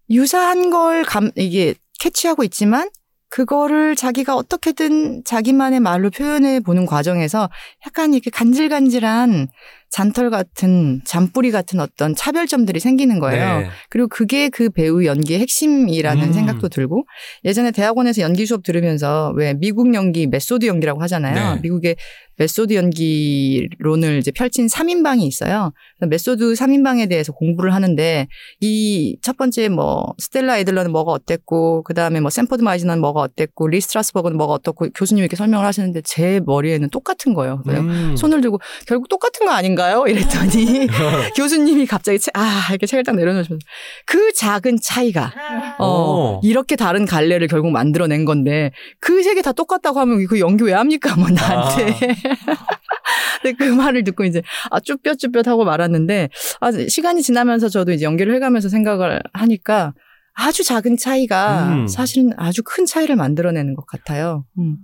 유사한 0.10 0.70
걸 0.70 1.04
감, 1.04 1.32
이게 1.36 1.76
캐치하고 2.00 2.44
있지만 2.44 2.90
그거를 3.30 3.96
자기가 3.96 4.36
어떻게든 4.36 5.24
자기만의 5.26 5.80
말로 5.82 6.10
표현해 6.10 6.62
보는 6.62 6.86
과정에서 6.86 7.50
약간 7.86 8.14
이렇게 8.14 8.30
간질간질한 8.30 9.48
잔털 9.90 10.30
같은 10.30 11.02
잔뿌리 11.06 11.52
같은 11.52 11.80
어떤 11.80 12.16
차별점들이 12.16 12.80
생기는 12.80 13.20
거예요. 13.20 13.60
네. 13.60 13.70
그리고 13.90 14.08
그게 14.08 14.50
그 14.50 14.70
배우 14.70 15.06
연기의 15.06 15.40
핵심이라는 15.40 16.24
음. 16.24 16.34
생각도 16.34 16.70
들고 16.70 17.06
예전에 17.44 17.72
대학원에서 17.72 18.22
연기 18.22 18.46
수업 18.46 18.64
들으면서 18.64 19.34
왜 19.36 19.54
미국 19.54 19.94
연기 19.94 20.28
메소드 20.28 20.66
연기라고 20.66 21.02
하잖아요. 21.04 21.56
네. 21.56 21.62
미국의 21.62 21.96
메소드 22.38 22.74
연기론을 22.74 24.18
이제 24.18 24.30
펼친 24.32 24.68
3인방이 24.68 25.22
있어요. 25.24 25.72
메소드 26.06 26.54
3인방에 26.54 27.08
대해서 27.08 27.32
공부를 27.32 27.74
하는데 27.74 28.28
이 28.62 29.16
첫 29.22 29.38
번째 29.38 29.70
뭐 29.70 30.14
스텔라 30.18 30.60
애들러는 30.60 30.92
뭐가 30.92 31.12
어땠고 31.12 31.84
그다음에 31.84 32.20
뭐 32.22 32.30
샌포드 32.30 32.62
마이즈너는 32.62 33.00
뭐가 33.02 33.22
어땠고 33.22 33.68
리 33.68 33.82
스트라스버그는 33.82 34.38
뭐가 34.38 34.54
어떻고 34.54 34.88
교수님이 34.94 35.24
이렇게 35.24 35.36
설명을 35.36 35.66
하시는데 35.66 36.02
제 36.04 36.42
머리에는 36.46 36.90
똑같은 36.90 37.34
거예요. 37.34 37.64
음. 37.68 38.16
손을 38.16 38.42
들고 38.42 38.60
결국 38.88 39.10
똑같은 39.10 39.46
거 39.46 39.52
아닌가 39.52 39.75
요? 39.92 40.06
이랬더니 40.08 40.88
교수님이 41.36 41.86
갑자기 41.86 42.20
책- 42.20 42.36
아 42.38 42.68
이렇게 42.70 42.86
책을 42.86 43.04
딱 43.04 43.16
내려놓으시면서 43.16 43.64
그 44.06 44.32
작은 44.34 44.78
차이가 44.82 45.32
어 45.80 46.38
오. 46.38 46.42
이렇게 46.44 46.76
다른 46.76 47.06
갈래를 47.06 47.48
결국 47.48 47.72
만들어낸 47.72 48.26
건데 48.26 48.72
그 49.00 49.20
세 49.22 49.34
개 49.36 49.42
다 49.42 49.52
똑같다고 49.52 50.00
하면 50.00 50.26
그 50.28 50.40
연기 50.40 50.64
왜 50.64 50.74
합니까? 50.74 51.16
뭐 51.16 51.30
나한테. 51.30 51.94
근데 53.42 53.56
그 53.58 53.64
말을 53.72 54.04
듣고 54.04 54.24
이제 54.26 54.42
아 54.72 54.80
쭈뼛쭈뼛 54.80 55.48
하고 55.48 55.64
말았는데 55.66 56.30
아 56.62 56.72
시간이 56.88 57.22
지나면서 57.22 57.70
저도 57.70 57.92
이제 57.92 58.06
연기를 58.06 58.34
해가면서 58.36 58.70
생각을 58.70 59.22
하니까 59.34 59.94
아주 60.34 60.64
작은 60.64 60.98
차이가 60.98 61.70
음. 61.70 61.88
사실은 61.88 62.32
아주 62.38 62.62
큰 62.64 62.86
차이를 62.86 63.16
만들어내는 63.16 63.76
것 63.76 63.86
같아요. 63.86 64.46
음. 64.58 64.78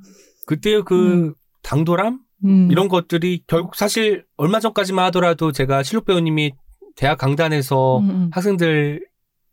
그때의 0.47 0.83
그 0.85 0.95
음. 0.95 1.33
당돌함 1.63 2.19
음. 2.45 2.69
이런 2.71 2.87
것들이 2.87 3.43
결국 3.47 3.75
사실 3.75 4.25
얼마 4.37 4.59
전까지만 4.59 5.05
하더라도 5.05 5.51
제가 5.51 5.83
실록 5.83 6.05
배우님이 6.05 6.53
대학 6.95 7.17
강단에서 7.17 7.99
음, 7.99 8.09
음. 8.09 8.29
학생들 8.33 9.05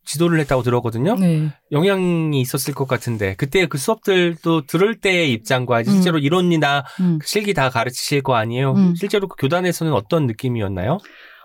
지도를 0.05 0.41
했다고 0.41 0.63
들었거든요. 0.63 1.17
네. 1.17 1.53
영향이 1.71 2.41
있었을 2.41 2.73
것 2.73 2.89
같은데 2.89 3.35
그때 3.37 3.67
그 3.67 3.77
수업들도 3.77 4.67
들을 4.67 4.99
때의 5.01 5.33
입장과 5.33 5.85
실제로 5.85 6.19
이론이나 6.19 6.85
음. 7.01 7.19
실기 7.23 7.53
다 7.53 7.69
가르치실 7.69 8.23
거 8.23 8.35
아니에요. 8.35 8.73
음. 8.73 8.95
실제로 8.95 9.29
그 9.29 9.37
교단에서는 9.37 9.93
어떤 9.93 10.27
느낌이었나요? 10.27 10.99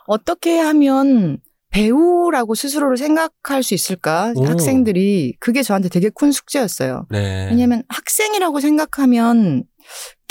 어떻게 0.08 0.60
하면 0.60 1.40
배우라고 1.72 2.56
스스로를 2.56 2.98
생각할 2.98 3.64
수 3.64 3.74
있을까? 3.74 4.32
오. 4.36 4.46
학생들이 4.46 5.36
그게 5.40 5.62
저한테 5.62 5.90
되게 5.90 6.10
큰 6.10 6.32
숙제였어요. 6.32 7.08
네. 7.10 7.48
왜냐하면 7.50 7.84
학생이라고 7.90 8.60
생각하면 8.62 9.64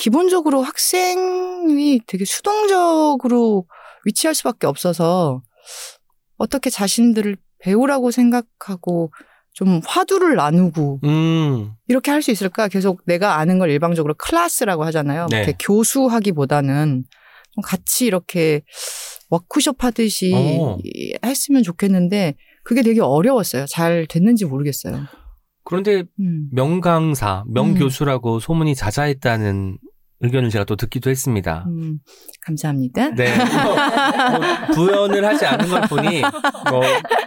기본적으로 0.06 0.62
학생이 0.62 2.00
되게 2.08 2.24
수동적으로 2.24 3.66
위치할 4.04 4.34
수밖에 4.34 4.66
없어서 4.66 5.42
어떻게 6.38 6.70
자신들을 6.70 7.36
배우라고 7.60 8.10
생각하고 8.10 9.12
좀 9.52 9.80
화두를 9.86 10.34
나누고 10.34 10.98
음. 11.04 11.70
이렇게 11.86 12.10
할 12.10 12.20
수 12.20 12.32
있을까? 12.32 12.66
계속 12.66 13.02
내가 13.06 13.36
아는 13.38 13.60
걸 13.60 13.70
일방적으로 13.70 14.14
클래스라고 14.18 14.82
하잖아요. 14.86 15.28
네. 15.30 15.36
이렇게 15.36 15.54
교수하기보다는 15.60 17.04
좀 17.54 17.62
같이 17.62 18.06
이렇게 18.06 18.62
워크숍 19.30 19.84
하듯이 19.84 20.32
어. 20.34 20.78
이- 20.82 21.14
했으면 21.24 21.62
좋겠는데 21.62 22.34
그게 22.64 22.82
되게 22.82 23.00
어려웠어요. 23.00 23.66
잘 23.66 24.08
됐는지 24.08 24.46
모르겠어요. 24.46 25.04
그런데 25.62 26.02
음. 26.18 26.48
명강사, 26.50 27.44
명교수라고 27.46 28.40
소문이 28.40 28.74
자자했다는 28.74 29.78
의견을 30.22 30.50
제가 30.50 30.64
또 30.64 30.76
듣기도 30.76 31.10
했습니다. 31.10 31.64
음, 31.66 31.98
감사합니다. 32.46 33.10
네. 33.10 33.34
뭐, 33.64 34.38
뭐 34.38 34.74
부연을 34.74 35.24
하지 35.24 35.44
않은 35.46 35.68
걸 35.68 35.82
보니 35.82 36.22
뭐 36.70 36.82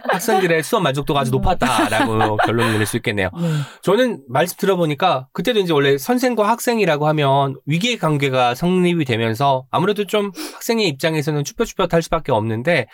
학생들의 0.08 0.62
수업 0.62 0.80
만족도가 0.80 1.20
아주 1.20 1.30
높았다라고 1.30 2.38
결론을 2.38 2.72
내릴 2.72 2.86
수 2.86 2.96
있겠네요. 2.96 3.30
네. 3.38 3.48
저는 3.82 4.22
말씀 4.28 4.56
들어보니까 4.58 5.28
그때도 5.32 5.60
이제 5.60 5.72
원래 5.72 5.98
선생과 5.98 6.48
학생이라고 6.48 7.06
하면 7.08 7.54
위계 7.66 7.98
관계가 7.98 8.54
성립이 8.54 9.04
되면서 9.04 9.66
아무래도 9.70 10.06
좀 10.06 10.32
학생의 10.54 10.88
입장에서는 10.88 11.44
쭈뼛쭈뼛 11.44 11.92
할 11.92 12.02
수밖에 12.02 12.32
없는데 12.32 12.86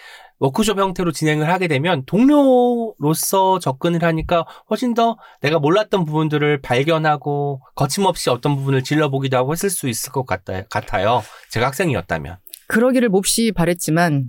워크숍 0.43 0.77
형태로 0.77 1.13
진행을 1.13 1.49
하게 1.49 1.69
되면 1.69 2.05
동료로서 2.05 3.61
접근을 3.61 4.03
하니까 4.03 4.45
훨씬 4.69 4.93
더 4.93 5.17
내가 5.41 5.61
몰랐던 5.61 6.05
부분들을 6.05 6.61
발견하고 6.63 7.61
거침없이 7.77 8.29
어떤 8.29 8.57
부분을 8.57 8.83
질러보기도 8.83 9.37
하고 9.37 9.53
했을 9.53 9.71
수 9.71 9.89
있을 9.89 10.11
것 10.11 10.27
같다, 10.27 10.63
같아요. 10.69 11.23
제가 11.51 11.67
학생이었다면. 11.67 12.39
그러기를 12.67 13.09
몹시 13.09 13.53
바랬지만 13.53 14.25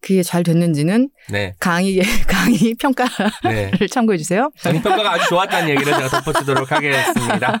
그게 0.00 0.22
잘 0.22 0.44
됐는지는 0.44 1.10
네. 1.30 1.56
강의 1.58 1.98
강의 2.30 2.74
평가를 2.78 3.10
네. 3.42 3.72
참고해 3.90 4.18
주세요. 4.18 4.52
장평가가 4.60 5.14
아주 5.14 5.28
좋았다는 5.30 5.70
얘기를 5.70 5.92
제가 5.92 6.08
덧붙이도록 6.08 6.70
하겠습니다. 6.70 7.60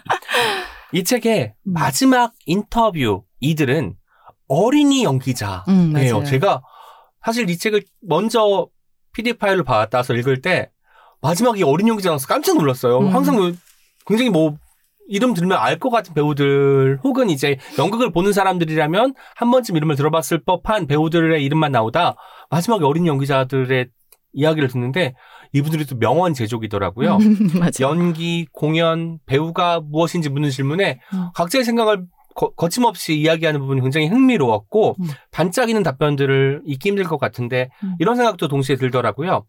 이 0.92 1.02
책의 1.02 1.54
음. 1.66 1.72
마지막 1.72 2.34
인터뷰 2.44 3.24
이들은 3.40 3.94
어린이 4.46 5.02
연기자예요. 5.02 5.64
음. 5.66 6.24
제가 6.24 6.62
사실 7.26 7.50
이 7.50 7.58
책을 7.58 7.82
먼저 8.02 8.68
PDF 9.12 9.38
파일로 9.38 9.64
받아서 9.64 10.14
읽을 10.14 10.42
때 10.42 10.70
마지막에 11.20 11.64
어린이 11.64 11.90
연기자라서 11.90 12.28
깜짝 12.28 12.56
놀랐어요. 12.56 13.00
음. 13.00 13.08
항상 13.08 13.34
뭐 13.34 13.52
굉장히 14.06 14.30
뭐 14.30 14.56
이름 15.08 15.34
들으면 15.34 15.58
알 15.58 15.80
것 15.80 15.90
같은 15.90 16.14
배우들 16.14 17.00
혹은 17.02 17.28
이제 17.28 17.58
연극을 17.78 18.12
보는 18.12 18.32
사람들이라면 18.32 19.14
한 19.34 19.50
번쯤 19.50 19.76
이름을 19.76 19.96
들어봤을 19.96 20.44
법한 20.46 20.86
배우들의 20.86 21.44
이름만 21.44 21.72
나오다 21.72 22.14
마지막에 22.48 22.84
어린이 22.84 23.08
연기자들의 23.08 23.88
이야기를 24.32 24.68
듣는데 24.68 25.14
이분들이 25.52 25.84
또 25.86 25.98
명언 25.98 26.32
제조기더라고요. 26.32 27.18
연기, 27.80 28.46
공연, 28.52 29.18
배우가 29.26 29.80
무엇인지 29.80 30.28
묻는 30.28 30.50
질문에 30.50 31.00
음. 31.12 31.28
각자의 31.34 31.64
생각을 31.64 32.06
거, 32.36 32.50
거침없이 32.50 33.14
이야기하는 33.18 33.60
부분이 33.60 33.80
굉장히 33.80 34.06
흥미로웠고 34.08 34.96
음. 35.00 35.06
반짝이는 35.32 35.82
답변들을 35.82 36.62
잊기 36.66 36.90
힘들 36.90 37.04
것 37.04 37.18
같은데 37.18 37.70
음. 37.82 37.96
이런 37.98 38.14
생각도 38.14 38.46
동시에 38.46 38.76
들더라고요. 38.76 39.46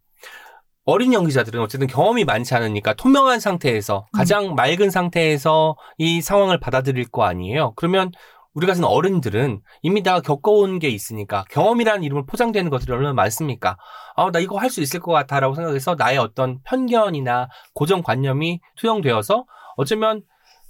어린 0.84 1.12
연기자들은 1.12 1.60
어쨌든 1.60 1.86
경험이 1.86 2.24
많지 2.24 2.54
않으니까 2.54 2.94
투명한 2.94 3.40
상태에서 3.40 4.06
음. 4.12 4.16
가장 4.16 4.54
맑은 4.54 4.90
상태에서 4.90 5.76
이 5.98 6.22
상황을 6.22 6.58
받아들일 6.58 7.08
거 7.08 7.24
아니에요. 7.24 7.74
그러면 7.76 8.10
우리 8.54 8.66
같은 8.66 8.82
어른들은 8.82 9.60
이미 9.82 10.02
다 10.02 10.20
겪어온 10.20 10.78
게 10.78 10.88
있으니까 10.88 11.44
경험이라는 11.50 12.02
이름을 12.02 12.24
포장되는 12.26 12.70
것들이 12.70 12.90
얼마나 12.92 13.12
많습니까? 13.12 13.76
아, 14.16 14.30
나 14.32 14.38
이거 14.40 14.58
할 14.58 14.70
수 14.70 14.80
있을 14.80 14.98
것 14.98 15.12
같아라고 15.12 15.54
생각해서 15.54 15.94
나의 15.96 16.18
어떤 16.18 16.58
편견이나 16.64 17.48
고정관념이 17.74 18.60
투영되어서 18.76 19.44
어쩌면 19.76 20.22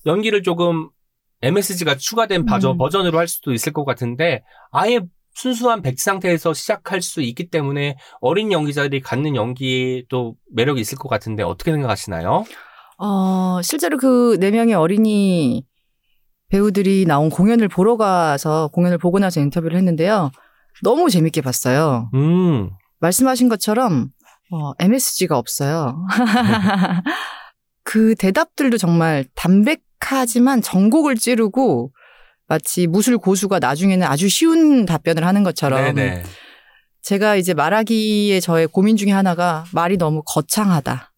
연기를 0.04 0.42
조금 0.42 0.90
MSG가 1.42 1.96
추가된 1.96 2.44
버전, 2.46 2.72
음. 2.72 2.78
버전으로 2.78 3.18
할 3.18 3.28
수도 3.28 3.52
있을 3.52 3.72
것 3.72 3.84
같은데 3.84 4.42
아예 4.72 5.00
순수한 5.34 5.82
백지 5.82 6.02
상태에서 6.02 6.52
시작할 6.52 7.00
수 7.00 7.20
있기 7.22 7.48
때문에 7.48 7.96
어린 8.20 8.50
연기자들이 8.50 9.00
갖는 9.00 9.36
연기에 9.36 10.02
또 10.08 10.34
매력이 10.52 10.80
있을 10.80 10.98
것 10.98 11.08
같은데 11.08 11.44
어떻게 11.44 11.70
생각하시나요? 11.70 12.44
어, 12.98 13.60
실제로 13.62 13.96
그 13.98 14.36
네 14.40 14.50
명의 14.50 14.74
어린이 14.74 15.64
배우들이 16.48 17.04
나온 17.06 17.28
공연을 17.30 17.68
보러 17.68 17.96
가서 17.96 18.68
공연을 18.72 18.98
보고 18.98 19.18
나서 19.20 19.38
인터뷰를 19.40 19.76
했는데요. 19.76 20.32
너무 20.82 21.08
재밌게 21.10 21.40
봤어요. 21.42 22.10
음, 22.14 22.70
말씀하신 23.00 23.48
것처럼 23.48 24.08
어, 24.50 24.72
MSG가 24.80 25.38
없어요. 25.38 26.04
그 27.84 28.14
대답들도 28.16 28.76
정말 28.78 29.24
담백 29.34 29.82
하지만 30.00 30.62
전곡을 30.62 31.16
찌르고 31.16 31.92
마치 32.46 32.86
무술 32.86 33.18
고수가 33.18 33.58
나중에는 33.58 34.06
아주 34.06 34.28
쉬운 34.28 34.86
답변을 34.86 35.24
하는 35.24 35.42
것처럼 35.42 35.94
네네. 35.94 36.22
제가 37.02 37.36
이제 37.36 37.54
말하기에 37.54 38.40
저의 38.40 38.66
고민 38.66 38.96
중에 38.96 39.12
하나가 39.12 39.64
말이 39.72 39.96
너무 39.96 40.22
거창하다. 40.26 41.12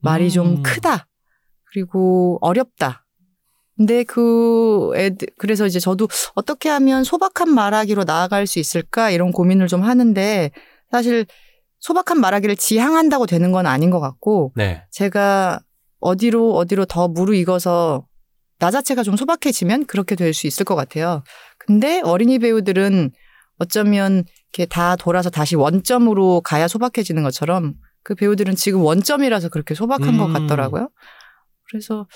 말이 0.00 0.30
좀 0.30 0.56
음. 0.56 0.62
크다. 0.62 1.06
그리고 1.72 2.38
어렵다. 2.40 3.04
근데 3.76 4.04
그 4.04 4.92
애들, 4.96 5.28
그래서 5.38 5.66
이제 5.66 5.78
저도 5.78 6.08
어떻게 6.34 6.68
하면 6.70 7.04
소박한 7.04 7.50
말하기로 7.50 8.04
나아갈 8.04 8.46
수 8.46 8.58
있을까 8.58 9.10
이런 9.10 9.32
고민을 9.32 9.68
좀 9.68 9.82
하는데 9.82 10.50
사실 10.90 11.26
소박한 11.80 12.18
말하기를 12.20 12.56
지향한다고 12.56 13.26
되는 13.26 13.52
건 13.52 13.66
아닌 13.66 13.90
것 13.90 14.00
같고 14.00 14.52
네. 14.56 14.84
제가 14.90 15.60
어디로 16.00 16.54
어디로 16.54 16.86
더 16.86 17.08
무르익어서 17.08 18.06
나 18.58 18.70
자체가 18.70 19.02
좀 19.02 19.16
소박해지면 19.16 19.86
그렇게 19.86 20.14
될 20.16 20.32
수 20.32 20.46
있을 20.46 20.64
것 20.64 20.74
같아요. 20.74 21.22
근데 21.58 22.00
어린이 22.04 22.38
배우들은 22.38 23.10
어쩌면 23.58 24.24
이렇게 24.52 24.66
다 24.66 24.96
돌아서 24.96 25.30
다시 25.30 25.56
원점으로 25.56 26.40
가야 26.42 26.68
소박해지는 26.68 27.22
것처럼 27.22 27.74
그 28.02 28.14
배우들은 28.14 28.54
지금 28.54 28.80
원점이라서 28.82 29.48
그렇게 29.48 29.74
소박한 29.74 30.16
것 30.18 30.26
음. 30.26 30.32
같더라고요. 30.32 30.90
그래서 31.68 32.06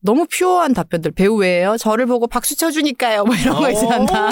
너무 0.00 0.26
퓨어한 0.30 0.74
답변들 0.74 1.12
배우 1.12 1.36
왜요? 1.36 1.76
저를 1.76 2.06
보고 2.06 2.26
박수 2.26 2.56
쳐주니까요. 2.56 3.24
뭐 3.24 3.34
이런 3.34 3.56
거 3.56 3.70
있잖아. 3.70 4.06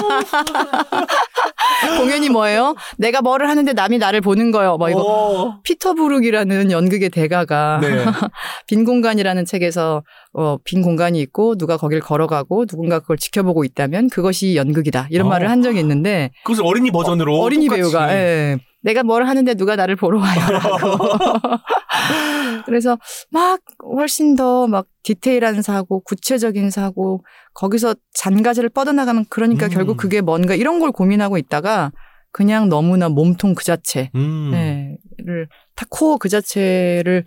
공연이 1.97 2.29
뭐예요? 2.29 2.75
내가 2.97 3.21
뭐를 3.21 3.49
하는데 3.49 3.73
남이 3.73 3.97
나를 3.97 4.21
보는 4.21 4.51
거요. 4.51 4.77
뭐 4.77 4.89
이거 4.89 5.01
어. 5.01 5.61
피터 5.63 5.95
부룩이라는 5.95 6.71
연극의 6.71 7.09
대가가 7.09 7.79
네. 7.81 8.05
빈 8.67 8.85
공간이라는 8.85 9.45
책에서 9.45 10.03
어, 10.33 10.57
빈 10.63 10.81
공간이 10.81 11.19
있고 11.21 11.55
누가 11.55 11.77
거길 11.77 11.99
걸어가고 11.99 12.65
누군가 12.65 12.99
그걸 12.99 13.17
지켜보고 13.17 13.63
있다면 13.63 14.09
그것이 14.09 14.55
연극이다 14.55 15.07
이런 15.09 15.27
어. 15.27 15.29
말을 15.31 15.49
한 15.49 15.61
적이 15.61 15.79
있는데 15.81 16.31
그것을 16.43 16.65
어린이 16.65 16.91
버전으로 16.91 17.39
어, 17.39 17.49
린이. 17.49 17.67
배우가 17.67 18.13
예. 18.13 18.57
내가 18.87 19.03
뭘 19.03 19.27
하는데 19.27 19.53
누가 19.55 19.75
나를 19.75 19.97
보러 19.97 20.19
와요라고 20.19 20.97
그래서 22.65 22.97
막 23.31 23.59
훨씬 23.83 24.35
더 24.35 24.67
막 24.67 24.87
디테일한 25.03 25.61
사고 25.61 25.99
구체적인 26.01 26.69
사고 26.69 27.23
거기서 27.53 27.95
잔가지를 28.13 28.69
뻗어나가면 28.69 29.25
그러니까 29.29 29.67
음. 29.67 29.69
결국 29.69 29.97
그게 29.97 30.21
뭔가 30.21 30.55
이런 30.55 30.79
걸 30.79 30.91
고민하고 30.91 31.37
있다가 31.37 31.91
그냥 32.31 32.69
너무나 32.69 33.09
몸통 33.09 33.55
그 33.55 33.63
자체 33.63 34.09
음. 34.15 34.51
네,를 34.51 35.47
다 35.75 35.85
코어 35.89 36.17
그 36.17 36.29
자체를 36.29 37.25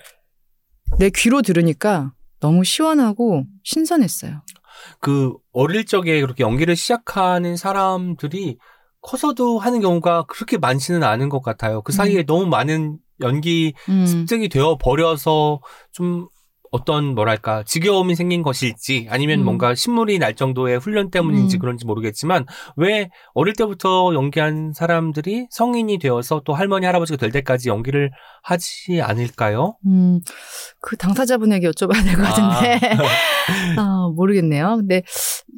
내 0.99 1.11
귀로 1.11 1.43
들으니까 1.43 2.13
너무 2.41 2.65
시원하고 2.65 3.45
신선했어요. 3.65 4.43
그 5.01 5.35
어릴 5.53 5.85
적에 5.85 6.21
그렇게 6.21 6.43
연기를 6.43 6.75
시작하는 6.75 7.57
사람들이 7.57 8.59
커서도 9.03 9.59
하는 9.59 9.81
경우가 9.81 10.25
그렇게 10.29 10.59
많지는 10.59 11.03
않은 11.03 11.29
것 11.29 11.43
같아요. 11.43 11.83
그 11.83 11.93
사이에 11.93 12.23
너무 12.25 12.47
많은 12.47 12.99
연기 13.21 13.75
음. 13.89 14.07
습득이 14.07 14.49
되어 14.49 14.77
버려서 14.79 15.61
좀 15.93 16.29
어떤 16.73 17.17
뭐랄까 17.17 17.65
지겨움이 17.65 18.15
생긴 18.15 18.43
것일지 18.43 19.09
아니면 19.11 19.41
음. 19.41 19.45
뭔가 19.45 19.75
신물이 19.75 20.21
날 20.21 20.37
정도의 20.37 20.79
훈련 20.79 21.11
때문인지 21.11 21.57
음. 21.57 21.59
그런지 21.59 21.85
모르겠지만 21.85 22.47
왜 22.77 23.11
어릴 23.35 23.55
때부터 23.55 24.15
연기한 24.15 24.73
사람들이 24.73 25.49
성인이 25.51 25.99
되어서 25.99 26.43
또 26.45 26.55
할머니 26.55 26.87
할아버지가 26.87 27.17
될 27.17 27.33
때까지 27.33 27.69
연기를 27.71 28.13
하지 28.45 29.03
않을까요? 29.03 29.77
음, 29.87 30.21
그 30.81 30.97
당사자분에게 30.97 31.69
여쭤봐야 31.71 32.05
될 32.05 32.15
것 32.15 32.23
같은데. 32.23 32.79
아, 33.77 34.09
모르겠네요. 34.15 34.77
근데 34.77 35.03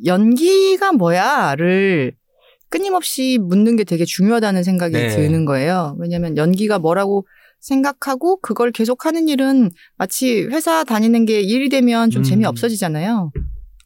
연기가 0.07 0.93
뭐야를 0.93 2.15
끊임없이 2.73 3.39
묻는 3.39 3.77
게 3.77 3.85
되게 3.85 4.07
중요하다는 4.07 4.65
생각이 4.65 4.95
네. 4.95 5.09
드는 5.09 5.45
거예요. 5.45 5.95
왜냐하면 5.99 6.39
연기가 6.39 6.79
뭐라고 6.79 7.27
생각하고 7.61 8.41
그걸 8.41 8.73
계속 8.73 9.05
하는 9.05 9.29
일은 9.29 9.71
마치 9.99 10.45
회사 10.45 10.83
다니는 10.83 11.27
게 11.27 11.43
일이 11.43 11.69
되면 11.69 12.09
좀 12.09 12.23
음. 12.23 12.25
재미 12.25 12.47
없어지잖아요. 12.47 13.31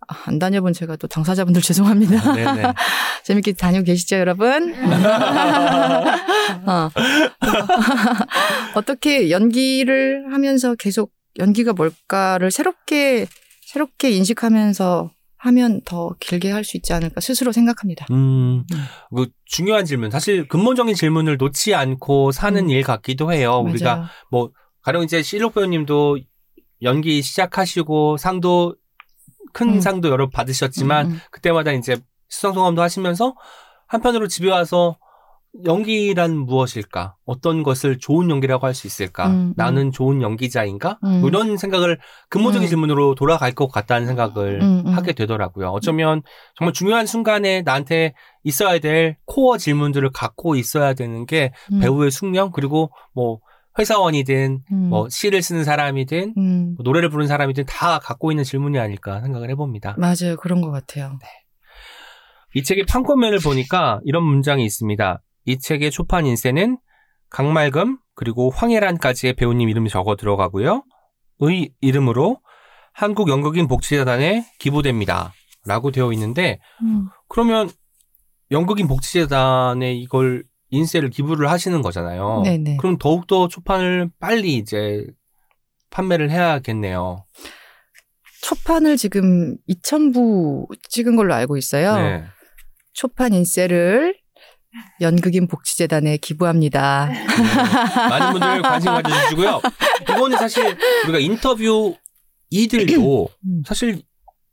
아, 0.07 0.15
안 0.27 0.39
다녀본 0.39 0.73
제가 0.73 0.95
또 0.97 1.09
당사자분들 1.09 1.61
죄송합니다. 1.67 2.17
아. 2.17 2.75
재밌게 3.25 3.55
다니고 3.55 3.83
계시죠, 3.83 4.17
여러분? 4.17 4.73
어. 6.67 6.89
어떻게 8.77 9.33
연기를 9.33 10.33
하면서 10.33 10.77
계속 10.77 11.11
연기가 11.41 11.73
뭘까를 11.73 12.53
새롭게 12.53 13.27
새롭게 13.63 14.11
인식하면서 14.13 15.11
하면 15.47 15.81
더 15.85 16.11
길게 16.21 16.51
할 16.51 16.65
수 16.65 16.77
있지 16.77 16.93
않을까 16.93 17.21
스스로 17.21 17.53
생각합니다. 17.53 18.07
음, 18.11 18.65
그 19.15 19.29
중요한 19.45 19.85
질문. 19.85 20.11
사실 20.11 20.49
근본적인 20.49 20.95
질문을 20.95 21.37
놓지 21.37 21.75
않고 21.75 22.33
사는 22.33 22.65
음. 22.65 22.71
일 22.71 22.83
같기도 22.83 23.33
해요. 23.33 23.59
우리가 23.65 23.95
맞아요. 23.97 24.09
뭐 24.31 24.51
가령 24.83 25.03
이제 25.05 25.23
실록 25.23 25.55
배우님도 25.55 26.19
연기 26.83 27.23
시작하시고 27.23 28.17
상도 28.17 28.75
큰 29.53 29.75
음. 29.75 29.81
상도 29.81 30.09
여러 30.09 30.29
받으셨지만 30.29 31.07
음, 31.07 31.13
음. 31.13 31.21
그때마다 31.31 31.73
이제 31.73 31.97
수상 32.29 32.53
소감도 32.53 32.83
하시면서 32.83 33.35
한편으로 33.87 34.27
집에 34.29 34.51
와서 34.51 34.99
연기란 35.65 36.37
무엇일까? 36.37 37.17
어떤 37.25 37.63
것을 37.63 37.99
좋은 37.99 38.31
연기라고 38.31 38.67
할 38.67 38.75
수 38.75 38.87
있을까? 38.87 39.29
음, 39.29 39.33
음. 39.33 39.55
나는 39.57 39.91
좋은 39.91 40.21
연기자인가? 40.23 40.99
음. 41.05 41.21
뭐 41.21 41.29
이런 41.29 41.57
생각을 41.57 41.99
근본적인 42.29 42.67
음. 42.67 42.69
질문으로 42.69 43.15
돌아갈 43.15 43.53
것 43.53 43.69
같다는 43.69 44.07
생각을 44.07 44.61
음, 44.63 44.83
음. 44.87 44.93
하게 44.93 45.13
되더라고요. 45.13 45.69
어쩌면 45.69 46.23
정말 46.57 46.73
중요한 46.73 47.07
순간에 47.07 47.63
나한테 47.63 48.15
있어야 48.45 48.79
될 48.79 49.17
코어 49.25 49.59
질문들을 49.59 50.11
갖고 50.13 50.57
있어야 50.57 50.95
되는 50.95 51.27
게 51.27 51.53
음, 51.73 51.81
배우의 51.81 52.11
숙명 52.11 52.51
그리고 52.53 52.91
뭐 53.15 53.41
회사원이든 53.79 54.61
음, 54.73 54.89
뭐 54.89 55.09
시를 55.09 55.43
쓰는 55.43 55.65
사람이든 55.65 56.35
음, 56.37 56.75
뭐 56.77 56.85
노래를 56.85 57.09
부르는 57.11 57.29
사람이든 57.29 57.65
다 57.67 57.99
갖고 57.99 58.31
있는 58.33 58.45
질문이 58.45 58.79
아닐까 58.79 59.21
생각을 59.23 59.51
해봅니다. 59.51 59.97
맞아요. 59.99 60.37
그런 60.39 60.61
것 60.61 60.71
같아요. 60.71 61.19
이 62.55 62.63
책의 62.63 62.87
판권면을 62.87 63.39
보니까 63.41 64.01
이런 64.05 64.25
문장이 64.25 64.65
있습니다. 64.65 65.23
이 65.47 65.59
책의 65.59 65.91
초판 65.91 66.27
인쇄는 66.27 66.79
강말금 67.31 67.99
그리고 68.15 68.51
황혜란까지의 68.51 69.35
배우님 69.35 69.69
이름이 69.69 69.89
적어 69.89 70.17
들어가고요. 70.17 70.85
의 71.41 71.71
이름으로 71.81 72.41
한국 72.93 73.29
연극인 73.29 73.69
복지재단에 73.69 74.45
기부됩니다. 74.59 75.33
라고 75.67 75.91
되어 75.91 76.13
있는데 76.13 76.61
음, 76.83 77.09
그러면 77.29 77.69
연극인 78.51 78.87
복지재단에 78.87 79.95
이걸 79.95 80.45
인쇄를 80.71 81.11
기부를 81.11 81.51
하시는 81.51 81.83
거잖아요. 81.83 82.43
네네. 82.45 82.77
그럼 82.79 82.99
더욱더 82.99 83.49
초판을 83.49 84.11
빨리 84.19 84.57
이제 84.57 85.05
판매를 85.91 86.31
해야겠네요. 86.31 87.25
초판을 88.43 88.97
지금 88.97 89.57
2,000부 89.69 90.69
찍은 90.89 91.17
걸로 91.17 91.35
알고 91.35 91.57
있어요. 91.57 91.97
네. 91.97 92.25
초판 92.93 93.33
인쇄를 93.33 94.17
연극인 95.01 95.49
복지재단에 95.49 96.17
기부합니다. 96.19 97.07
네. 97.07 97.25
많은 98.09 98.33
분들 98.33 98.63
관심 98.63 98.93
가져주시고요. 98.93 99.61
이거는 100.11 100.39
사실 100.39 100.77
우리가 101.05 101.19
인터뷰 101.19 101.95
이들도 102.51 103.29
음. 103.45 103.63
사실 103.67 104.03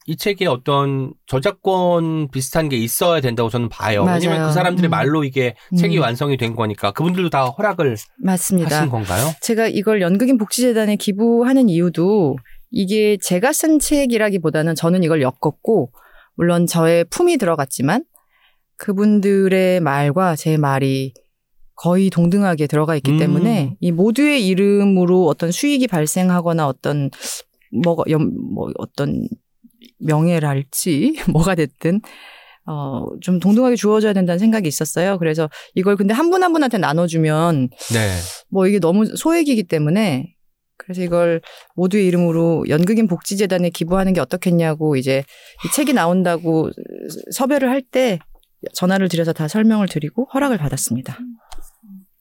이 0.05 0.17
책에 0.17 0.45
어떤 0.47 1.13
저작권 1.28 2.30
비슷한 2.30 2.67
게 2.67 2.76
있어야 2.76 3.21
된다고 3.21 3.49
저는 3.49 3.69
봐요. 3.69 4.03
맞아요. 4.03 4.19
왜냐면 4.24 4.47
그 4.47 4.53
사람들의 4.53 4.89
음. 4.89 4.91
말로 4.91 5.24
이게 5.24 5.55
책이 5.78 5.97
음. 5.97 6.01
완성이 6.01 6.36
된 6.36 6.55
거니까 6.55 6.91
그분들도 6.91 7.30
다 7.30 7.45
허락을 7.45 7.95
맞습니다. 8.17 8.78
하신 8.78 8.89
건가요? 8.89 9.32
제가 9.41 9.67
이걸 9.67 10.01
연극인 10.01 10.38
복지재단에 10.38 10.97
기부하는 10.97 11.69
이유도 11.69 12.36
이게 12.69 13.17
제가 13.21 13.53
쓴 13.53 13.80
책이라기보다는 13.80 14.76
저는 14.76 15.03
이걸 15.03 15.21
엮었고 15.21 15.91
물론 16.36 16.65
저의 16.65 17.05
품이 17.05 17.38
들어갔지만 17.38 18.03
그분들의 18.78 19.80
말과 19.80 20.36
제 20.36 20.57
말이 20.57 21.13
거의 21.76 22.09
동등하게 22.09 22.67
들어가 22.67 22.95
있기 22.95 23.11
음. 23.13 23.17
때문에 23.17 23.76
이 23.80 23.91
모두의 23.91 24.45
이름으로 24.47 25.26
어떤 25.28 25.51
수익이 25.51 25.88
발생하거나 25.88 26.67
어떤 26.67 27.09
뭐가 27.84 28.03
연- 28.09 28.32
뭐 28.53 28.69
어떤 28.78 29.28
명예랄지 29.99 31.15
뭐가 31.32 31.55
됐든 31.55 32.01
어 32.65 33.03
좀 33.21 33.39
동등하게 33.39 33.76
주어져야 33.76 34.13
된다는 34.13 34.39
생각이 34.39 34.67
있었어요. 34.67 35.17
그래서 35.19 35.49
이걸 35.76 35.95
근데 35.97 36.13
한 36.13 36.30
분 36.30 36.43
한 36.43 36.53
분한테 36.53 36.78
나눠주면 36.78 37.69
네. 37.93 38.09
뭐 38.49 38.67
이게 38.67 38.80
너무 38.80 39.05
소액이기 39.05 39.63
때문에 39.63 40.34
그래서 40.78 41.01
이걸 41.01 41.41
모두의 41.76 42.07
이름으로 42.07 42.63
연극인 42.69 43.07
복지재단에 43.07 43.69
기부하는 43.69 44.13
게 44.13 44.21
어떻겠냐고 44.21 44.95
이제 44.95 45.24
이 45.65 45.71
책이 45.74 45.93
나온다고 45.93 46.69
섭외를 47.32 47.69
할 47.69 47.82
때 47.82 48.19
전화를 48.74 49.09
드려서 49.09 49.34
다 49.34 49.47
설명을 49.47 49.88
드리고 49.88 50.30
허락을 50.34 50.57
받았습니다. 50.57 51.18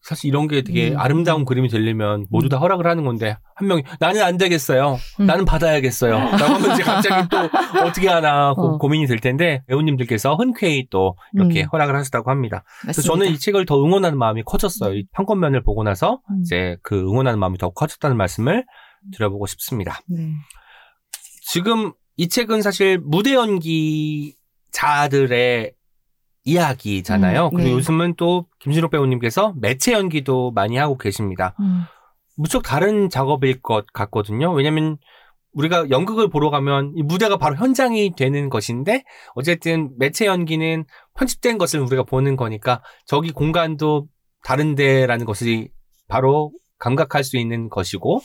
사실 0.02 0.28
이런 0.28 0.48
게 0.48 0.62
되게 0.62 0.90
음. 0.90 0.98
아름다운 0.98 1.44
그림이 1.44 1.68
되려면 1.68 2.26
모두 2.28 2.48
다 2.48 2.58
허락을 2.58 2.86
하는 2.88 3.04
건데 3.04 3.36
한 3.54 3.68
명이 3.68 3.84
나는 4.00 4.22
안 4.22 4.36
되겠어요. 4.36 4.98
음. 5.20 5.26
나는 5.26 5.44
받아야겠어요. 5.44 6.12
라고 6.12 6.54
하면 6.54 6.72
이제 6.72 6.82
갑자기 6.82 7.28
또 7.30 7.38
어떻게 7.86 8.08
하나 8.08 8.52
고, 8.52 8.62
어. 8.74 8.78
고민이 8.78 9.06
될 9.06 9.20
텐데 9.20 9.62
배우님들께서 9.68 10.34
흔쾌히 10.34 10.88
또 10.90 11.16
이렇게 11.34 11.62
음. 11.62 11.68
허락을 11.72 11.94
하셨다고 11.94 12.30
합니다. 12.30 12.64
그래서 12.80 13.00
맞습니다. 13.00 13.12
저는 13.12 13.32
이 13.32 13.38
책을 13.38 13.64
더 13.64 13.82
응원하는 13.82 14.18
마음이 14.18 14.42
커졌어요. 14.42 14.94
이 14.94 15.06
판권면을 15.12 15.62
보고 15.62 15.84
나서 15.84 16.20
음. 16.30 16.40
이제 16.42 16.76
그 16.82 16.98
응원하는 16.98 17.38
마음이 17.38 17.58
더 17.58 17.70
커졌다는 17.70 18.16
말씀을 18.16 18.64
드려보고 19.12 19.46
싶습니다. 19.46 20.00
네. 20.08 20.32
지금 21.52 21.92
이 22.16 22.28
책은 22.28 22.62
사실 22.62 22.98
무대 22.98 23.34
연기 23.34 24.34
자들의 24.72 25.74
이야기잖아요. 26.44 27.46
음, 27.46 27.50
그리고 27.50 27.68
네. 27.68 27.72
요즘은 27.72 28.14
또 28.16 28.46
김신욱 28.58 28.90
배우님께서 28.90 29.54
매체 29.56 29.92
연기도 29.92 30.50
많이 30.52 30.76
하고 30.76 30.98
계십니다. 30.98 31.54
음. 31.60 31.84
무척 32.36 32.62
다른 32.62 33.08
작업일 33.08 33.60
것 33.60 33.86
같거든요. 33.92 34.52
왜냐면 34.52 34.98
우리가 35.52 35.90
연극을 35.90 36.28
보러 36.28 36.50
가면 36.50 36.92
이 36.96 37.02
무대가 37.02 37.36
바로 37.36 37.56
현장이 37.56 38.14
되는 38.16 38.48
것인데 38.48 39.04
어쨌든 39.34 39.90
매체 39.98 40.26
연기는 40.26 40.84
편집된 41.14 41.58
것을 41.58 41.80
우리가 41.80 42.04
보는 42.04 42.36
거니까 42.36 42.82
저기 43.06 43.32
공간도 43.32 44.06
다른데라는 44.44 45.26
것이 45.26 45.70
바로 46.08 46.52
감각할 46.78 47.22
수 47.22 47.36
있는 47.36 47.68
것이고 47.68 48.20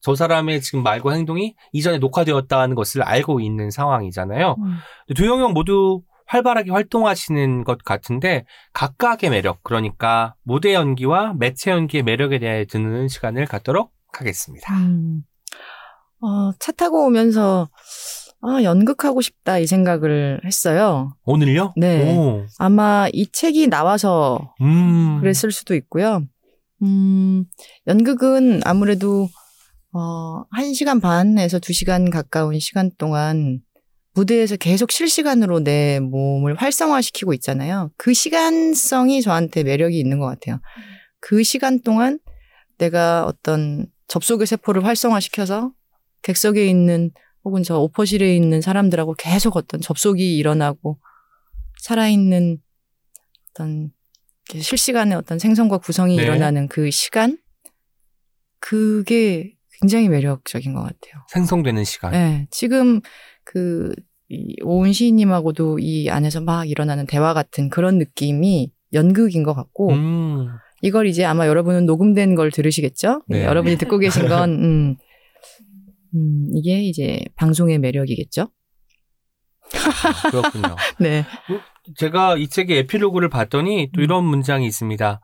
저 0.00 0.14
사람의 0.14 0.62
지금 0.62 0.82
말과 0.82 1.12
행동이 1.12 1.54
이전에 1.72 1.98
녹화되었다는 1.98 2.74
것을 2.74 3.02
알고 3.02 3.40
있는 3.40 3.70
상황이잖아요. 3.70 4.56
음. 4.58 4.76
두 5.14 5.26
영역 5.26 5.52
모두 5.52 6.02
활발하게 6.30 6.70
활동하시는 6.70 7.64
것 7.64 7.82
같은데 7.84 8.44
각각의 8.72 9.30
매력 9.30 9.64
그러니까 9.64 10.36
무대 10.42 10.74
연기와 10.74 11.34
매체 11.34 11.72
연기의 11.72 12.04
매력에 12.04 12.38
대해 12.38 12.64
듣는 12.66 13.08
시간을 13.08 13.46
갖도록 13.46 13.92
하겠습니다. 14.12 14.72
음. 14.76 15.22
어, 16.22 16.52
차 16.60 16.70
타고 16.70 17.04
오면서 17.06 17.68
아, 18.42 18.62
연극하고 18.62 19.20
싶다 19.20 19.58
이 19.58 19.66
생각을 19.66 20.40
했어요. 20.44 21.14
오늘요? 21.24 21.74
네. 21.76 22.16
오. 22.16 22.46
아마 22.58 23.08
이 23.12 23.30
책이 23.30 23.66
나와서 23.66 24.54
음. 24.60 25.18
그랬을 25.20 25.50
수도 25.50 25.74
있고요. 25.74 26.22
음, 26.82 27.44
연극은 27.86 28.60
아무래도, 28.64 29.28
어, 29.92 30.44
1시간 30.56 31.02
반에서 31.02 31.58
2시간 31.58 32.10
가까운 32.10 32.58
시간 32.58 32.90
동안 32.96 33.60
무대에서 34.14 34.56
계속 34.56 34.90
실시간으로 34.90 35.60
내 35.60 36.00
몸을 36.00 36.56
활성화시키고 36.56 37.32
있잖아요. 37.34 37.90
그 37.96 38.12
시간성이 38.12 39.22
저한테 39.22 39.62
매력이 39.62 39.98
있는 39.98 40.18
것 40.18 40.26
같아요. 40.26 40.60
그 41.20 41.42
시간 41.42 41.80
동안 41.80 42.18
내가 42.78 43.24
어떤 43.26 43.86
접속의 44.08 44.46
세포를 44.46 44.84
활성화시켜서 44.84 45.72
객석에 46.22 46.66
있는 46.66 47.10
혹은 47.44 47.62
저 47.62 47.78
오퍼실에 47.78 48.34
있는 48.34 48.60
사람들하고 48.60 49.14
계속 49.14 49.56
어떤 49.56 49.80
접속이 49.80 50.36
일어나고 50.36 50.98
살아있는 51.78 52.58
어떤 53.50 53.92
실시간의 54.52 55.16
어떤 55.16 55.38
생성과 55.38 55.78
구성이 55.78 56.16
네. 56.16 56.24
일어나는 56.24 56.68
그 56.68 56.90
시간 56.90 57.38
그게 58.58 59.56
굉장히 59.80 60.08
매력적인 60.08 60.74
것 60.74 60.82
같아요. 60.82 61.24
생성되는 61.28 61.84
시간. 61.84 62.12
네, 62.12 62.46
지금 62.50 63.00
그 63.52 63.92
이 64.30 64.54
오은 64.62 64.92
시인님하고도 64.92 65.80
이 65.80 66.08
안에서 66.08 66.40
막 66.40 66.68
일어나는 66.68 67.06
대화 67.06 67.34
같은 67.34 67.68
그런 67.68 67.98
느낌이 67.98 68.70
연극인 68.92 69.42
것 69.42 69.54
같고 69.54 69.90
음. 69.90 70.48
이걸 70.82 71.08
이제 71.08 71.24
아마 71.24 71.48
여러분은 71.48 71.84
녹음된 71.84 72.36
걸 72.36 72.52
들으시겠죠? 72.52 73.22
네. 73.26 73.44
여러분이 73.44 73.76
듣고 73.76 73.98
계신 73.98 74.28
건 74.28 74.50
음, 74.50 74.96
음, 76.14 76.48
이게 76.54 76.80
이제 76.80 77.20
방송의 77.34 77.80
매력이겠죠? 77.80 78.42
아, 79.72 80.30
그렇군요. 80.30 80.76
네. 81.00 81.24
제가 81.96 82.36
이 82.36 82.46
책의 82.46 82.78
에필로그를 82.78 83.28
봤더니 83.28 83.84
음. 83.84 83.88
또 83.92 84.00
이런 84.00 84.24
문장이 84.24 84.64
있습니다. 84.64 85.20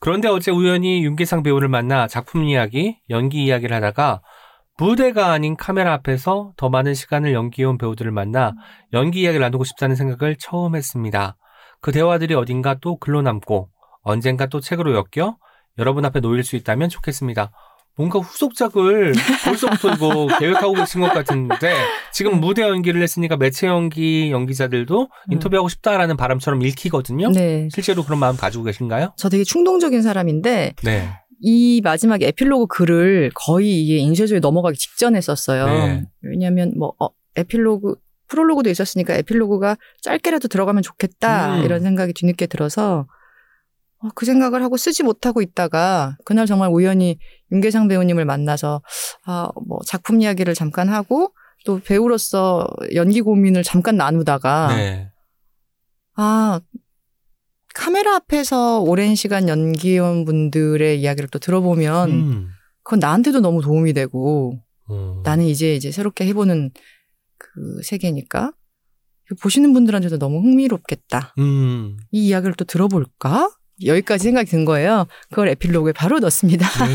그런데 0.00 0.28
어제 0.28 0.50
우연히 0.50 1.02
윤계상 1.02 1.42
배우를 1.42 1.68
만나 1.68 2.06
작품 2.06 2.44
이야기, 2.44 2.98
연기 3.08 3.44
이야기를 3.44 3.74
하다가 3.74 4.20
무대가 4.80 5.30
아닌 5.32 5.56
카메라 5.56 5.92
앞에서 5.92 6.52
더 6.56 6.70
많은 6.70 6.94
시간을 6.94 7.34
연기해온 7.34 7.76
배우들을 7.76 8.10
만나 8.12 8.54
연기 8.94 9.20
이야기를 9.20 9.42
나누고 9.42 9.64
싶다는 9.64 9.94
생각을 9.94 10.36
처음 10.38 10.74
했습니다. 10.74 11.36
그 11.82 11.92
대화들이 11.92 12.34
어딘가 12.34 12.76
또 12.80 12.96
글로 12.96 13.20
남고 13.20 13.68
언젠가 14.02 14.46
또 14.46 14.60
책으로 14.60 14.94
엮여 14.94 15.36
여러분 15.78 16.06
앞에 16.06 16.20
놓일 16.20 16.44
수 16.44 16.56
있다면 16.56 16.88
좋겠습니다. 16.88 17.52
뭔가 17.94 18.20
후속작을 18.20 19.12
벌써부터 19.44 19.92
이거 19.92 20.28
계획하고 20.38 20.72
계신 20.72 21.02
것 21.02 21.12
같은데 21.12 21.74
지금 22.14 22.40
무대 22.40 22.62
연기를 22.62 23.02
했으니까 23.02 23.36
매체 23.36 23.66
연기 23.66 24.30
연기자들도 24.30 25.02
음. 25.02 25.32
인터뷰하고 25.32 25.68
싶다라는 25.68 26.16
바람처럼 26.16 26.62
읽히거든요. 26.62 27.30
네. 27.32 27.68
실제로 27.70 28.02
그런 28.02 28.18
마음 28.18 28.38
가지고 28.38 28.64
계신가요? 28.64 29.12
저 29.16 29.28
되게 29.28 29.44
충동적인 29.44 30.00
사람인데 30.00 30.74
네. 30.82 31.10
이 31.40 31.80
마지막 31.82 32.22
에필로그 32.22 32.66
글을 32.66 33.30
거의 33.34 33.82
이게 33.82 33.96
인쇄소에 33.98 34.40
넘어가기 34.40 34.78
직전에 34.78 35.20
썼어요. 35.20 35.66
네. 35.66 36.04
왜냐하면 36.22 36.72
뭐 36.76 36.94
어, 37.00 37.08
에필로그 37.36 37.96
프롤로그도 38.28 38.70
있었으니까 38.70 39.14
에필로그가 39.14 39.76
짧게라도 40.02 40.48
들어가면 40.48 40.82
좋겠다 40.82 41.56
음. 41.56 41.64
이런 41.64 41.82
생각이 41.82 42.12
뒤늦게 42.12 42.46
들어서 42.46 43.06
어, 43.98 44.08
그 44.14 44.24
생각을 44.24 44.62
하고 44.62 44.76
쓰지 44.76 45.02
못하고 45.02 45.42
있다가 45.42 46.16
그날 46.24 46.46
정말 46.46 46.70
우연히 46.70 47.18
윤계상 47.52 47.88
배우님을 47.88 48.24
만나서 48.24 48.82
아, 49.26 49.48
뭐 49.66 49.78
작품 49.86 50.22
이야기를 50.22 50.54
잠깐 50.54 50.88
하고 50.88 51.34
또 51.66 51.80
배우로서 51.80 52.66
연기 52.94 53.20
고민을 53.20 53.62
잠깐 53.62 53.96
나누다가 53.96 54.74
네. 54.74 55.10
아, 56.16 56.60
카메라 57.80 58.16
앞에서 58.16 58.80
오랜 58.80 59.14
시간 59.14 59.48
연기원 59.48 60.26
분들의 60.26 61.00
이야기를 61.00 61.30
또 61.30 61.38
들어보면 61.38 62.10
음. 62.10 62.48
그건 62.82 62.98
나한테도 62.98 63.40
너무 63.40 63.62
도움이 63.62 63.94
되고 63.94 64.60
음. 64.90 65.22
나는 65.24 65.46
이제 65.46 65.74
이제 65.74 65.90
새롭게 65.90 66.26
해보는 66.26 66.72
그 67.38 67.80
세계니까 67.82 68.52
보시는 69.40 69.72
분들한테도 69.72 70.18
너무 70.18 70.40
흥미롭겠다. 70.40 71.34
음. 71.38 71.96
이 72.10 72.26
이야기를 72.26 72.52
또 72.56 72.66
들어볼까? 72.66 73.50
여기까지 73.86 74.24
생각이 74.24 74.50
든 74.50 74.66
거예요. 74.66 75.06
그걸 75.30 75.48
에필로그에 75.48 75.92
바로 75.94 76.18
넣습니다. 76.18 76.68
네. 76.84 76.94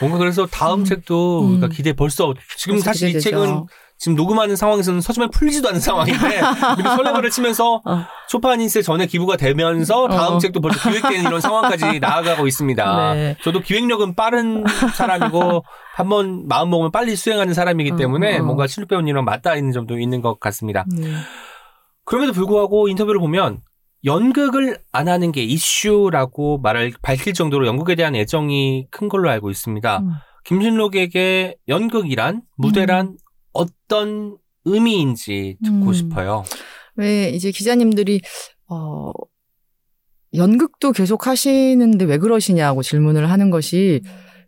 뭔가 0.00 0.18
그래서 0.18 0.44
다음 0.46 0.80
음. 0.82 0.84
책도 0.84 1.42
음. 1.42 1.46
그러니까 1.54 1.68
기대 1.68 1.92
벌써 1.92 2.34
지금 2.56 2.80
사실 2.80 3.10
이 3.10 3.12
기대되죠. 3.12 3.30
책은 3.30 3.66
지금 4.04 4.16
녹음하는 4.16 4.54
상황에서는 4.54 5.00
서점에 5.00 5.28
풀리지도 5.28 5.66
않은 5.70 5.80
상황인데 5.80 6.20
미리 6.76 6.88
설레발을 6.90 7.30
치면서 7.30 7.80
어. 7.86 8.04
초파니스에 8.28 8.82
전에 8.82 9.06
기부가 9.06 9.38
되면서 9.38 10.08
다음 10.08 10.34
어. 10.34 10.38
책도 10.38 10.60
벌써 10.60 10.90
기획되는 10.90 11.24
이런 11.24 11.40
상황까지 11.40 12.00
나아가고 12.04 12.46
있습니다. 12.46 13.14
네. 13.14 13.36
저도 13.42 13.60
기획력은 13.60 14.14
빠른 14.14 14.62
사람이고 14.92 15.64
한번 15.96 16.46
마음 16.46 16.68
먹으면 16.68 16.92
빨리 16.92 17.16
수행하는 17.16 17.54
사람이기 17.54 17.92
어, 17.92 17.96
때문에 17.96 18.40
어. 18.40 18.42
뭔가 18.42 18.66
실력 18.66 18.88
배우님이랑 18.88 19.24
맞닿아 19.24 19.56
있는 19.56 19.72
점도 19.72 19.98
있는 19.98 20.20
것 20.20 20.38
같습니다. 20.38 20.84
네. 20.94 21.10
그럼에도 22.04 22.34
불구하고 22.34 22.88
인터뷰를 22.88 23.18
보면 23.20 23.60
연극을 24.04 24.80
안 24.92 25.08
하는 25.08 25.32
게 25.32 25.42
이슈라고 25.44 26.58
말을 26.58 26.92
밝힐 27.00 27.32
정도로 27.32 27.66
연극에 27.66 27.94
대한 27.94 28.14
애정이 28.14 28.88
큰 28.90 29.08
걸로 29.08 29.30
알고 29.30 29.50
있습니다. 29.50 29.98
음. 30.00 30.10
김진록에게 30.44 31.56
연극이란 31.68 32.42
무대란 32.58 33.16
어떤 33.54 34.36
의미인지 34.64 35.56
듣고 35.64 35.86
음. 35.88 35.92
싶어요. 35.92 36.44
왜 36.96 37.30
이제 37.30 37.50
기자님들이 37.50 38.20
어 38.68 39.12
연극도 40.34 40.92
계속 40.92 41.26
하시는데 41.26 42.04
왜 42.04 42.18
그러시냐고 42.18 42.82
질문을 42.82 43.30
하는 43.30 43.50
것이 43.50 44.02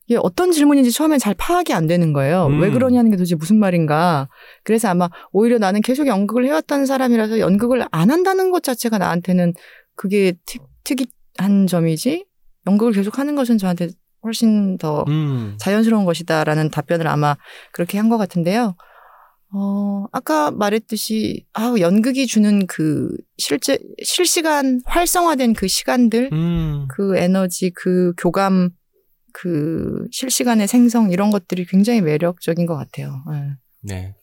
이게 0.08 0.18
어떤 0.22 0.52
질문인지 0.52 0.92
처음엔 0.92 1.18
잘 1.18 1.34
파악이 1.34 1.72
안 1.72 1.86
되는 1.86 2.12
거예요. 2.12 2.46
음. 2.46 2.60
왜 2.60 2.70
그러냐는 2.70 3.10
게 3.10 3.16
도대체 3.16 3.34
무슨 3.34 3.58
말인가. 3.58 4.28
그래서 4.62 4.88
아마 4.88 5.08
오히려 5.32 5.58
나는 5.58 5.80
계속 5.80 6.06
연극을 6.06 6.44
해왔다는 6.46 6.86
사람이라서 6.86 7.40
연극을 7.40 7.84
안 7.90 8.10
한다는 8.10 8.50
것 8.50 8.62
자체가 8.62 8.98
나한테는 8.98 9.52
그게 9.96 10.34
특, 10.46 10.62
특이한 10.84 11.66
점이지 11.66 12.24
연극을 12.68 12.92
계속 12.92 13.18
하는 13.18 13.34
것은 13.34 13.58
저한테 13.58 13.88
훨씬 14.22 14.78
더 14.78 15.04
음. 15.08 15.56
자연스러운 15.58 16.04
것이다라는 16.04 16.70
답변을 16.70 17.06
아마 17.08 17.36
그렇게 17.72 17.98
한 17.98 18.08
것 18.08 18.16
같은데요. 18.18 18.76
어, 19.58 20.04
아까 20.12 20.50
말했듯이, 20.50 21.46
아, 21.54 21.74
연극이 21.80 22.26
주는 22.26 22.66
그 22.66 23.08
실제, 23.38 23.78
실시간 24.02 24.82
활성화된 24.84 25.54
그 25.54 25.66
시간들, 25.66 26.28
음. 26.30 26.86
그 26.88 27.16
에너지, 27.16 27.70
그 27.70 28.12
교감, 28.18 28.68
그 29.32 30.06
실시간의 30.10 30.68
생성, 30.68 31.10
이런 31.10 31.30
것들이 31.30 31.64
굉장히 31.64 32.02
매력적인 32.02 32.66
것 32.66 32.76
같아요. 32.76 33.24
네. 33.30 33.54
네. 33.82 34.14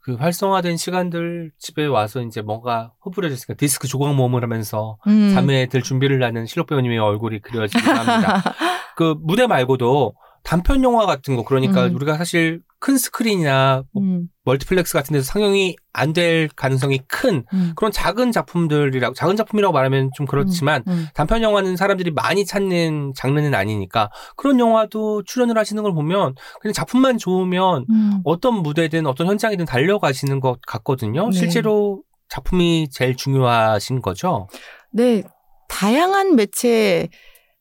그 0.00 0.14
활성화된 0.14 0.76
시간들 0.76 1.52
집에 1.58 1.86
와서 1.86 2.20
이제 2.20 2.42
뭔가 2.42 2.92
흩뿌려졌으니까 3.06 3.54
디스크 3.54 3.88
조각 3.88 4.14
모음을 4.14 4.42
하면서 4.42 4.98
음. 5.06 5.32
잠에 5.34 5.66
들 5.66 5.82
준비를 5.82 6.22
하는 6.22 6.44
신록 6.44 6.66
배우님의 6.66 6.98
얼굴이 6.98 7.40
그려지긴 7.40 7.80
합니다. 7.82 8.42
그 8.96 9.16
무대 9.20 9.46
말고도 9.46 10.14
단편 10.46 10.84
영화 10.84 11.06
같은 11.06 11.34
거 11.34 11.42
그러니까 11.42 11.86
음. 11.86 11.96
우리가 11.96 12.16
사실 12.16 12.60
큰 12.78 12.96
스크린이나 12.96 13.82
뭐 13.92 14.02
음, 14.02 14.28
멀티플렉스 14.44 14.92
같은 14.92 15.12
데서 15.14 15.24
상영이 15.24 15.74
안 15.92 16.12
될 16.12 16.48
가능성이 16.54 17.00
큰 17.08 17.44
음. 17.52 17.72
그런 17.74 17.90
작은 17.90 18.30
작품들이라고 18.30 19.14
작은 19.14 19.34
작품이라고 19.34 19.72
말하면 19.72 20.10
좀 20.14 20.24
그렇지만 20.24 20.84
음, 20.86 21.08
단편 21.14 21.42
영화는 21.42 21.76
사람들이 21.76 22.12
많이 22.12 22.46
찾는 22.46 23.14
장르는 23.16 23.54
아니니까 23.54 24.10
그런 24.36 24.60
영화도 24.60 25.24
출연을 25.24 25.58
하시는 25.58 25.82
걸 25.82 25.92
보면 25.92 26.36
그냥 26.60 26.72
작품만 26.72 27.18
좋으면 27.18 27.86
음. 27.90 28.20
어떤 28.24 28.62
무대든 28.62 29.06
어떤 29.06 29.26
현장이든 29.26 29.64
달려가시는 29.64 30.38
것 30.38 30.60
같거든요. 30.64 31.30
네. 31.30 31.36
실제로 31.36 32.02
작품이 32.28 32.88
제일 32.92 33.16
중요하신 33.16 34.00
거죠. 34.00 34.46
네, 34.92 35.24
다양한 35.68 36.36
매체, 36.36 37.08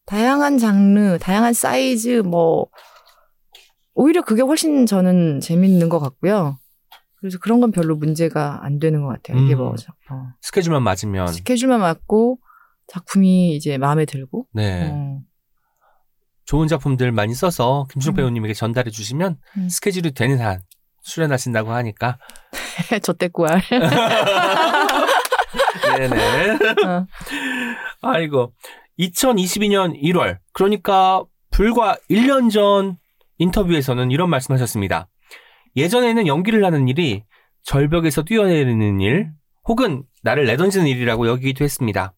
다양한 0.05 0.57
장르, 0.57 1.17
다양한 1.19 1.53
사이즈, 1.53 2.21
뭐, 2.25 2.67
오히려 3.93 4.21
그게 4.21 4.41
훨씬 4.41 4.85
저는 4.85 5.39
재밌는 5.39 5.89
것 5.89 5.99
같고요. 5.99 6.57
그래서 7.19 7.37
그런 7.39 7.59
건 7.59 7.71
별로 7.71 7.95
문제가 7.95 8.59
안 8.63 8.79
되는 8.79 9.01
것 9.01 9.07
같아요. 9.07 9.43
이게 9.43 9.55
음. 9.55 9.59
뭐죠? 9.59 9.91
어. 10.11 10.27
스케줄만 10.41 10.83
맞으면 10.83 11.27
스케줄만 11.27 11.79
맞고, 11.79 12.39
작품이 12.87 13.55
이제 13.55 13.79
마음에 13.79 14.05
들고, 14.05 14.45
네 14.53 14.91
어. 14.91 15.19
좋은 16.45 16.67
작품들 16.67 17.11
많이 17.11 17.33
써서 17.33 17.87
김준욱 17.91 18.13
음. 18.13 18.17
배우님에게 18.17 18.53
전달해 18.53 18.91
주시면 18.91 19.37
음. 19.57 19.69
스케줄이 19.69 20.11
되는 20.11 20.39
한 20.39 20.61
출연하신다고 21.03 21.71
하니까 21.71 22.19
저 23.01 23.13
때꾸알. 23.13 23.63
네네. 25.97 26.51
어. 26.85 27.07
아이고. 28.01 28.53
2022년 28.99 30.01
1월, 30.01 30.39
그러니까 30.53 31.23
불과 31.51 31.97
1년 32.09 32.51
전 32.51 32.97
인터뷰에서는 33.37 34.11
이런 34.11 34.29
말씀하셨습니다. 34.29 35.07
예전에는 35.75 36.27
연기를 36.27 36.63
하는 36.63 36.87
일이 36.87 37.23
절벽에서 37.63 38.23
뛰어내리는 38.23 38.99
일, 39.01 39.31
혹은 39.67 40.03
나를 40.23 40.45
내던지는 40.45 40.87
일이라고 40.87 41.27
여기기도 41.27 41.63
했습니다. 41.63 42.13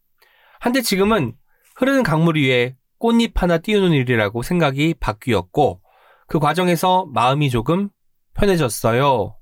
한데 0.60 0.82
지금은 0.82 1.36
흐르는 1.78 2.04
강물 2.04 2.38
위에 2.38 2.76
꽃잎 3.00 3.42
하나 3.42 3.58
띄우는 3.58 3.92
일이라고 3.94 4.42
생각이 4.42 4.96
바뀌었고, 5.00 5.82
그 6.28 6.40
과정에서 6.40 7.06
마음이 7.14 7.50
조금 7.50 7.90
편해졌어요. 8.34 9.36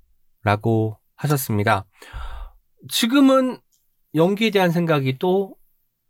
라고 0.44 1.00
하셨습니다. 1.16 1.86
지금은 2.90 3.58
연기에 4.14 4.52
대한 4.52 4.72
생각이 4.72 5.18
또 5.18 5.56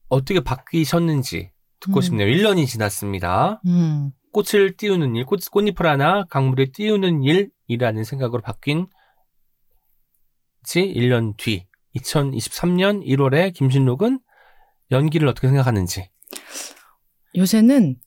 어떻게 0.10 0.39
바뀌셨는지 0.39 1.51
듣고 1.80 1.99
음. 1.99 2.01
싶네요. 2.01 2.28
1년이 2.28 2.68
지났습니다. 2.68 3.62
음. 3.66 4.12
꽃을 4.32 4.76
띄우는 4.76 5.16
일, 5.16 5.26
꽃, 5.26 5.39
꽃잎을 5.49 5.86
하나 5.86 6.26
강물에 6.30 6.72
띄우는 6.72 7.24
일이라는 7.68 8.03
생각으로 8.03 8.41
바뀐 8.41 8.88
지 10.64 10.82
1년 10.82 11.38
뒤, 11.38 11.68
2023년 11.95 13.06
1월에 13.06 13.53
김신록은 13.53 14.20
연기를 14.91 15.28
어떻게 15.28 15.47
생각하는지. 15.47 16.10
요새는 17.38 17.97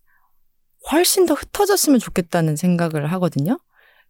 훨씬 0.91 1.27
더 1.27 1.35
흩어졌으면 1.35 1.99
좋겠다는 1.99 2.57
생각을 2.57 3.11
하거든요. 3.13 3.59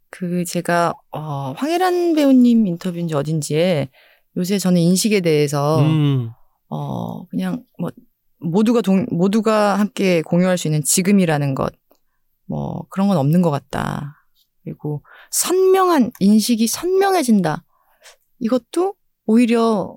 그 0.09 0.43
제가 0.45 0.93
어 1.11 1.51
황혜란 1.53 2.15
배우님 2.15 2.65
인터뷰인지 2.65 3.13
어딘지에 3.13 3.89
요새 4.37 4.57
저는 4.57 4.81
인식에 4.81 5.21
대해서 5.21 5.81
음. 5.81 6.31
어 6.69 7.25
그냥 7.27 7.63
뭐 7.77 7.91
모두가 8.39 8.81
동 8.81 9.05
모두가 9.11 9.77
함께 9.77 10.21
공유할 10.21 10.57
수 10.57 10.67
있는 10.67 10.83
지금이라는 10.83 11.55
것 11.55 11.71
뭐 12.49 12.85
그런 12.89 13.07
건 13.07 13.17
없는 13.17 13.41
것 13.41 13.51
같다. 13.51 14.25
그리고 14.63 15.03
선명한 15.31 16.11
인식이 16.19 16.67
선명해진다. 16.67 17.63
이것도 18.39 18.95
오히려 19.25 19.95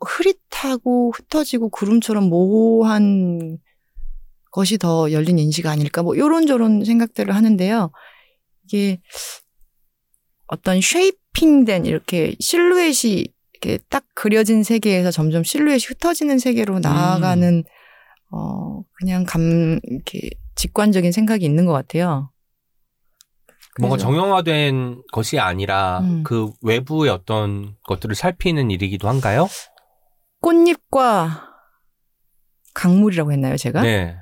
흐릿하고 0.00 1.12
흩어지고 1.14 1.68
구름처럼 1.68 2.24
모호한 2.24 3.58
것이 4.50 4.78
더 4.78 5.12
열린 5.12 5.38
인식 5.38 5.66
아닐까 5.66 6.02
뭐 6.02 6.16
요런저런 6.16 6.84
생각들을 6.84 7.34
하는데요. 7.34 7.90
이게 8.64 9.00
어떤 10.46 10.80
쉐이핑된 10.80 11.84
이렇게 11.84 12.34
실루엣이 12.40 13.26
이렇게 13.60 13.78
딱 13.88 14.04
그려진 14.14 14.62
세계에서 14.62 15.10
점점 15.10 15.44
실루엣이 15.44 15.86
흩어지는 15.88 16.38
세계로 16.38 16.78
나아가는 16.78 17.64
어 18.30 18.82
그냥 18.98 19.24
감 19.24 19.78
이렇게 19.82 20.30
직관적인 20.54 21.12
생각이 21.12 21.44
있는 21.44 21.66
것 21.66 21.72
같아요. 21.72 22.30
뭔가 23.78 23.98
정형화된 23.98 25.02
것이 25.12 25.38
아니라 25.38 26.00
음. 26.00 26.22
그 26.22 26.50
외부의 26.62 27.10
어떤 27.10 27.76
것들을 27.84 28.14
살피는 28.14 28.70
일이기도 28.70 29.08
한가요? 29.08 29.48
꽃잎과 30.40 31.50
강물이라고 32.74 33.32
했나요, 33.32 33.56
제가? 33.56 33.82
네. 33.82 34.16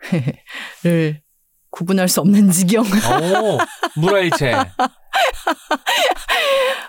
를 0.82 1.22
구분할 1.70 2.08
수 2.08 2.20
없는 2.20 2.50
지경. 2.50 2.84
오, 2.84 3.58
물화일체. 4.00 4.54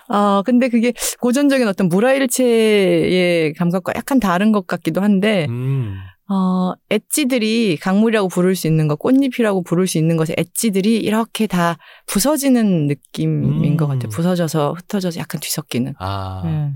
아, 0.08 0.42
근데 0.46 0.68
그게 0.68 0.92
고전적인 1.20 1.66
어떤 1.68 1.88
물화일체의 1.88 3.54
감각과 3.54 3.92
약간 3.96 4.20
다른 4.20 4.52
것 4.52 4.66
같기도 4.66 5.00
한데, 5.00 5.46
음. 5.48 5.96
어, 6.32 6.74
엣지들이 6.90 7.76
강물이라고 7.78 8.28
부를 8.28 8.54
수 8.54 8.68
있는 8.68 8.86
것, 8.86 9.00
꽃잎이라고 9.00 9.64
부를 9.64 9.88
수 9.88 9.98
있는 9.98 10.16
것의 10.16 10.36
엣지들이 10.36 10.98
이렇게 10.98 11.48
다 11.48 11.76
부서지는 12.06 12.86
느낌인 12.86 13.64
음. 13.64 13.76
것 13.76 13.88
같아요. 13.88 14.10
부서져서 14.10 14.74
흩어져서 14.74 15.18
약간 15.18 15.40
뒤섞이는. 15.40 15.94
아, 15.98 16.42
네. 16.44 16.72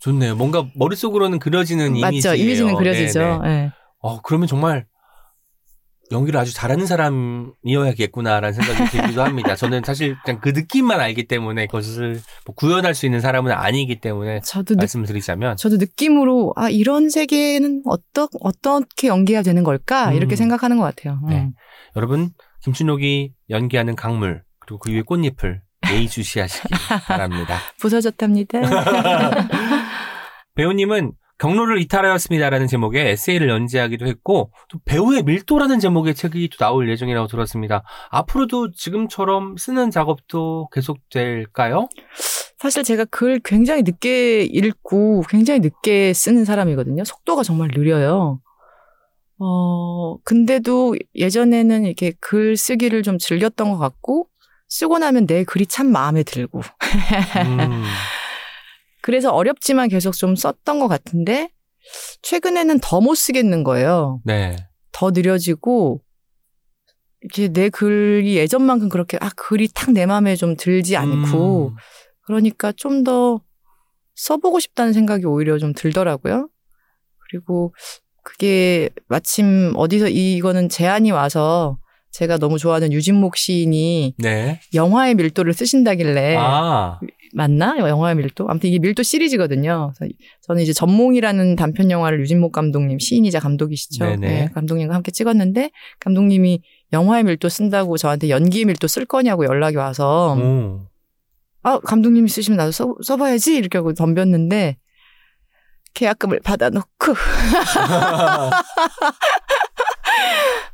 좋네요. 0.00 0.36
뭔가 0.36 0.66
머릿속으로는 0.74 1.38
그려지는 1.38 1.96
이미지. 1.96 2.28
맞죠. 2.28 2.34
이미지는 2.34 2.74
그려지죠. 2.76 3.40
네. 3.44 3.70
어, 4.00 4.20
그러면 4.20 4.46
정말 4.46 4.84
연기를 6.10 6.40
아주 6.40 6.54
잘하는 6.54 6.86
사람이어야겠구나라는 6.86 8.52
생각이 8.52 8.90
들기도 8.90 9.22
합니다. 9.22 9.54
저는 9.56 9.82
사실 9.84 10.16
그냥 10.24 10.40
그 10.40 10.50
느낌만 10.50 11.00
알기 11.00 11.26
때문에 11.26 11.66
그것을 11.66 12.20
뭐 12.46 12.54
구현할 12.54 12.94
수 12.94 13.06
있는 13.06 13.20
사람은 13.20 13.52
아니기 13.52 14.00
때문에 14.00 14.40
저도 14.40 14.74
느, 14.74 14.80
말씀을 14.80 15.06
드리자면 15.06 15.56
저도 15.56 15.76
느낌으로 15.76 16.54
아 16.56 16.70
이런 16.70 17.10
세계는 17.10 17.82
어떠 17.84 18.28
어떻게 18.40 19.08
연기해야 19.08 19.42
되는 19.42 19.62
걸까 19.64 20.12
이렇게 20.12 20.34
음. 20.34 20.36
생각하는 20.36 20.78
것 20.78 20.84
같아요. 20.84 21.20
네. 21.28 21.42
음. 21.42 21.52
여러분 21.96 22.30
김춘옥이 22.62 23.32
연기하는 23.50 23.94
강물 23.94 24.42
그리고 24.60 24.78
그 24.78 24.90
위에 24.90 25.02
꽃잎을 25.02 25.62
예의주시하시기 25.90 26.68
바랍니다. 27.06 27.58
부서졌답니다. 27.78 28.60
배우님은 30.54 31.12
경로를 31.38 31.80
이탈하였습니다라는 31.80 32.66
제목의 32.66 33.10
에세이를 33.10 33.48
연재하기도 33.48 34.06
했고 34.06 34.50
또 34.68 34.78
배우의 34.84 35.22
밀도라는 35.22 35.78
제목의 35.78 36.14
책이 36.14 36.50
또 36.50 36.56
나올 36.58 36.90
예정이라고 36.90 37.28
들었습니다. 37.28 37.82
앞으로도 38.10 38.72
지금처럼 38.72 39.56
쓰는 39.56 39.90
작업도 39.90 40.68
계속될까요? 40.72 41.88
사실 42.58 42.82
제가 42.82 43.04
글 43.04 43.40
굉장히 43.44 43.82
늦게 43.82 44.42
읽고 44.42 45.22
굉장히 45.28 45.60
늦게 45.60 46.12
쓰는 46.12 46.44
사람이거든요. 46.44 47.04
속도가 47.04 47.44
정말 47.44 47.68
느려요. 47.72 48.40
어, 49.40 50.16
근데도 50.24 50.96
예전에는 51.14 51.84
이렇게 51.84 52.12
글 52.20 52.56
쓰기를 52.56 53.02
좀 53.02 53.18
즐겼던 53.18 53.70
것 53.70 53.78
같고, 53.78 54.26
쓰고 54.68 54.98
나면 54.98 55.26
내 55.26 55.44
글이 55.44 55.66
참 55.66 55.90
마음에 55.92 56.24
들고. 56.24 56.60
음, 56.60 57.84
그래서 59.02 59.30
어렵지만 59.32 59.88
계속 59.88 60.12
좀 60.12 60.34
썼던 60.36 60.78
것 60.80 60.88
같은데, 60.88 61.50
최근에는 62.22 62.80
더 62.80 63.00
못 63.00 63.14
쓰겠는 63.14 63.64
거예요. 63.64 64.20
네. 64.24 64.56
더 64.92 65.10
느려지고, 65.10 66.02
이렇게 67.22 67.48
내 67.52 67.68
글이 67.68 68.36
예전만큼 68.36 68.88
그렇게, 68.88 69.18
아, 69.20 69.30
글이 69.36 69.68
탁 69.74 69.90
내 69.90 70.06
마음에 70.06 70.36
좀 70.36 70.56
들지 70.56 70.96
않고, 70.96 71.68
음, 71.70 71.76
그러니까 72.26 72.72
좀 72.72 73.04
더 73.04 73.40
써보고 74.16 74.58
싶다는 74.60 74.92
생각이 74.92 75.24
오히려 75.26 75.58
좀 75.58 75.72
들더라고요. 75.72 76.48
그리고 77.30 77.72
그게 78.24 78.90
마침 79.06 79.72
어디서 79.76 80.08
이거는 80.08 80.68
제안이 80.68 81.12
와서 81.12 81.78
제가 82.10 82.36
너무 82.38 82.58
좋아하는 82.58 82.92
유진목 82.92 83.36
시인이 83.36 84.14
네. 84.18 84.60
영화의 84.74 85.14
밀도를 85.14 85.52
쓰신다길래 85.54 86.36
아, 86.36 86.98
맞나? 87.34 87.76
영화의 87.78 88.16
밀도? 88.16 88.46
아무튼 88.48 88.70
이게 88.70 88.78
밀도 88.78 89.02
시리즈거든요. 89.02 89.92
저는 90.42 90.62
이제 90.62 90.72
전몽이라는 90.72 91.56
단편 91.56 91.90
영화를 91.90 92.20
유진목 92.20 92.52
감독님 92.52 92.98
시인이자 92.98 93.40
감독이시죠. 93.40 94.16
네, 94.16 94.48
감독님과 94.54 94.94
함께 94.94 95.10
찍었는데 95.10 95.70
감독님이 96.00 96.62
영화의 96.92 97.24
밀도 97.24 97.48
쓴다고 97.48 97.96
저한테 97.96 98.30
연기의 98.30 98.64
밀도 98.64 98.86
쓸 98.86 99.04
거냐고 99.04 99.44
연락이 99.44 99.76
와서 99.76 100.36
오. 100.36 100.86
아, 101.62 101.78
감독님이 101.80 102.28
쓰시면 102.28 102.56
나도 102.56 102.72
써, 102.72 102.94
써봐야지 103.02 103.56
이렇게 103.56 103.78
하고 103.78 103.92
덤볐는데 103.92 104.78
계약금을 105.94 106.40
받아놓고 106.44 106.88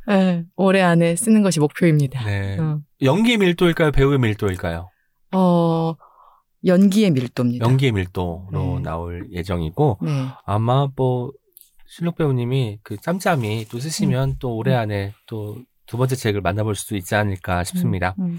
네, 0.07 0.43
올해 0.55 0.81
안에 0.81 1.15
쓰는 1.15 1.41
것이 1.41 1.59
목표입니다. 1.59 2.23
네. 2.23 2.57
어, 2.59 2.79
연기의 3.01 3.37
밀도일까요? 3.37 3.91
배우의 3.91 4.19
밀도일까요? 4.19 4.89
어, 5.31 5.95
연기의 6.65 7.11
밀도입니다. 7.11 7.65
연기의 7.65 7.91
밀도로 7.91 8.49
네. 8.51 8.79
나올 8.81 9.27
예정이고 9.31 9.99
네. 10.01 10.27
아마 10.45 10.87
뭐 10.95 11.31
실록 11.87 12.15
배우님이 12.17 12.79
그 12.83 12.97
짬짬이 12.97 13.65
또 13.69 13.79
쓰시면 13.79 14.37
또 14.39 14.55
올해 14.55 14.73
안에 14.73 15.13
또 15.27 15.55
두 15.85 15.97
번째 15.97 16.15
책을 16.15 16.41
만나볼 16.41 16.75
수도 16.75 16.95
있지 16.95 17.15
않을까 17.15 17.63
싶습니다. 17.63 18.15
음, 18.19 18.25
음. 18.25 18.37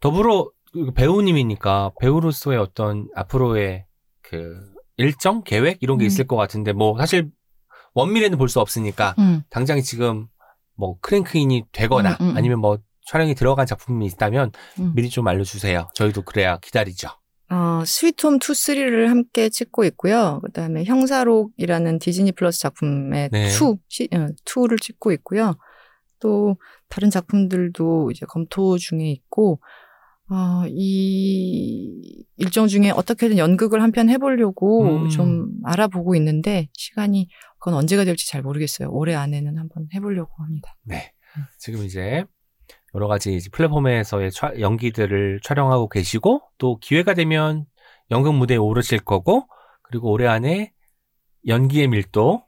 더불어 0.00 0.50
그 0.72 0.92
배우님이니까 0.92 1.92
배우로서의 2.00 2.58
어떤 2.58 3.08
앞으로의 3.14 3.86
그 4.22 4.58
일정 4.96 5.42
계획 5.42 5.78
이런 5.80 5.98
게 5.98 6.04
음. 6.04 6.06
있을 6.06 6.26
것 6.26 6.36
같은데 6.36 6.72
뭐 6.72 6.96
사실 6.98 7.30
원밀에는 7.94 8.38
볼 8.38 8.48
수 8.48 8.60
없으니까 8.60 9.14
음. 9.18 9.42
당장 9.50 9.80
지금 9.82 10.28
뭐 10.76 10.98
크랭크인이 11.00 11.64
되거나 11.72 12.12
음, 12.20 12.26
음, 12.26 12.30
음. 12.30 12.36
아니면 12.36 12.60
뭐 12.60 12.78
촬영이 13.08 13.34
들어간 13.34 13.66
작품이 13.66 14.04
있다면 14.06 14.52
음. 14.80 14.92
미리 14.94 15.08
좀 15.08 15.26
알려주세요. 15.28 15.88
저희도 15.94 16.22
그래야 16.22 16.58
기다리죠. 16.58 17.08
어, 17.50 17.82
스위트홈 17.86 18.34
2, 18.36 18.38
3를 18.38 19.06
함께 19.06 19.48
찍고 19.48 19.84
있고요. 19.84 20.40
그 20.44 20.52
다음에 20.52 20.84
형사록이라는 20.84 21.98
디즈니 21.98 22.32
플러스 22.32 22.60
작품의 22.60 23.30
네. 23.32 23.46
2, 23.48 23.76
시, 23.88 24.08
어, 24.12 24.26
2를 24.44 24.80
찍고 24.80 25.12
있고요. 25.12 25.54
또 26.20 26.56
다른 26.90 27.08
작품들도 27.08 28.10
이제 28.10 28.26
검토 28.26 28.76
중에 28.76 29.10
있고, 29.10 29.60
어, 30.30 30.64
이 30.68 32.26
일정 32.36 32.68
중에 32.68 32.90
어떻게든 32.90 33.38
연극을 33.38 33.80
한 33.82 33.92
편 33.92 34.10
해보려고 34.10 34.82
음. 35.04 35.08
좀 35.08 35.48
알아보고 35.64 36.14
있는데, 36.16 36.68
시간이 36.74 37.28
그건 37.58 37.74
언제가 37.74 38.04
될지 38.04 38.28
잘 38.28 38.42
모르겠어요. 38.42 38.90
올해 38.90 39.14
안에는 39.14 39.56
한번 39.56 39.86
해보려고 39.94 40.30
합니다. 40.42 40.76
네. 40.82 41.14
지금 41.58 41.84
이제 41.84 42.24
여러 42.94 43.06
가지 43.08 43.38
플랫폼에서의 43.52 44.30
촬- 44.32 44.60
연기들을 44.60 45.40
촬영하고 45.42 45.88
계시고 45.88 46.42
또 46.58 46.78
기회가 46.78 47.14
되면 47.14 47.64
연극 48.10 48.34
무대에 48.34 48.56
오르실 48.56 49.00
거고 49.00 49.46
그리고 49.82 50.10
올해 50.10 50.26
안에 50.26 50.72
연기의 51.46 51.88
밀도 51.88 52.42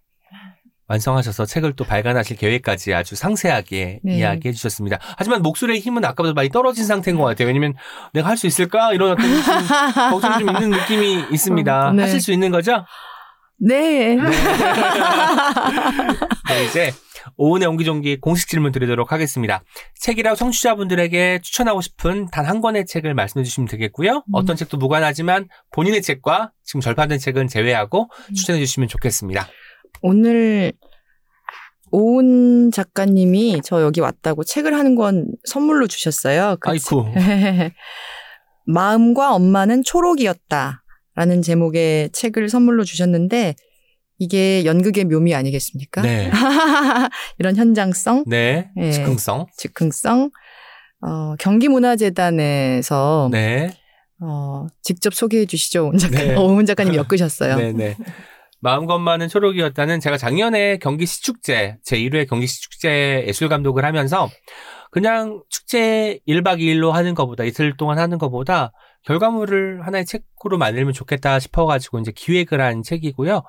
완성하셔서 0.88 1.46
책을 1.46 1.74
또 1.74 1.84
발간하실 1.84 2.36
계획까지 2.36 2.92
아주 2.94 3.14
상세하게 3.14 4.00
네. 4.02 4.18
이야기해 4.18 4.52
주셨습니다. 4.52 4.98
하지만 5.16 5.40
목소리의 5.42 5.78
힘은 5.78 6.04
아까보다 6.04 6.32
많이 6.34 6.48
떨어진 6.48 6.84
상태인 6.84 7.16
것 7.16 7.22
같아요. 7.24 7.46
왜냐면 7.46 7.74
내가 8.12 8.28
할 8.28 8.36
수 8.36 8.48
있을까? 8.48 8.92
이런 8.92 9.12
어떤 9.12 9.24
좀 9.24 9.40
걱정이 10.10 10.38
좀 10.44 10.48
있는 10.48 10.70
느낌이 10.70 11.26
있습니다. 11.30 11.88
어, 11.90 11.92
네. 11.92 12.02
하실 12.02 12.20
수 12.20 12.32
있는 12.32 12.50
거죠? 12.50 12.84
네. 13.58 14.16
네, 14.16 14.22
이제 16.66 16.90
오은의 17.36 17.68
옹기종기 17.68 18.20
공식 18.20 18.48
질문 18.48 18.72
드리도록 18.72 19.12
하겠습니다. 19.12 19.62
책이라 20.00 20.34
청취자분들에게 20.34 21.40
추천하고 21.42 21.80
싶은 21.80 22.26
단 22.30 22.46
한 22.50 22.60
권의 22.60 22.86
책을 22.86 23.14
말씀해 23.14 23.44
주시면 23.44 23.68
되겠고요. 23.68 24.16
음. 24.16 24.22
어떤 24.32 24.56
책도 24.56 24.76
무관하지만 24.78 25.46
본인의 25.72 26.02
책과 26.02 26.52
지금 26.64 26.80
절판된 26.80 27.18
책은 27.18 27.48
제외하고 27.48 28.08
음. 28.30 28.34
추천해 28.34 28.58
주시면 28.60 28.88
좋겠습니다. 28.88 29.48
오늘 30.02 30.72
오은 31.92 32.70
작가님이 32.70 33.60
저 33.64 33.82
여기 33.82 34.00
왔다고 34.00 34.44
책을 34.44 34.74
한 34.74 34.94
권 34.94 35.26
선물로 35.44 35.86
주셨어요. 35.86 36.56
그 36.60 36.70
아이쿠. 36.70 37.04
책. 37.14 37.72
마음과 38.66 39.34
엄마는 39.34 39.82
초록이었다. 39.82 40.82
라는 41.14 41.42
제목의 41.42 42.10
책을 42.12 42.48
선물로 42.48 42.84
주셨는데 42.84 43.54
이게 44.20 44.66
연극의 44.66 45.06
묘미 45.06 45.34
아니겠습니까? 45.34 46.02
네. 46.02 46.30
이런 47.38 47.56
현장성, 47.56 48.24
네. 48.26 48.70
예. 48.76 48.92
즉흥성. 48.92 49.46
즉흥성, 49.56 50.30
어, 51.00 51.34
경기문화재단에서 51.38 53.30
네. 53.32 53.70
어, 54.22 54.66
직접 54.82 55.14
소개해 55.14 55.46
주시죠. 55.46 55.86
오은 55.86 55.96
작가, 55.96 56.18
네. 56.18 56.36
오은 56.38 56.66
작가님 56.66 56.94
엮으셨어요. 56.94 57.56
네, 57.56 57.72
네. 57.72 57.96
마음과 58.60 58.96
엄마는 58.96 59.28
초록이었다는 59.28 60.00
제가 60.00 60.18
작년에 60.18 60.76
경기 60.76 61.06
시축제, 61.06 61.78
제1회 61.86 62.28
경기 62.28 62.46
시축제 62.46 63.24
예술 63.26 63.48
감독을 63.48 63.86
하면서 63.86 64.28
그냥 64.90 65.42
축제 65.48 66.18
1박 66.28 66.58
2일로 66.58 66.90
하는 66.90 67.14
것보다 67.14 67.44
이틀 67.44 67.74
동안 67.78 67.98
하는 67.98 68.18
것보다 68.18 68.72
결과물을 69.06 69.86
하나의 69.86 70.04
책으로 70.04 70.58
만들면 70.58 70.92
좋겠다 70.92 71.38
싶어가지고 71.38 72.00
이제 72.00 72.12
기획을 72.14 72.60
한 72.60 72.82
책이고요. 72.82 73.44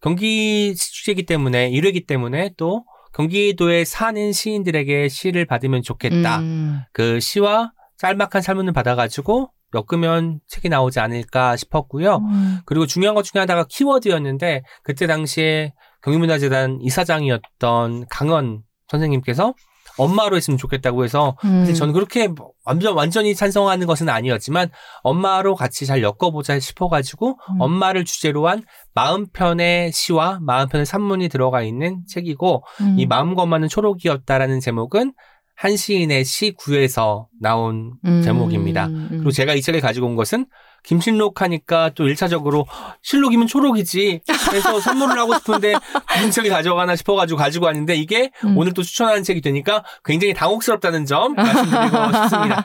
경기 0.00 0.74
시축제이기 0.76 1.26
때문에 1.26 1.70
1회이기 1.70 2.06
때문에 2.06 2.50
또 2.56 2.84
경기도에 3.14 3.84
사는 3.84 4.32
시인들에게 4.32 5.08
시를 5.08 5.46
받으면 5.46 5.82
좋겠다. 5.82 6.40
음, 6.40 6.80
그 6.92 7.18
시와 7.18 7.72
짤막한 7.96 8.42
설문을 8.42 8.72
받아가지고 8.72 9.50
엮으면 9.74 10.40
책이 10.46 10.68
나오지 10.68 11.00
않을까 11.00 11.56
싶었고요. 11.56 12.16
음. 12.16 12.58
그리고 12.66 12.86
중요한 12.86 13.14
것 13.14 13.22
중에 13.22 13.40
하나가 13.40 13.64
키워드였는데 13.68 14.62
그때 14.82 15.06
당시에 15.06 15.72
경기문화재단 16.02 16.78
이사장이었던 16.82 18.06
강원 18.08 18.62
선생님께서 18.88 19.54
엄마로 19.98 20.36
했으면 20.36 20.58
좋겠다고 20.58 21.04
해서 21.04 21.36
음. 21.44 21.72
저는 21.72 21.92
그렇게 21.92 22.28
뭐 22.28 22.50
완전 22.64 22.94
완전히 22.94 23.34
찬성하는 23.34 23.86
것은 23.86 24.08
아니었지만 24.08 24.70
엄마로 25.02 25.54
같이 25.54 25.86
잘 25.86 26.02
엮어보자 26.02 26.58
싶어가지고 26.58 27.30
음. 27.30 27.60
엄마를 27.60 28.04
주제로 28.04 28.48
한 28.48 28.62
마음 28.94 29.26
편의 29.32 29.92
시와 29.92 30.38
마음 30.42 30.68
편의 30.68 30.86
산문이 30.86 31.28
들어가 31.28 31.62
있는 31.62 32.02
책이고 32.08 32.64
음. 32.80 32.96
이 32.98 33.06
마음과 33.06 33.42
엄마는 33.42 33.68
초록이었다라는 33.68 34.60
제목은 34.60 35.12
한 35.54 35.76
시인의 35.76 36.24
시 36.24 36.52
구에서 36.52 37.28
나온 37.40 37.94
음. 38.04 38.22
제목입니다. 38.22 38.86
음. 38.86 39.08
그리고 39.10 39.30
제가 39.30 39.54
이 39.54 39.62
책을 39.62 39.80
가지고 39.80 40.06
온 40.06 40.14
것은 40.14 40.46
김신록 40.86 41.42
하니까 41.42 41.90
또 41.94 42.04
1차적으로 42.04 42.64
실록이면 43.02 43.48
초록이지 43.48 44.20
해서 44.52 44.80
선물을 44.80 45.18
하고 45.18 45.34
싶은데 45.34 45.74
무슨 46.14 46.30
책을 46.30 46.50
가져가나 46.50 46.96
싶어가지고 46.96 47.38
가지고 47.38 47.66
왔는데 47.66 47.96
이게 47.96 48.30
음. 48.44 48.56
오늘 48.56 48.72
또 48.72 48.82
추천하는 48.82 49.22
책이 49.22 49.40
되니까 49.40 49.84
굉장히 50.04 50.32
당혹스럽다는 50.32 51.04
점 51.04 51.34
말씀드리고 51.34 51.96
싶습니다. 52.22 52.64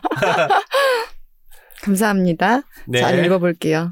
감사합니다. 1.82 2.62
네. 2.88 3.02
잘 3.02 3.26
읽어볼게요. 3.26 3.90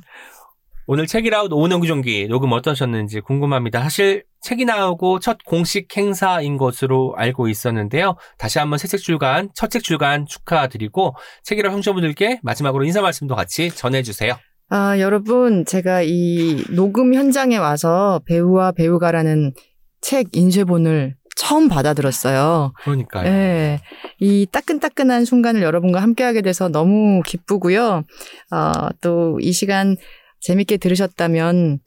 오늘 0.91 1.05
책이라웃 1.05 1.53
오은영 1.53 1.81
기종기 1.81 2.27
녹음 2.29 2.51
어떠셨는지 2.51 3.19
궁금합니다. 3.21 3.79
사실 3.83 4.23
책이 4.41 4.65
나오고 4.65 5.19
첫 5.19 5.37
공식 5.45 5.95
행사인 5.95 6.57
것으로 6.57 7.13
알고 7.15 7.47
있었는데요. 7.47 8.15
다시 8.39 8.57
한번 8.57 8.79
새 8.79 8.87
책 8.87 8.99
출간, 8.99 9.49
첫 9.53 9.69
책 9.69 9.83
출간 9.83 10.25
축하드리고 10.25 11.15
책이라웃 11.43 11.73
청취자분들께 11.73 12.39
마지막으로 12.41 12.85
인사 12.85 13.01
말씀도 13.01 13.35
같이 13.35 13.69
전해주세요. 13.69 14.33
아, 14.69 14.97
여러분, 14.97 15.63
제가 15.63 16.01
이 16.01 16.63
녹음 16.75 17.13
현장에 17.13 17.57
와서 17.57 18.19
배우와 18.25 18.71
배우가라는 18.71 19.53
책 20.01 20.29
인쇄본을 20.31 21.13
처음 21.35 21.69
받아들었어요. 21.69 22.73
그러니까요. 22.81 23.23
네. 23.29 23.79
이 24.19 24.47
따끈따끈한 24.51 25.23
순간을 25.25 25.61
여러분과 25.61 26.01
함께하게 26.01 26.41
돼서 26.41 26.67
너무 26.67 27.21
기쁘고요. 27.23 28.03
어, 28.51 28.71
또 29.01 29.37
이 29.39 29.51
시간 29.53 29.95
재밌게 30.41 30.77
들으셨다면, 30.77 31.79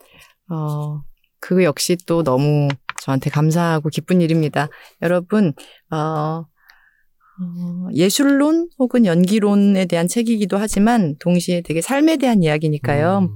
어, 0.51 1.03
그 1.41 1.65
역시 1.65 1.97
또 2.07 2.23
너무 2.23 2.69
저한테 3.03 3.31
감사하고 3.31 3.89
기쁜 3.89 4.21
일입니다. 4.21 4.69
여러분, 5.03 5.53
어, 5.91 5.97
어, 5.97 7.89
예술론 7.95 8.69
혹은 8.79 9.07
연기론에 9.07 9.87
대한 9.87 10.07
책이기도 10.07 10.59
하지만 10.59 11.17
동시에 11.19 11.63
되게 11.63 11.81
삶에 11.81 12.17
대한 12.17 12.43
이야기니까요. 12.43 13.19
음. 13.19 13.29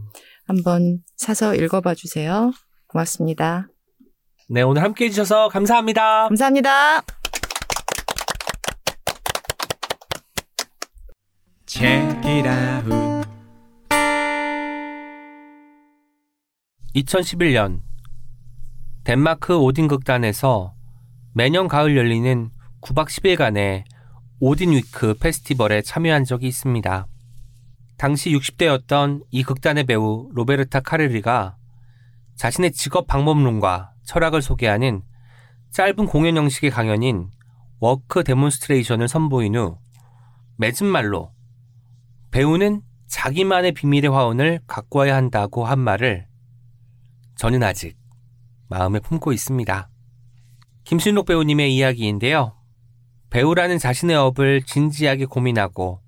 한번 0.46 0.98
사서 1.16 1.54
읽어봐 1.54 1.94
주세요. 1.94 2.52
고맙습니다. 2.86 3.68
네, 4.48 4.62
오늘 4.62 4.82
함께 4.82 5.06
해주셔서 5.06 5.48
감사합니다. 5.48 6.28
감사합니다. 6.28 7.02
Check 11.66 12.22
it 12.24 12.48
out. 12.48 13.05
2011년 16.96 17.82
덴마크 19.04 19.54
오딘 19.54 19.86
극단에서 19.86 20.74
매년 21.34 21.68
가을 21.68 21.94
열리는 21.94 22.50
9박 22.80 23.08
10일간의 23.08 23.84
오딘 24.40 24.72
위크 24.72 25.12
페스티벌에 25.14 25.82
참여한 25.82 26.24
적이 26.24 26.48
있습니다. 26.48 27.06
당시 27.98 28.30
60대였던 28.30 29.24
이 29.30 29.42
극단의 29.42 29.84
배우 29.84 30.30
로베르타 30.32 30.80
카르리가 30.80 31.56
자신의 32.36 32.72
직업 32.72 33.06
방법론과 33.06 33.92
철학을 34.04 34.40
소개하는 34.40 35.02
짧은 35.72 36.06
공연 36.06 36.38
형식의 36.38 36.70
강연인 36.70 37.28
work 37.78 38.24
demonstration을 38.24 39.08
선보인 39.08 39.54
후 39.54 39.78
맺은 40.56 40.86
말로 40.86 41.32
배우는 42.30 42.80
자기만의 43.06 43.72
비밀의 43.72 44.10
화원을 44.10 44.60
가꿔야 44.66 45.14
한다고 45.14 45.66
한 45.66 45.78
말을 45.78 46.26
저는 47.36 47.62
아직 47.62 47.96
마음에 48.68 48.98
품고 48.98 49.32
있습니다. 49.32 49.88
김신록 50.84 51.26
배우님의 51.26 51.74
이야기인데요. 51.74 52.56
배우라는 53.30 53.78
자신의 53.78 54.16
업을 54.16 54.62
진지하게 54.62 55.26
고민하고 55.26 56.00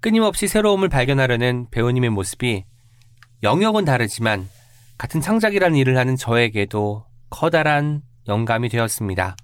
끊임없이 0.00 0.46
새로움을 0.46 0.88
발견하려는 0.88 1.68
배우님의 1.70 2.10
모습이 2.10 2.64
영역은 3.42 3.84
다르지만 3.84 4.48
같은 4.98 5.20
창작이라는 5.20 5.76
일을 5.76 5.96
하는 5.96 6.16
저에게도 6.16 7.06
커다란 7.30 8.02
영감이 8.28 8.68
되었습니다. 8.68 9.36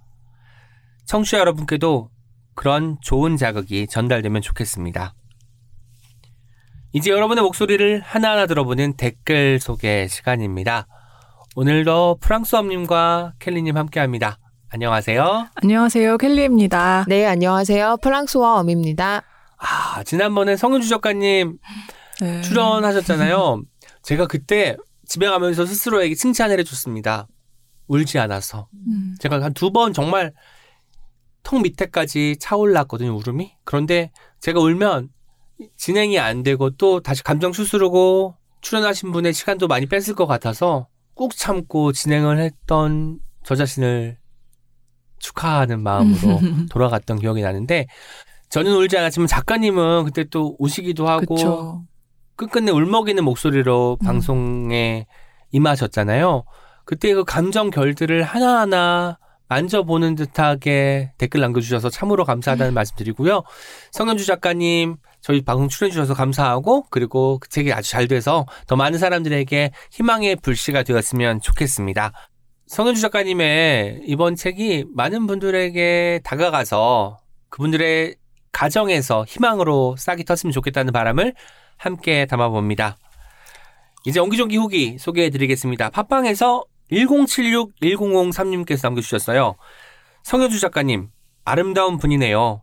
청취자 1.06 1.38
여러분께도 1.38 2.10
그런 2.54 2.98
좋은 3.00 3.36
자극이 3.36 3.86
전달되면 3.88 4.42
좋겠습니다. 4.42 5.14
이제 6.92 7.10
여러분의 7.10 7.42
목소리를 7.42 8.00
하나하나 8.00 8.46
들어보는 8.46 8.96
댓글 8.96 9.58
소개 9.58 10.06
시간입니다. 10.06 10.86
오늘도 11.58 12.18
프랑스엄님과 12.20 13.32
켈리님 13.40 13.76
함께합니다. 13.76 14.38
안녕하세요. 14.68 15.48
안녕하세요. 15.56 16.16
켈리입니다. 16.16 17.04
네, 17.08 17.26
안녕하세요. 17.26 17.96
프랑스와 18.00 18.60
엄입니다. 18.60 19.24
아, 19.56 20.04
지난번에 20.04 20.56
성윤주 20.56 20.88
작가님 20.88 21.58
네. 22.20 22.42
출연하셨잖아요. 22.42 23.62
제가 24.04 24.28
그때 24.28 24.76
집에 25.04 25.26
가면서 25.26 25.66
스스로에게 25.66 26.14
칭찬을 26.14 26.60
해줬습니다. 26.60 27.26
울지 27.88 28.20
않아서. 28.20 28.68
음. 28.86 29.16
제가 29.18 29.42
한 29.42 29.52
두 29.52 29.72
번 29.72 29.92
정말 29.92 30.32
턱 31.42 31.60
밑에까지 31.60 32.36
차올랐거든요, 32.38 33.16
울음이. 33.16 33.54
그런데 33.64 34.12
제가 34.38 34.60
울면 34.60 35.08
진행이 35.76 36.20
안 36.20 36.44
되고 36.44 36.70
또 36.70 37.00
다시 37.00 37.24
감정 37.24 37.50
추스르고 37.50 38.36
출연하신 38.60 39.10
분의 39.10 39.32
시간도 39.32 39.66
많이 39.66 39.86
뺐을 39.86 40.14
것 40.14 40.28
같아서 40.28 40.86
꾹 41.18 41.36
참고 41.36 41.90
진행을 41.92 42.38
했던 42.38 43.18
저 43.42 43.56
자신을 43.56 44.18
축하하는 45.18 45.82
마음으로 45.82 46.38
돌아갔던 46.70 47.18
기억이 47.18 47.42
나는데 47.42 47.88
저는 48.50 48.72
울지 48.76 48.96
않았지만 48.96 49.26
작가님은 49.26 50.04
그때 50.04 50.22
또 50.22 50.54
우시기도 50.60 51.08
하고 51.08 51.34
그쵸. 51.34 51.82
끝끝내 52.36 52.70
울먹이는 52.70 53.24
목소리로 53.24 53.98
음. 54.00 54.06
방송에 54.06 55.06
임하셨잖아요. 55.50 56.44
그때 56.84 57.12
그 57.14 57.24
감정 57.24 57.70
결들을 57.70 58.22
하나하나 58.22 59.18
만져보는 59.48 60.14
듯하게 60.14 61.12
댓글 61.18 61.40
남겨주셔서 61.40 61.90
참으로 61.90 62.24
음. 62.24 62.26
감사하다는 62.26 62.74
말씀 62.74 62.96
드리고요. 62.96 63.42
성현주 63.92 64.26
작가님, 64.26 64.96
저희 65.20 65.42
방송 65.42 65.68
출연해주셔서 65.68 66.14
감사하고, 66.14 66.84
그리고 66.90 67.38
그 67.38 67.48
책이 67.48 67.72
아주 67.72 67.90
잘 67.90 68.08
돼서 68.08 68.46
더 68.66 68.76
많은 68.76 68.98
사람들에게 68.98 69.72
희망의 69.92 70.36
불씨가 70.36 70.82
되었으면 70.82 71.40
좋겠습니다. 71.40 72.12
성현주 72.66 73.00
작가님의 73.00 74.02
이번 74.04 74.36
책이 74.36 74.84
많은 74.94 75.26
분들에게 75.26 76.20
다가가서 76.22 77.18
그분들의 77.48 78.16
가정에서 78.52 79.24
희망으로 79.26 79.96
싹이 79.98 80.24
텄으면 80.24 80.52
좋겠다는 80.52 80.92
바람을 80.92 81.34
함께 81.76 82.26
담아봅니다. 82.26 82.98
이제 84.04 84.20
옹기종기 84.20 84.56
후기 84.56 84.98
소개해드리겠습니다. 84.98 85.90
팟빵에서 85.90 86.64
1076-1003님께서 86.92 88.84
남겨주셨어요. 88.84 89.56
성효주 90.22 90.60
작가님, 90.60 91.08
아름다운 91.44 91.98
분이네요. 91.98 92.62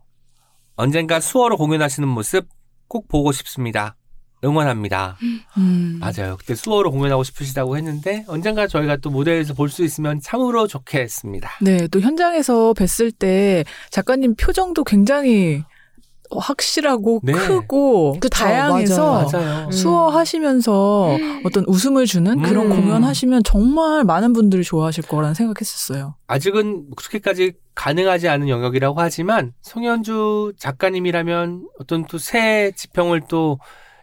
언젠가 0.76 1.20
수어로 1.20 1.56
공연하시는 1.56 2.08
모습 2.08 2.48
꼭 2.88 3.08
보고 3.08 3.32
싶습니다. 3.32 3.96
응원합니다. 4.44 5.16
음. 5.56 5.98
맞아요. 5.98 6.36
그때 6.38 6.54
수어로 6.54 6.90
공연하고 6.90 7.24
싶으시다고 7.24 7.76
했는데 7.76 8.24
언젠가 8.28 8.66
저희가 8.66 8.98
또 8.98 9.08
무대에서 9.10 9.54
볼 9.54 9.70
수 9.70 9.82
있으면 9.82 10.20
참으로 10.20 10.66
좋겠습니다. 10.66 11.50
네, 11.62 11.88
또 11.88 12.00
현장에서 12.00 12.74
뵀을 12.74 13.12
때 13.18 13.64
작가님 13.90 14.36
표정도 14.36 14.84
굉장히 14.84 15.64
확실하고 16.30 17.20
네. 17.22 17.32
크고 17.32 18.18
그쵸, 18.20 18.28
다양해서 18.28 19.28
맞아요. 19.30 19.66
음. 19.66 19.70
수어하시면서 19.72 21.16
어떤 21.44 21.64
웃음을 21.66 22.06
주는 22.06 22.40
그런 22.42 22.70
음. 22.70 22.76
공연하시면 22.80 23.42
정말 23.44 24.04
많은 24.04 24.32
분들이 24.32 24.62
좋아하실 24.64 25.04
거라는 25.04 25.34
생각했었어요. 25.34 26.14
아직은 26.26 26.90
그렇게까지 26.96 27.52
가능하지 27.74 28.28
않은 28.28 28.48
영역이라고 28.48 29.00
하지만 29.00 29.52
송현주 29.62 30.54
작가님이라면 30.58 31.68
어떤 31.80 32.04
또 32.06 32.18
새 32.18 32.72
지평을 32.76 33.22
또 33.28 33.58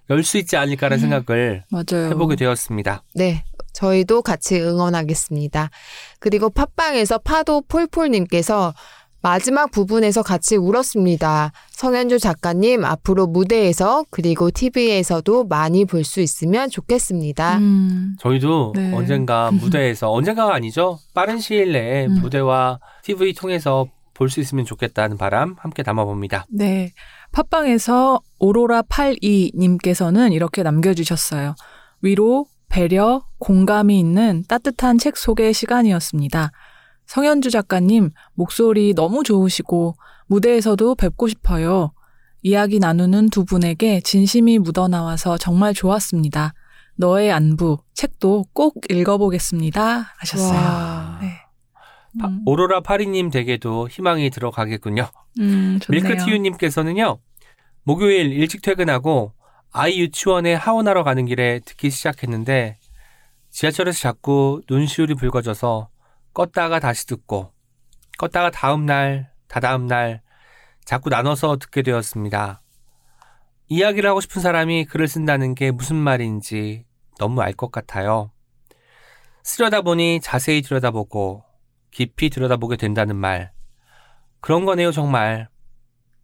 열 0.10 0.22
수 0.24 0.38
있지 0.38 0.58
않을까라는 0.58 1.04
음. 1.06 1.10
생각을 1.10 1.64
맞아요. 1.72 2.10
해보게 2.10 2.36
되었습니다. 2.36 3.04
네. 3.16 3.46
저희도 3.74 4.22
같이 4.22 4.60
응원하겠습니다. 4.62 5.70
그리고 6.20 6.50
팟빵에서 6.50 7.20
파도 7.20 7.62
폴폴님께서 7.62 8.74
마지막 9.24 9.72
부분에서 9.72 10.22
같이 10.22 10.58
울었습니다. 10.58 11.54
성현주 11.72 12.20
작가님 12.20 12.84
앞으로 12.84 13.26
무대에서 13.28 14.04
그리고 14.10 14.52
TV에서도 14.52 15.46
많이 15.46 15.86
볼 15.86 16.04
수 16.04 16.20
있으면 16.20 16.70
좋겠습니다. 16.70 17.58
음, 17.60 18.16
저희도 18.20 18.74
네. 18.76 18.94
언젠가 18.94 19.50
무대에서 19.56 20.12
언젠가가 20.12 20.54
아니죠. 20.54 21.00
빠른 21.14 21.40
시일 21.40 21.72
내에 21.72 22.06
음. 22.08 22.20
무대와 22.22 22.80
TV 23.04 23.34
통해서 23.34 23.88
볼 24.14 24.30
수 24.30 24.42
있으면 24.42 24.66
좋겠다는 24.66 25.18
바람 25.18 25.56
함께 25.58 25.82
담아봅니다. 25.84 26.46
네. 26.50 26.92
팟빵에서 27.32 28.20
오로라82님께서는 28.40 30.34
이렇게 30.34 30.64
남겨주셨어요. 30.64 31.56
위로, 32.02 32.46
배려, 32.70 33.24
공감이 33.40 33.98
있는 34.00 34.44
따뜻한 34.48 34.98
책 34.98 35.16
소개 35.18 35.52
시간이었습니다. 35.54 36.52
성현주 37.14 37.51
작가님, 37.51 38.09
목소리 38.34 38.95
너무 38.95 39.22
좋으시고, 39.24 39.93
무대에서도 40.26 40.95
뵙고 40.95 41.28
싶어요. 41.28 41.91
이야기 42.41 42.80
나누는 42.80 43.30
두 43.30 43.45
분에게 43.45 44.01
진심이 44.01 44.57
묻어나와서 44.57 45.38
정말 45.38 45.76
좋았습니다. 45.76 46.55
너의 46.95 47.32
안부, 47.32 47.78
책도 47.93 48.45
꼭 48.53 48.78
읽어보겠습니다. 48.89 50.07
하셨어요. 50.18 50.57
와. 50.59 51.20
네. 51.22 51.28
파- 52.20 52.30
음, 52.30 52.41
오로라 52.47 52.82
파리님 52.82 53.30
댁에도 53.30 53.88
희망이 53.89 54.32
들어가겠군요. 54.32 55.07
음. 55.39 55.80
밀크티유님께서는요, 55.88 57.20
목요일 57.84 58.32
일찍 58.32 58.64
퇴근하고 58.64 59.34
아이 59.72 59.99
유치원에 59.99 60.55
하원하러 60.55 61.03
가는 61.03 61.28
길에 61.28 61.59
듣기 61.64 61.91
시작했는데, 61.91 62.78
지하철에서 63.51 63.99
자꾸 63.99 64.61
눈시울이 64.68 65.14
붉어져서 65.14 65.89
껐다가 66.34 66.82
다시 66.82 67.06
듣고, 67.08 67.52
껐다가 68.18 68.52
다음 68.52 68.86
날, 68.86 69.32
다다음 69.48 69.88
날, 69.88 70.22
자꾸 70.86 71.10
나눠서 71.10 71.58
듣게 71.58 71.82
되었습니다. 71.82 72.62
이야기를 73.70 74.10
하고 74.10 74.20
싶은 74.22 74.42
사람이 74.42 74.86
글을 74.86 75.08
쓴다는 75.08 75.56
게 75.56 75.72
무슨 75.72 75.96
말인지 75.96 76.86
너무 77.20 77.42
알 77.42 77.54
것 77.54 77.72
같아요. 77.72 78.32
쓰려다 79.44 79.82
보니 79.82 80.20
자세히 80.22 80.62
들여다보고, 80.62 81.44
깊이 81.92 82.30
들여다보게 82.30 82.78
된다는 82.78 83.16
말. 83.16 83.52
그런 84.42 84.66
거네요, 84.66 84.92
정말. 84.92 85.48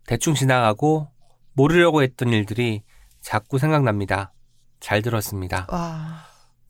대충 0.08 0.34
지나가고 0.34 1.08
모르려고 1.54 2.02
했던 2.02 2.30
일들이 2.30 2.84
자꾸 3.22 3.60
생각납니다. 3.60 4.34
잘 4.80 5.02
들었습니다. 5.02 5.68
와. 5.70 6.24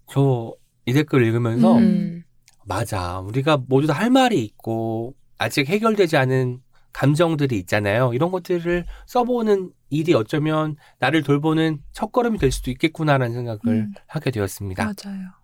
저 0.07 0.53
이 0.85 0.93
댓글 0.93 1.23
읽으면서 1.23 1.75
음. 1.77 2.23
맞아. 2.69 3.19
우리가 3.19 3.57
모두 3.67 3.87
다 3.87 3.93
할 3.99 4.09
말이 4.09 4.41
있고 4.45 5.15
아직 5.37 5.67
해결되지 5.67 6.15
않은 6.17 6.61
감정들이 6.93 7.57
있잖아요. 7.59 8.13
이런 8.13 8.31
것들을 8.31 8.85
써보는 9.07 9.71
일이 9.89 10.13
어쩌면 10.13 10.75
나를 10.99 11.23
돌보는 11.23 11.79
첫걸음이 11.91 12.37
될 12.37 12.51
수도 12.51 12.71
있겠구나라는 12.71 13.33
생각을 13.33 13.59
음. 13.67 13.93
하게 14.07 14.31
되었습니다. 14.31 14.83
맞아요. 14.85 15.38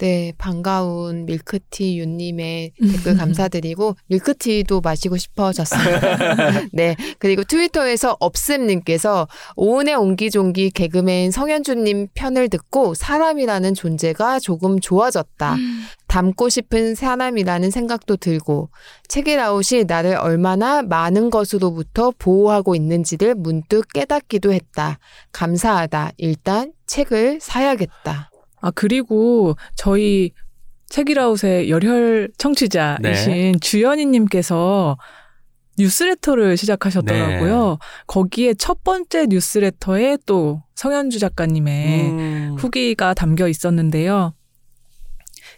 네, 0.00 0.32
반가운 0.36 1.24
밀크티 1.24 1.98
윤님의 1.98 2.72
댓글 2.92 3.16
감사드리고 3.16 3.96
밀크티도 4.08 4.82
마시고 4.82 5.16
싶어졌습니다. 5.16 6.68
네, 6.72 6.96
그리고 7.18 7.44
트위터에서 7.44 8.16
업쌤님께서 8.20 9.26
오은의 9.56 9.94
옹기종기 9.94 10.70
개그맨 10.70 11.30
성현주님 11.30 12.08
편을 12.14 12.50
듣고 12.50 12.92
사람이라는 12.94 13.72
존재가 13.72 14.40
조금 14.40 14.80
좋아졌다. 14.80 15.56
닮고 16.08 16.48
싶은 16.50 16.94
사람이라는 16.94 17.70
생각도 17.70 18.16
들고 18.16 18.70
책이라웃이 19.08 19.84
나를 19.84 20.16
얼마나 20.16 20.82
많은 20.82 21.30
것으로부터 21.30 22.12
보호하고 22.18 22.74
있는지를 22.74 23.34
문득 23.34 23.92
깨닫기도 23.92 24.52
했다. 24.52 24.98
감사하다. 25.32 26.12
일단 26.18 26.72
책을 26.86 27.38
사야겠다. 27.40 28.30
아, 28.60 28.70
그리고 28.70 29.56
저희 29.74 30.32
책이라웃의 30.88 31.70
열혈 31.70 32.30
청취자이신 32.38 33.02
네. 33.02 33.52
주연이님께서 33.60 34.96
뉴스레터를 35.78 36.56
시작하셨더라고요. 36.56 37.70
네. 37.70 37.76
거기에 38.06 38.54
첫 38.54 38.82
번째 38.82 39.26
뉴스레터에 39.26 40.18
또 40.26 40.62
성현주 40.74 41.18
작가님의 41.18 42.00
음, 42.10 42.56
후기가 42.58 43.14
담겨 43.14 43.48
있었는데요. 43.48 44.32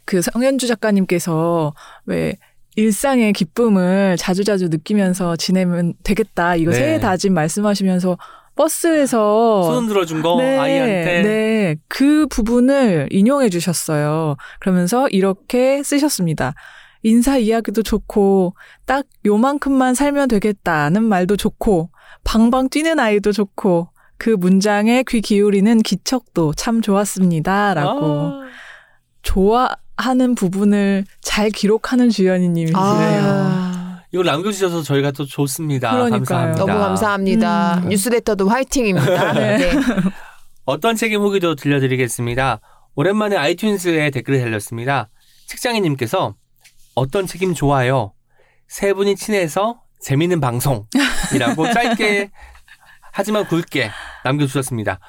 그 0.05 0.23
성현주 0.23 0.67
작가님께서 0.67 1.75
왜 2.07 2.37
일상의 2.77 3.33
기쁨을 3.33 4.17
자주자주 4.19 4.69
느끼면서 4.69 5.37
지내면 5.37 5.95
되겠다. 6.05 6.55
이거 6.57 6.71
네. 6.71 6.79
새해 6.79 7.01
다짐 7.01 7.35
말씀하시면서 7.35 8.17
버스에서 8.59 9.63
손 9.63 9.87
들어준 9.87 10.21
거 10.21 10.37
네, 10.37 10.59
아이한테 10.59 11.23
네, 11.23 11.77
그 11.87 12.27
부분을 12.27 13.09
인용해 13.11 13.49
주셨어요. 13.51 14.37
그러면서 14.59 15.09
이렇게 15.09 15.83
쓰셨습니다. 15.85 16.55
인사 17.05 17.39
이야기도 17.39 17.85
좋고, 17.85 18.55
딱 18.85 19.07
요만큼만 19.25 19.95
살면 19.95 20.27
되겠다는 20.29 21.05
말도 21.05 21.37
좋고, 21.37 21.91
방방 22.25 22.69
뛰는 22.69 22.99
아이도 22.99 23.31
좋고, 23.31 23.91
그 24.19 24.31
문장에 24.31 25.05
귀 25.09 25.21
기울이는 25.21 25.79
기척도 25.83 26.55
참 26.55 26.83
좋았습니다. 26.83 27.75
라고. 27.75 28.07
아, 28.07 28.41
좋아하는 29.23 30.35
부분을 30.35 31.05
잘 31.21 31.51
기록하는 31.51 32.11
주연이님이시네요. 32.11 32.81
아, 32.83 33.78
이걸 34.13 34.25
남겨주셔서 34.27 34.83
저희가 34.83 35.11
또 35.11 35.27
좋습니다. 35.27 35.91
그러니까요. 35.91 36.19
감사합니다. 36.21 36.65
너무 36.65 36.79
감사합니다. 36.79 37.81
음. 37.85 37.89
뉴스레터도 37.91 38.49
화이팅입니다. 38.49 39.33
네. 39.35 39.71
어떤 40.65 40.97
책임 40.97 41.21
후기도 41.21 41.55
들려드리겠습니다. 41.55 42.61
오랜만에 42.95 43.37
아이튠즈에 43.37 44.13
댓글을 44.13 44.41
달렸습니다. 44.41 45.09
책장이님께서 45.47 46.35
어떤 46.95 47.27
책임 47.27 47.55
좋아요? 47.55 48.13
세 48.67 48.93
분이 48.93 49.17
친해서 49.17 49.81
재밌는 50.01 50.41
방송이라고 50.41 51.73
짧게 51.73 52.31
하지만 53.13 53.47
굵게 53.47 53.91
남겨주셨습니다. 54.25 55.01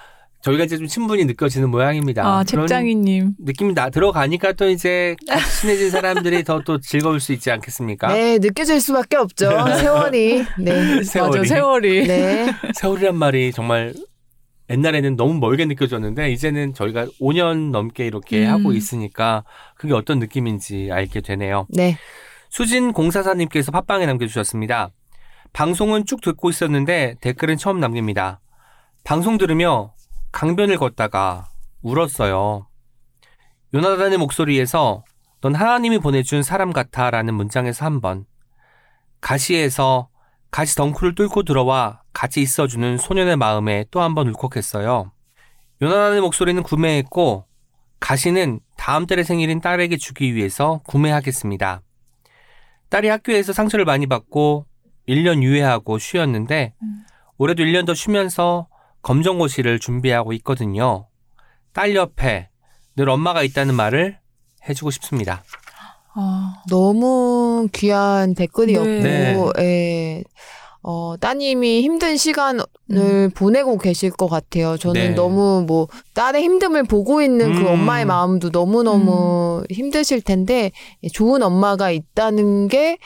저희가 0.41 0.63
이제 0.63 0.77
좀 0.77 0.87
친분이 0.87 1.25
느껴지는 1.25 1.69
모양입니다. 1.69 2.25
아, 2.25 2.43
책장이님. 2.45 3.33
느낌이 3.39 3.73
나 3.73 3.89
들어가니까 3.89 4.53
또 4.53 4.69
이제 4.69 5.15
같이 5.27 5.61
친해진 5.61 5.89
사람들이 5.89 6.43
더 6.45 6.59
또 6.65 6.79
즐거울 6.79 7.19
수 7.19 7.33
있지 7.33 7.51
않겠습니까? 7.51 8.13
네, 8.13 8.37
느껴질 8.39 8.79
수밖에 8.81 9.17
없죠. 9.17 9.49
세월이. 9.49 10.45
네. 10.59 11.03
세월이. 11.03 11.37
맞아, 11.39 11.43
세월이. 11.43 12.07
네. 12.07 12.47
세월이란 12.73 13.15
말이 13.17 13.51
정말 13.51 13.93
옛날에는 14.69 15.15
너무 15.15 15.33
멀게 15.39 15.65
느껴졌는데 15.65 16.31
이제는 16.31 16.73
저희가 16.73 17.07
5년 17.19 17.71
넘게 17.71 18.05
이렇게 18.05 18.45
음. 18.45 18.51
하고 18.51 18.71
있으니까 18.71 19.43
그게 19.75 19.93
어떤 19.93 20.19
느낌인지 20.19 20.89
알게 20.91 21.21
되네요. 21.21 21.65
네. 21.69 21.97
수진 22.49 22.93
공사사님께서 22.93 23.71
팟빵에 23.71 24.05
남겨주셨습니다. 24.05 24.89
방송은 25.53 26.05
쭉 26.05 26.21
듣고 26.21 26.49
있었는데 26.49 27.15
댓글은 27.21 27.57
처음 27.57 27.79
남깁니다. 27.79 28.39
방송 29.03 29.37
들으며 29.37 29.93
강변을 30.31 30.77
걷다가 30.77 31.49
울었어요. 31.81 32.67
요나단의 33.73 34.17
목소리에서 34.17 35.03
넌 35.41 35.55
하나님이 35.55 35.99
보내준 35.99 36.43
사람 36.43 36.71
같아 36.73 37.09
라는 37.09 37.33
문장에서 37.33 37.85
한 37.85 38.01
번. 38.01 38.25
가시에서 39.21 40.09
가시 40.51 40.75
덩쿨을 40.75 41.15
뚫고 41.15 41.43
들어와 41.43 42.01
같이 42.13 42.41
있어주는 42.41 42.97
소년의 42.97 43.35
마음에 43.37 43.85
또 43.91 44.01
한 44.01 44.15
번 44.15 44.27
울컥했어요. 44.29 45.11
요나단의 45.81 46.21
목소리는 46.21 46.61
구매했고 46.63 47.45
가시는 47.99 48.59
다음 48.77 49.05
달의 49.05 49.23
생일인 49.25 49.61
딸에게 49.61 49.97
주기 49.97 50.33
위해서 50.35 50.81
구매하겠습니다. 50.87 51.81
딸이 52.89 53.07
학교에서 53.09 53.53
상처를 53.53 53.85
많이 53.85 54.07
받고 54.07 54.65
1년 55.07 55.43
유예하고 55.43 55.99
쉬었는데 55.99 56.73
음. 56.81 57.03
올해도 57.37 57.63
1년 57.63 57.85
더 57.85 57.93
쉬면서 57.93 58.67
검정고시를 59.01 59.79
준비하고 59.79 60.33
있거든요. 60.33 61.07
딸 61.73 61.95
옆에 61.95 62.49
늘 62.95 63.09
엄마가 63.09 63.43
있다는 63.43 63.75
말을 63.75 64.17
해주고 64.67 64.91
싶습니다. 64.91 65.43
아, 66.15 66.63
너무 66.69 67.67
귀한 67.71 68.33
댓글이었고, 68.33 69.53
네. 69.53 69.53
예. 69.59 70.23
어, 70.81 71.15
따님이 71.19 71.81
힘든 71.81 72.15
시간을 72.17 72.63
음. 72.91 73.29
보내고 73.35 73.77
계실 73.77 74.11
것 74.11 74.27
같아요. 74.27 74.77
저는 74.77 74.93
네. 74.93 75.09
너무 75.09 75.63
뭐, 75.67 75.87
딸의 76.13 76.41
힘듦을 76.43 76.89
보고 76.89 77.21
있는 77.21 77.53
그 77.53 77.61
음. 77.61 77.67
엄마의 77.67 78.05
마음도 78.05 78.49
너무너무 78.49 79.63
힘드실 79.69 80.21
텐데, 80.21 80.71
예, 81.03 81.09
좋은 81.09 81.43
엄마가 81.43 81.91
있다는 81.91 82.69
게, 82.69 82.97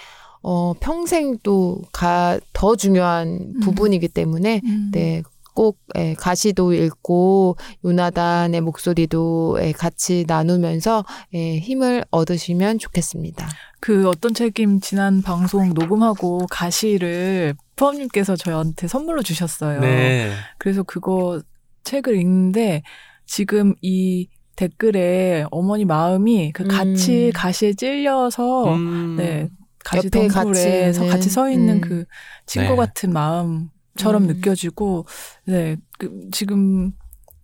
어, 0.43 0.73
평생 0.79 1.37
또 1.41 1.81
가, 1.91 2.39
더 2.53 2.75
중요한 2.75 3.53
부분이기 3.61 4.07
때문에, 4.07 4.61
음. 4.63 4.91
네, 4.93 5.23
꼭 5.53 5.77
예, 5.97 6.13
가시도 6.15 6.73
읽고 6.73 7.57
요나단의 7.85 8.61
목소리도 8.61 9.57
예, 9.61 9.71
같이 9.71 10.25
나누면서 10.27 11.05
예, 11.33 11.59
힘을 11.59 12.03
얻으시면 12.11 12.79
좋겠습니다. 12.79 13.47
그 13.79 14.07
어떤 14.07 14.33
책임 14.33 14.79
지난 14.79 15.21
방송 15.21 15.73
녹음하고 15.73 16.47
가시를 16.49 17.53
푸엄님께서 17.75 18.35
저한테 18.35 18.87
선물로 18.87 19.23
주셨어요. 19.23 19.81
네. 19.81 20.31
그래서 20.57 20.83
그거 20.83 21.41
책을 21.83 22.15
읽는데 22.15 22.81
지금 23.25 23.75
이 23.81 24.29
댓글에 24.55 25.45
어머니 25.51 25.85
마음이 25.85 26.51
그 26.53 26.63
음. 26.63 26.67
같이 26.67 27.31
가시에 27.33 27.73
찔려서 27.73 28.73
음. 28.73 29.15
네 29.17 29.49
가시 29.83 30.07
옆에 30.07 30.27
같이 30.27 30.33
덩굴에 30.33 30.93
서 30.93 31.01
있는, 31.01 31.13
같이 31.13 31.29
서 31.29 31.49
있는 31.49 31.75
음. 31.75 31.81
그 31.81 32.05
친구 32.45 32.69
네. 32.69 32.75
같은 32.75 33.11
마음 33.11 33.69
처럼 33.95 34.23
음. 34.23 34.27
느껴지고 34.27 35.05
네 35.45 35.77
그, 35.99 36.29
지금 36.31 36.93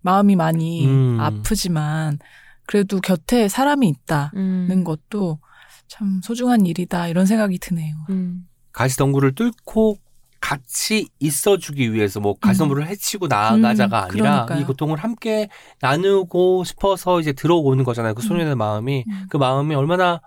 마음이 0.01 0.35
많이 0.35 0.87
음. 0.87 1.19
아프지만 1.19 2.19
그래도 2.65 2.99
곁에 3.01 3.47
사람이 3.47 3.87
있다는 3.89 4.31
음. 4.35 4.83
것도 4.83 5.39
참 5.87 6.21
소중한 6.23 6.65
일이다 6.65 7.07
이런 7.07 7.25
생각이 7.25 7.57
드네요. 7.59 7.95
음. 8.09 8.47
가시덩굴을 8.71 9.33
뚫고 9.35 9.97
같이 10.39 11.09
있어주기 11.19 11.93
위해서 11.93 12.19
뭐 12.19 12.35
가시덩굴을 12.39 12.87
해치고 12.87 13.27
나가자가 13.27 14.05
음, 14.05 14.09
아니라 14.09 14.45
그러니까요. 14.45 14.61
이 14.61 14.63
고통을 14.63 14.97
함께 14.97 15.49
나누고 15.81 16.63
싶어서 16.63 17.19
이제 17.19 17.33
들어오는 17.33 17.83
거잖아요. 17.83 18.13
그 18.13 18.21
소년의 18.21 18.55
마음이 18.55 19.03
음. 19.07 19.25
그 19.29 19.37
마음이 19.37 19.75
얼마나 19.75 20.21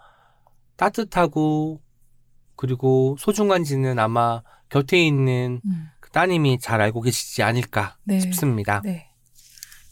따뜻하고 0.76 1.80
그리고 2.56 3.16
소중한지는 3.18 3.98
아마 3.98 4.42
곁에 4.68 5.04
있는 5.04 5.60
음. 5.64 5.70
그 5.70 5.91
따님이 6.12 6.58
잘 6.58 6.80
알고 6.80 7.00
계시지 7.00 7.42
않을까 7.42 7.96
네. 8.04 8.20
싶습니다. 8.20 8.80
네. 8.84 9.08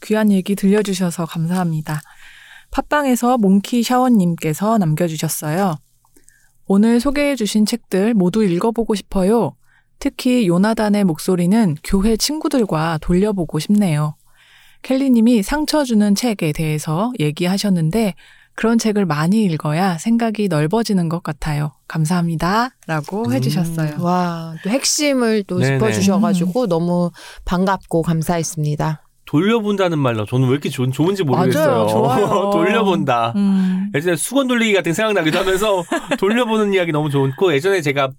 귀한 0.03 0.31
얘기 0.31 0.55
들려주셔서 0.55 1.25
감사합니다. 1.25 2.01
팟빵에서 2.71 3.37
몽키 3.37 3.83
샤워님께서 3.83 4.77
남겨주셨어요. 4.77 5.75
오늘 6.65 6.99
소개해주신 6.99 7.65
책들 7.65 8.13
모두 8.13 8.43
읽어보고 8.43 8.95
싶어요. 8.95 9.55
특히 9.99 10.47
요나단의 10.47 11.03
목소리는 11.03 11.75
교회 11.83 12.15
친구들과 12.15 12.97
돌려보고 13.01 13.59
싶네요. 13.59 14.15
켈리님이 14.81 15.43
상처 15.43 15.83
주는 15.83 16.15
책에 16.15 16.53
대해서 16.53 17.11
얘기하셨는데 17.19 18.15
그런 18.55 18.77
책을 18.77 19.05
많이 19.05 19.43
읽어야 19.45 19.97
생각이 19.97 20.47
넓어지는 20.47 21.09
것 21.09 21.23
같아요. 21.23 21.71
감사합니다. 21.87 22.71
라고 22.87 23.25
음. 23.25 23.33
해주셨어요. 23.33 23.95
와, 24.01 24.55
또 24.63 24.69
핵심을 24.69 25.43
또 25.43 25.59
네네. 25.59 25.77
짚어주셔가지고 25.77 26.67
너무 26.67 27.11
반갑고 27.45 28.01
감사했습니다. 28.01 29.03
돌려본다는 29.25 29.97
말로 29.97 30.25
저는 30.25 30.47
왜 30.47 30.51
이렇게 30.51 30.69
좋은, 30.69 30.91
좋은지 30.91 31.23
모르겠어요. 31.23 31.65
맞아요. 31.65 31.87
좋아요. 31.87 32.49
돌려본다. 32.51 33.33
음, 33.37 33.91
예전에 33.95 34.17
수건 34.17 34.47
돌리기 34.47 34.73
같은 34.73 34.89
게 34.89 34.93
생각나기도 34.93 35.39
하면서 35.39 35.83
돌려보는 36.19 36.73
이야기 36.73 36.91
너무 36.91 37.09
좋고 37.09 37.53
예전에 37.53 37.81
제가 37.81 38.11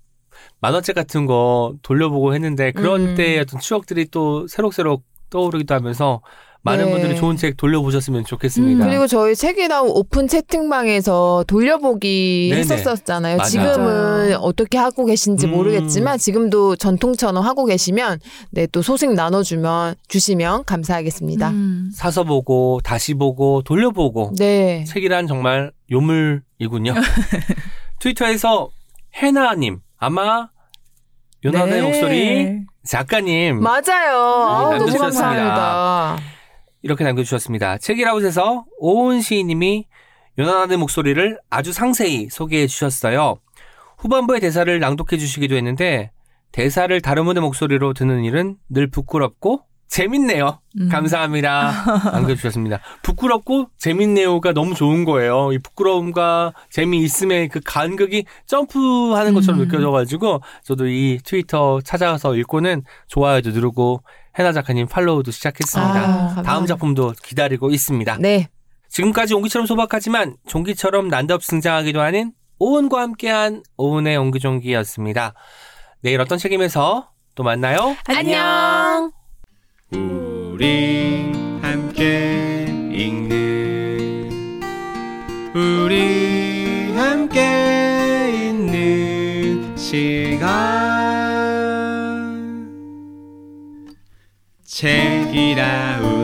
만화책 0.60 0.94
같은 0.94 1.26
거 1.26 1.74
돌려보고 1.82 2.34
했는데 2.34 2.72
그런 2.72 3.09
음. 3.09 3.14
때의 3.14 3.40
어떤 3.40 3.60
추억들이 3.60 4.06
또 4.10 4.46
새록새록 4.46 5.04
떠오르기도 5.28 5.74
하면서 5.74 6.22
많은 6.64 6.84
네. 6.84 6.90
분들이 6.93 7.16
좋은 7.16 7.36
책 7.36 7.56
돌려보셨으면 7.56 8.24
좋겠습니다. 8.24 8.84
음, 8.84 8.89
그리고 8.89 9.06
저희 9.09 9.34
책이나우 9.34 9.89
오픈 9.89 10.28
채팅방에서 10.28 11.44
돌려보기 11.48 12.51
네네. 12.52 12.60
했었었잖아요. 12.60 13.36
맞아요. 13.36 13.48
지금은 13.51 14.36
어떻게 14.36 14.78
하고 14.78 15.05
계신지 15.05 15.47
음. 15.47 15.52
모르겠지만 15.52 16.18
지금도 16.18 16.76
전통처럼 16.76 17.43
하고 17.44 17.64
계시면 17.64 18.20
네, 18.51 18.68
또 18.68 18.80
소식 18.80 19.12
나눠주면 19.12 19.97
주시면 20.06 20.64
감사하겠습니다. 20.64 21.51
음. 21.51 21.90
사서 21.94 22.22
보고 22.22 22.80
다시 22.84 23.14
보고 23.14 23.62
돌려보고 23.62 24.34
네. 24.39 24.84
책이란 24.84 25.26
정말 25.26 25.72
요물이군요. 25.90 26.94
트위터에서 27.98 28.70
해나님 29.14 29.80
아마 29.98 30.48
요나의 31.44 31.70
네. 31.70 31.82
목소리 31.82 32.60
작가님 32.84 33.60
맞아요. 33.60 34.16
아우, 34.16 34.62
너무 34.62 34.70
남겨주셨습니다. 34.76 35.01
감사합니다. 35.01 36.31
이렇게 36.82 37.04
남겨주셨습니다. 37.04 37.78
책이라웃에서 37.78 38.64
오은 38.78 39.20
시인님이 39.20 39.86
요나단의 40.38 40.78
목소리를 40.78 41.38
아주 41.50 41.72
상세히 41.72 42.28
소개해 42.30 42.66
주셨어요. 42.66 43.36
후반부의 43.98 44.40
대사를 44.40 44.78
낭독해 44.80 45.18
주시기도 45.18 45.54
했는데 45.56 46.10
대사를 46.50 47.00
다른 47.00 47.24
분의 47.24 47.40
목소리로 47.40 47.94
듣는 47.94 48.24
일은 48.24 48.56
늘 48.68 48.88
부끄럽고 48.88 49.62
재밌네요. 49.92 50.59
음. 50.80 50.88
감사합니다. 50.88 51.84
남겨주셨습니다. 52.12 52.80
부끄럽고 53.02 53.68
재밌네요가 53.76 54.54
너무 54.54 54.74
좋은 54.74 55.04
거예요. 55.04 55.52
이 55.52 55.59
부끄러움과 55.59 56.54
재미있음의 56.70 57.48
그 57.50 57.60
간극이 57.62 58.24
점프하는 58.46 59.34
것처럼 59.34 59.60
음. 59.60 59.66
느껴져가지고 59.66 60.40
저도 60.62 60.88
이 60.88 61.18
트위터 61.22 61.82
찾아가서 61.82 62.36
읽고는 62.36 62.84
좋아요도 63.09 63.50
누르고 63.50 64.02
해나 64.38 64.52
작가님 64.52 64.86
팔로우도 64.86 65.30
시작했습니다. 65.30 66.00
아. 66.38 66.42
다음 66.42 66.66
작품도 66.66 67.14
기다리고 67.22 67.70
있습니다. 67.70 68.18
네. 68.20 68.48
지금까지 68.88 69.34
옹기처럼 69.34 69.66
소박하지만 69.66 70.36
종기처럼 70.46 71.09
난덥 71.09 71.42
승장하기도 71.42 72.00
하는 72.00 72.32
오은과 72.59 73.00
함께한 73.00 73.62
오은의 73.76 74.16
옹기종기였습니다. 74.18 75.34
내일 76.00 76.20
어떤 76.20 76.38
책임에서 76.38 77.10
또 77.34 77.42
만나요. 77.42 77.96
안녕. 78.06 79.10
우리 79.92 81.32
함께 81.62 82.66
읽는 82.92 84.60
우리 85.54 86.92
함께 86.94 88.48
있는 88.48 89.76
시간 89.76 90.91
책이라운 94.82 96.22